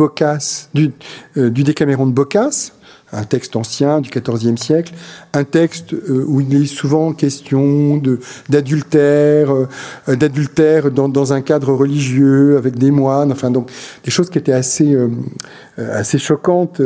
[1.36, 2.74] euh, Décaméron de Boccace,
[3.14, 4.92] un texte ancien du XIVe siècle,
[5.32, 8.02] un texte euh, où il est souvent question
[8.48, 13.70] d'adultère, euh, d'adultère dans, un cadre religieux avec des moines, enfin donc
[14.04, 16.80] des choses qui étaient assez euh, choquantes.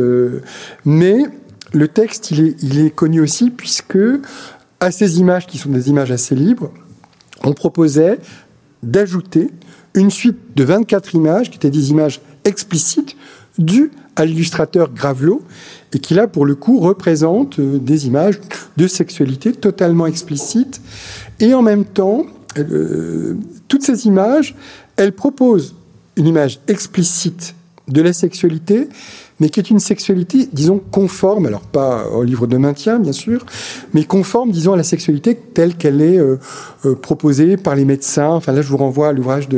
[0.85, 1.25] mais
[1.73, 3.99] le texte, il est, connu aussi puisque
[4.81, 6.71] à ces images qui sont des images assez libres,
[7.45, 8.19] on proposait
[8.83, 9.51] d'ajouter
[9.95, 13.17] une suite de 24 images qui étaient des images explicites
[13.59, 15.43] dues à l'illustrateur Gravelot
[15.95, 18.41] et qui là, pour le coup, représente euh, des images
[18.77, 20.83] de sexualité totalement explicites.
[21.41, 22.27] Et en même temps,
[22.59, 23.35] euh,
[23.69, 24.55] toutes ces images,
[24.97, 25.77] elles proposent
[26.17, 27.55] une image explicite
[27.87, 28.89] de la sexualité,
[29.41, 33.45] mais qui est une sexualité, disons, conforme, alors pas au livre de maintien, bien sûr,
[33.95, 36.39] mais conforme, disons, à la sexualité telle qu'elle est euh,
[36.85, 38.31] euh, proposée par les médecins.
[38.31, 39.49] Enfin, là, je vous renvoie à l'ouvrage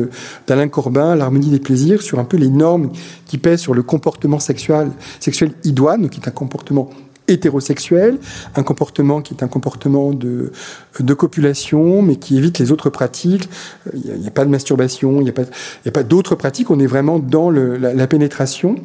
[0.46, 2.90] d'Alain Corbin, L'harmonie des plaisirs, sur un peu les normes
[3.26, 6.90] qui pèsent sur le comportement sexuel, sexuel idoine, qui est un comportement
[7.30, 8.18] hétérosexuel,
[8.56, 10.52] un comportement qui est un comportement de,
[10.98, 13.48] de copulation, mais qui évite les autres pratiques.
[13.94, 15.44] Il n'y a, pas de masturbation, il n'y a pas,
[15.92, 16.70] pas d'autres pratiques.
[16.70, 18.76] On est vraiment dans le, la, pénétration.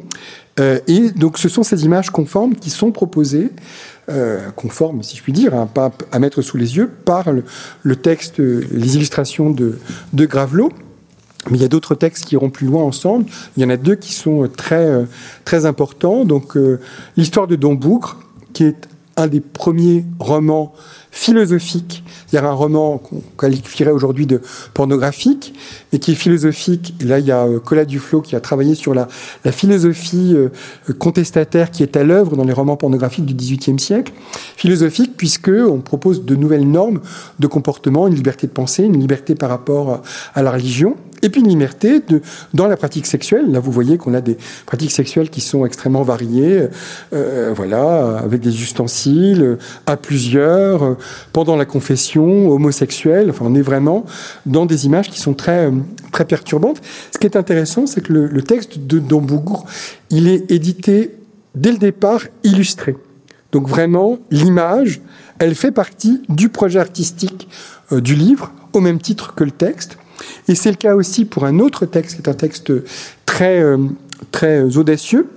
[0.58, 3.50] Euh, et donc, ce sont ces images conformes qui sont proposées,
[4.08, 7.26] euh, conformes, si je puis dire, hein, pas à mettre sous les yeux, par
[7.82, 9.78] le, texte, les illustrations de,
[10.12, 10.72] de Gravelot.
[11.50, 13.26] Mais il y a d'autres textes qui iront plus loin ensemble.
[13.56, 15.04] Il y en a deux qui sont très, euh,
[15.44, 16.24] très importants.
[16.24, 16.80] Donc, euh,
[17.16, 18.18] l'histoire de Don Bougre,
[18.52, 20.72] qui est un des premiers romans
[21.10, 22.02] philosophiques.
[22.34, 24.42] A un roman qu'on qualifierait aujourd'hui de
[24.74, 25.54] pornographique,
[25.90, 26.92] mais qui est philosophique.
[27.02, 29.08] Là, il y a euh, Colas Duflo qui a travaillé sur la,
[29.46, 30.50] la philosophie euh,
[30.98, 34.12] contestataire qui est à l'œuvre dans les romans pornographiques du XVIIIe siècle.
[34.56, 37.00] Philosophique puisque on propose de nouvelles normes
[37.38, 40.02] de comportement, une liberté de pensée, une liberté par rapport
[40.34, 40.96] à la religion
[41.26, 42.00] et puis une liberté
[42.54, 43.50] dans la pratique sexuelle.
[43.50, 46.68] Là, vous voyez qu'on a des pratiques sexuelles qui sont extrêmement variées,
[47.12, 50.94] euh, voilà, avec des ustensiles, à plusieurs, euh,
[51.32, 53.30] pendant la confession, homosexuelle.
[53.30, 54.06] Enfin, on est vraiment
[54.46, 55.72] dans des images qui sont très, euh,
[56.12, 56.80] très perturbantes.
[57.12, 59.66] Ce qui est intéressant, c'est que le, texte de Dombourg,
[60.10, 61.16] il est édité
[61.56, 62.94] dès le départ illustré.
[63.50, 65.00] Donc vraiment, l'image,
[65.40, 67.48] elle fait partie du projet artistique
[67.90, 69.98] euh, du livre, au même titre que le texte.
[70.48, 72.72] Et c'est le cas aussi pour un autre texte, qui est un texte
[73.24, 75.28] très, euh, audacieux,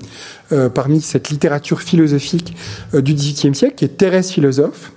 [0.52, 2.56] euh, parmi cette littérature philosophique
[2.94, 4.92] euh, du XVIIIe siècle, qui est Thérèse philosophe.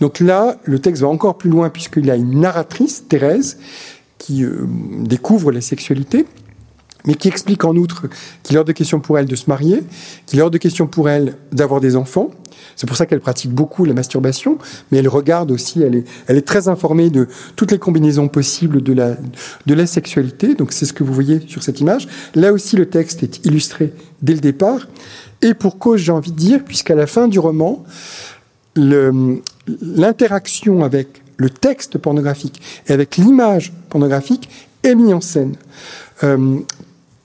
[0.00, 3.58] Donc là, le texte va encore plus loin, puisqu'il a une narratrice, Thérèse,
[4.18, 4.44] qui
[4.98, 6.26] découvre la sexualité,
[7.06, 8.06] mais qui explique en outre
[8.42, 9.82] qu'il est hors de question pour elle de se marier,
[10.26, 12.30] qu'il est hors de question pour elle d'avoir des enfants,
[12.76, 14.58] c'est pour ça qu'elle pratique beaucoup la masturbation,
[14.90, 19.16] mais elle regarde aussi, elle est, très informée de toutes les combinaisons possibles de la,
[19.66, 20.54] de la sexualité.
[20.54, 22.08] Donc c'est ce que vous voyez sur cette image.
[22.34, 23.92] Là aussi, le texte est illustré
[24.22, 24.86] dès le départ.
[25.42, 27.84] Et pour cause, j'ai envie de dire, puisqu'à la fin du roman,
[28.76, 34.48] l'interaction avec le texte pornographique et avec l'image pornographique
[34.82, 35.54] est mise en scène.
[36.24, 36.58] Euh,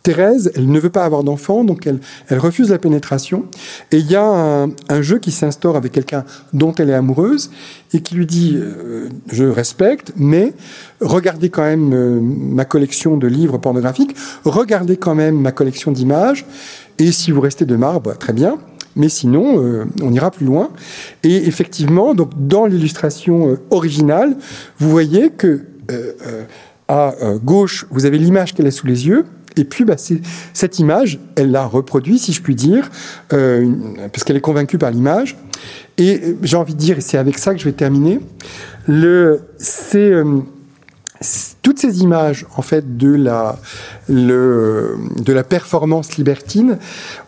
[0.04, 3.46] Thérèse, elle ne veut pas avoir d'enfant, donc elle, elle, refuse la pénétration.
[3.94, 7.52] Et il y a un, jeu qui s'instaure avec quelqu'un dont elle est amoureuse
[7.94, 10.54] et qui lui dit euh, Je respecte, mais
[11.00, 14.14] regardez quand même euh, ma collection de livres pornographiques,
[14.44, 16.46] regardez quand même ma collection d'images,
[17.00, 18.58] et si vous restez de marbre, très bien.
[18.98, 20.70] Mais sinon, euh, on ira plus loin.
[21.24, 24.36] Et effectivement, donc dans l'illustration originale,
[24.80, 25.62] vous voyez que
[26.88, 27.14] à
[27.44, 29.26] gauche, vous avez l'image qu'elle a sous les yeux,
[29.56, 29.96] et puis, bah,
[30.54, 32.90] cette image, elle l'a reproduit, si je puis dire,
[33.34, 33.72] euh,
[34.12, 35.38] parce qu'elle est convaincue par l'image.
[35.98, 38.20] Et euh, j'ai envie de dire, et c'est avec ça que je vais terminer,
[38.90, 39.38] euh,
[41.62, 43.56] toutes ces images, en fait, de la,
[45.44, 46.80] performance libertine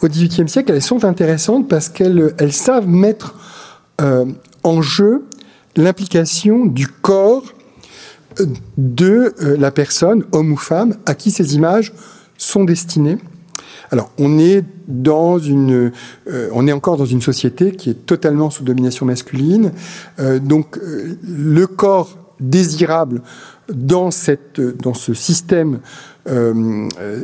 [0.01, 3.35] au XVIIIe siècle, elles sont intéressantes parce qu'elles elles savent mettre
[4.63, 5.23] en jeu
[5.77, 7.53] l'implication du corps
[8.77, 11.93] de la personne, homme ou femme, à qui ces images
[12.37, 13.17] sont destinés.
[13.91, 15.91] Alors, on est dans une,
[16.27, 19.71] euh, on est encore dans une société qui est totalement sous domination masculine.
[20.19, 23.21] Euh, donc, euh, le corps désirable
[23.71, 25.79] dans cette, dans ce système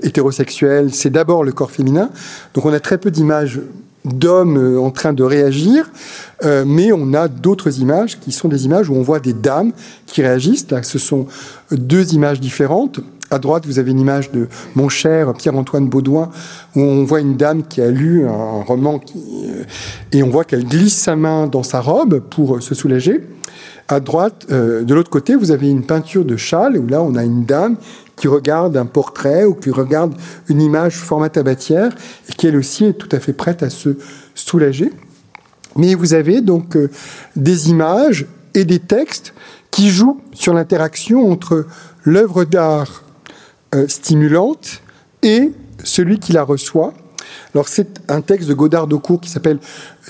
[0.04, 2.12] hétérosexuel, c'est d'abord le corps féminin.
[2.54, 3.60] Donc on a très peu d'images
[4.06, 5.92] d'hommes en train de réagir,
[6.44, 9.72] mais on a d'autres images qui sont des images où on voit des dames
[10.06, 10.70] qui réagissent.
[10.70, 11.26] Là, ce sont
[11.72, 13.02] deux images différentes.
[13.34, 16.32] À droite, vous avez une image de mon cher Pierre-Antoine Baudouin,
[16.76, 19.64] où on voit une dame qui a lu un roman euh,
[20.12, 23.22] et on voit qu'elle glisse sa main dans sa robe pour se soulager.
[23.88, 27.16] À droite, euh, de l'autre côté, vous avez une peinture de châle où là, on
[27.16, 27.78] a une dame
[28.18, 30.14] qui regarde un portrait ou qui regarde
[30.50, 31.96] une image format tabatière
[32.30, 33.96] et qui elle aussi est tout à fait prête à se
[34.36, 34.92] soulager.
[35.78, 36.90] Mais vous avez donc euh,
[37.38, 38.26] des images
[38.56, 39.34] et des textes
[39.72, 41.66] qui jouent sur l'interaction entre
[42.04, 43.06] l'œuvre d'art
[43.74, 44.82] euh, stimulante
[45.24, 45.52] et
[45.84, 46.94] celui qui la reçoit.
[47.54, 49.60] Alors c'est un texte de Godard Daucourt qui s'appelle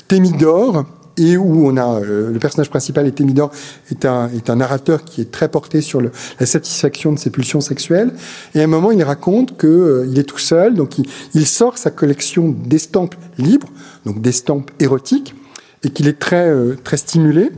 [0.08, 0.86] Thémidore
[1.18, 3.52] et où on a euh, le personnage principal est Thémidore
[3.92, 7.62] est un, est un narrateur qui est très porté sur la satisfaction de ses pulsions
[7.62, 8.14] sexuelles
[8.56, 11.06] et à un moment il raconte que euh, il est tout seul donc il,
[11.36, 13.70] il sort sa collection d'estampes libres
[14.06, 15.36] donc d'estampes érotiques
[15.84, 16.52] et qu'il est très
[16.84, 17.52] très stimulé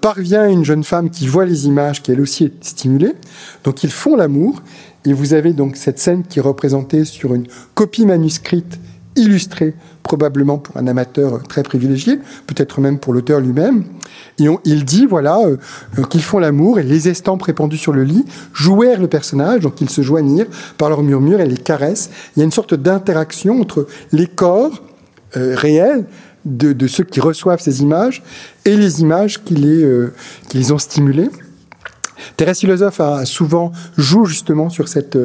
[0.00, 3.12] parvient une jeune femme qui voit les images, qui elle aussi est stimulée.
[3.64, 4.62] Donc ils font l'amour
[5.06, 8.78] et vous avez donc cette scène qui est représentée sur une copie manuscrite
[9.14, 13.84] illustrée, probablement pour un amateur très privilégié, peut-être même pour l'auteur lui-même.
[14.38, 15.56] Et il dit, voilà, euh,
[15.98, 19.80] euh, qu'ils font l'amour et les estampes répandues sur le lit jouèrent le personnage, donc
[19.80, 22.10] ils se joignirent par leurs murmures et les caresses.
[22.36, 24.82] Il y a une sorte d'interaction entre les corps
[25.36, 26.04] euh, réels
[26.44, 28.22] de, ceux qui reçoivent ces images
[28.64, 31.30] et les images qui les, ont stimulées.
[32.36, 35.18] Thérèse Philosophe a souvent joue justement sur cette,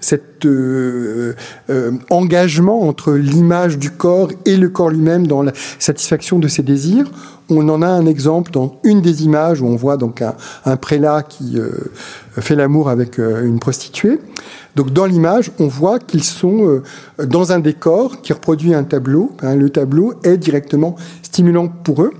[0.00, 1.34] cet euh,
[1.70, 6.62] euh, engagement entre l'image du corps et le corps lui-même dans la satisfaction de ses
[6.62, 7.10] désirs.
[7.50, 11.22] On en a un exemple dans une des images où on voit donc un, prélat
[11.22, 11.70] qui euh,
[12.38, 14.20] fait l'amour avec une prostituée.
[14.76, 16.82] Donc dans l'image, on voit qu'ils sont
[17.18, 19.32] dans un décor qui reproduit un tableau.
[19.42, 22.12] Hein, le tableau est directement stimulant pour eux.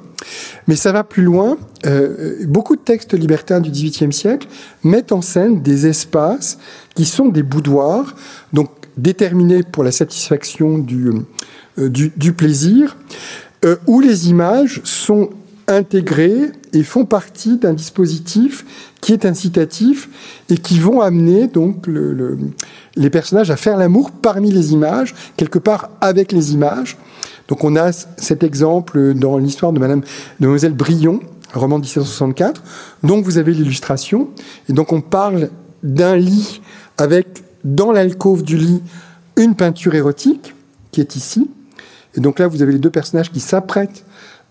[0.69, 1.57] Mais ça va plus loin.
[1.87, 4.47] Euh, beaucoup de textes libertins du XVIIIe siècle
[4.85, 6.59] mettent en scène des espaces
[6.95, 8.15] qui sont des boudoirs,
[8.53, 11.11] donc déterminés pour la satisfaction du,
[11.79, 12.97] euh, plaisir,
[13.65, 15.31] euh, où les images sont
[15.69, 18.65] intégrées et font partie d'un dispositif
[19.01, 20.09] qui est incitatif
[20.51, 22.39] et qui vont amener donc le, le,
[22.97, 26.97] les personnages à faire l'amour parmi les images, quelque part avec les images.
[27.49, 30.07] Donc on a cet exemple dans l'histoire de Madame de
[30.41, 31.21] Mademoiselle Brion,
[31.55, 32.63] roman de 1764.
[33.03, 34.29] Donc vous avez l'illustration
[34.69, 35.51] et donc on parle
[35.83, 36.61] d'un lit
[36.99, 38.83] avec dans l'alcôve du lit
[39.37, 40.55] une peinture érotique
[40.93, 41.51] qui est ici.
[42.15, 44.05] Et donc là vous avez les deux personnages qui s'apprêtent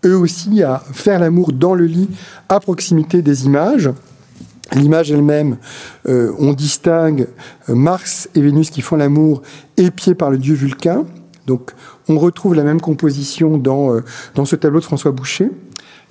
[0.06, 2.10] eux aussi à faire l'amour dans le lit
[2.50, 3.90] à proximité des images.
[4.74, 5.58] L'image elle-même,
[6.10, 7.28] euh, on distingue
[7.70, 9.42] Mars et Vénus qui font l'amour
[9.78, 11.06] épiés par le dieu Vulcain.
[11.48, 11.72] Donc
[12.08, 14.04] on retrouve la même composition dans, euh,
[14.36, 15.50] dans ce tableau de François Boucher.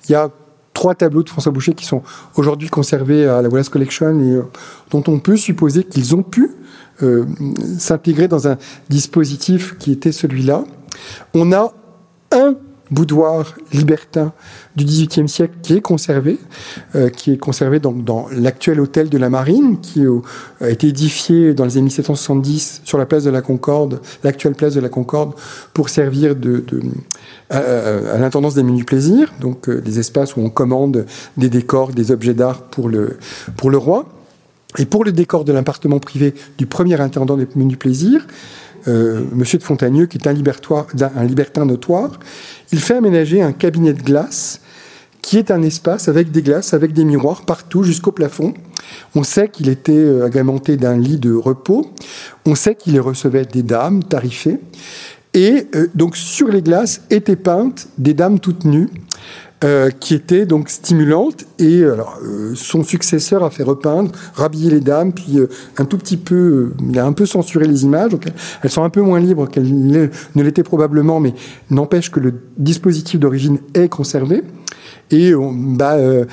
[0.09, 0.29] Il y a
[0.73, 2.03] trois tableaux de François Boucher qui sont
[2.35, 4.43] aujourd'hui conservés à la Wallace Collection et euh,
[4.91, 6.51] dont on peut supposer qu'ils ont pu
[7.03, 7.25] euh,
[7.77, 8.57] s'intégrer dans un
[8.89, 10.63] dispositif qui était celui-là.
[11.33, 11.71] On a
[12.31, 12.55] un
[12.91, 14.33] boudoir libertin
[14.75, 16.37] du XVIIIe siècle qui est conservé,
[16.95, 20.05] euh, qui est conservé dans l'actuel hôtel de la Marine, qui
[20.61, 24.73] a été édifié dans les années 1770 sur la place de la Concorde, l'actuelle place
[24.73, 25.33] de la Concorde,
[25.73, 26.35] pour servir
[27.49, 31.05] à l'intendance des menus plaisirs, donc euh, des espaces où on commande
[31.37, 33.17] des décors, des objets d'art pour le,
[33.55, 34.05] pour le roi.
[34.77, 38.27] Et pour le décor de l'appartement privé du premier intendant des menus plaisirs,
[38.87, 42.19] euh, Monsieur de Fontagneux, qui est un, libertin notoire,
[42.71, 44.61] il fait aménager un cabinet de glace
[45.21, 48.53] qui est un espace avec des glaces, avec des miroirs partout jusqu'au plafond.
[49.13, 51.91] On sait qu'il était euh, agrémenté d'un lit de repos.
[52.45, 54.59] On sait qu'il recevait des dames tarifées.
[55.33, 58.89] Et euh, donc sur les glaces étaient peintes des dames toutes nues
[59.63, 61.45] euh, qui était donc stimulante.
[61.57, 65.47] Et alors, euh, son successeur a fait repeindre, rhabiller les dames, puis euh,
[65.77, 68.11] un tout petit peu, euh, il a un peu censuré les images.
[68.11, 68.25] Donc
[68.61, 71.33] elles sont un peu moins libres qu'elles ne l'étaient probablement, mais
[71.71, 74.43] n'empêche que le dispositif d'origine est conservé.
[75.11, 76.25] Et bah, euh,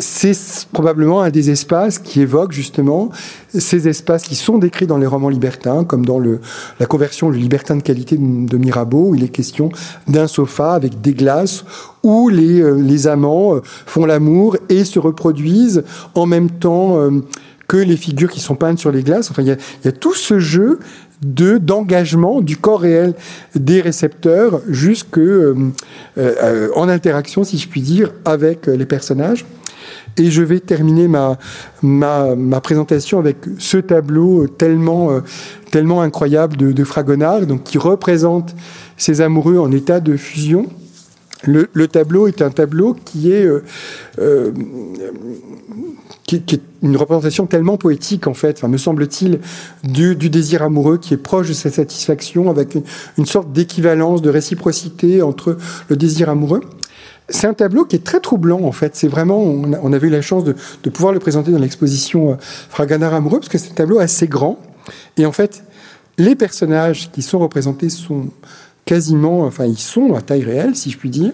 [0.00, 0.36] c'est
[0.72, 3.10] probablement un des espaces qui évoque justement
[3.52, 7.76] ces espaces qui sont décrits dans les romans libertins, comme dans la conversion Le libertin
[7.76, 9.70] de qualité de Mirabeau, où il est question
[10.06, 11.64] d'un sofa avec des glaces
[12.02, 15.82] où les, euh, amants font l'amour et se reproduisent
[16.14, 17.10] en même temps euh,
[17.68, 19.30] que les figures qui sont peintes sur les glaces.
[19.30, 20.78] Enfin, il y a tout ce jeu
[21.22, 23.14] de d'engagement du corps réel
[23.54, 25.54] des récepteurs jusque euh,
[26.18, 29.44] euh, en interaction, si je puis dire, avec les personnages.
[30.18, 31.38] Et je vais terminer ma,
[31.82, 35.20] ma, ma présentation avec ce tableau tellement, euh,
[35.70, 38.54] tellement incroyable de, de Fragonard, donc qui représente
[38.96, 40.66] ces amoureux en état de fusion.
[41.44, 43.64] Le, le tableau est un tableau qui est, euh,
[44.20, 44.52] euh,
[46.40, 49.40] qui, est une représentation tellement poétique en fait, enfin, me semble-t-il,
[49.84, 52.76] du, désir amoureux qui est proche de sa satisfaction, avec
[53.18, 55.56] une, sorte d'équivalence, de réciprocité entre
[55.88, 56.62] le désir amoureux.
[57.28, 58.96] C'est un tableau qui est très troublant en fait.
[58.96, 62.32] C'est vraiment, on, a, avait eu la chance de, de pouvoir le présenter dans l'exposition
[62.32, 64.58] euh, Fragonard amoureux parce que c'est un tableau assez grand
[65.16, 65.64] et en fait,
[66.18, 68.26] les personnages qui sont représentés sont
[68.84, 71.32] quasiment, enfin ils sont à taille réelle si je puis dire,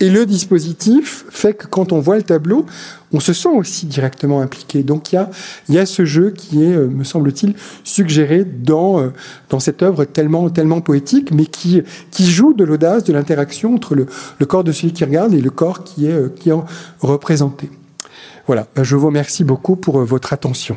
[0.00, 2.66] et le dispositif fait que quand on voit le tableau,
[3.12, 4.82] on se sent aussi directement impliqué.
[4.82, 5.24] Donc il
[5.68, 7.54] y a, ce jeu qui est, euh, me semble-t-il,
[7.84, 9.08] suggéré dans, euh,
[9.48, 13.94] dans cette œuvre tellement, tellement poétique, mais qui, qui joue de l'audace, de l'interaction entre
[13.94, 14.06] le,
[14.38, 16.54] le, corps de celui qui regarde et le corps qui est, euh, qui est
[17.00, 17.70] représenté.
[18.46, 20.76] Voilà, je vous remercie beaucoup pour votre attention.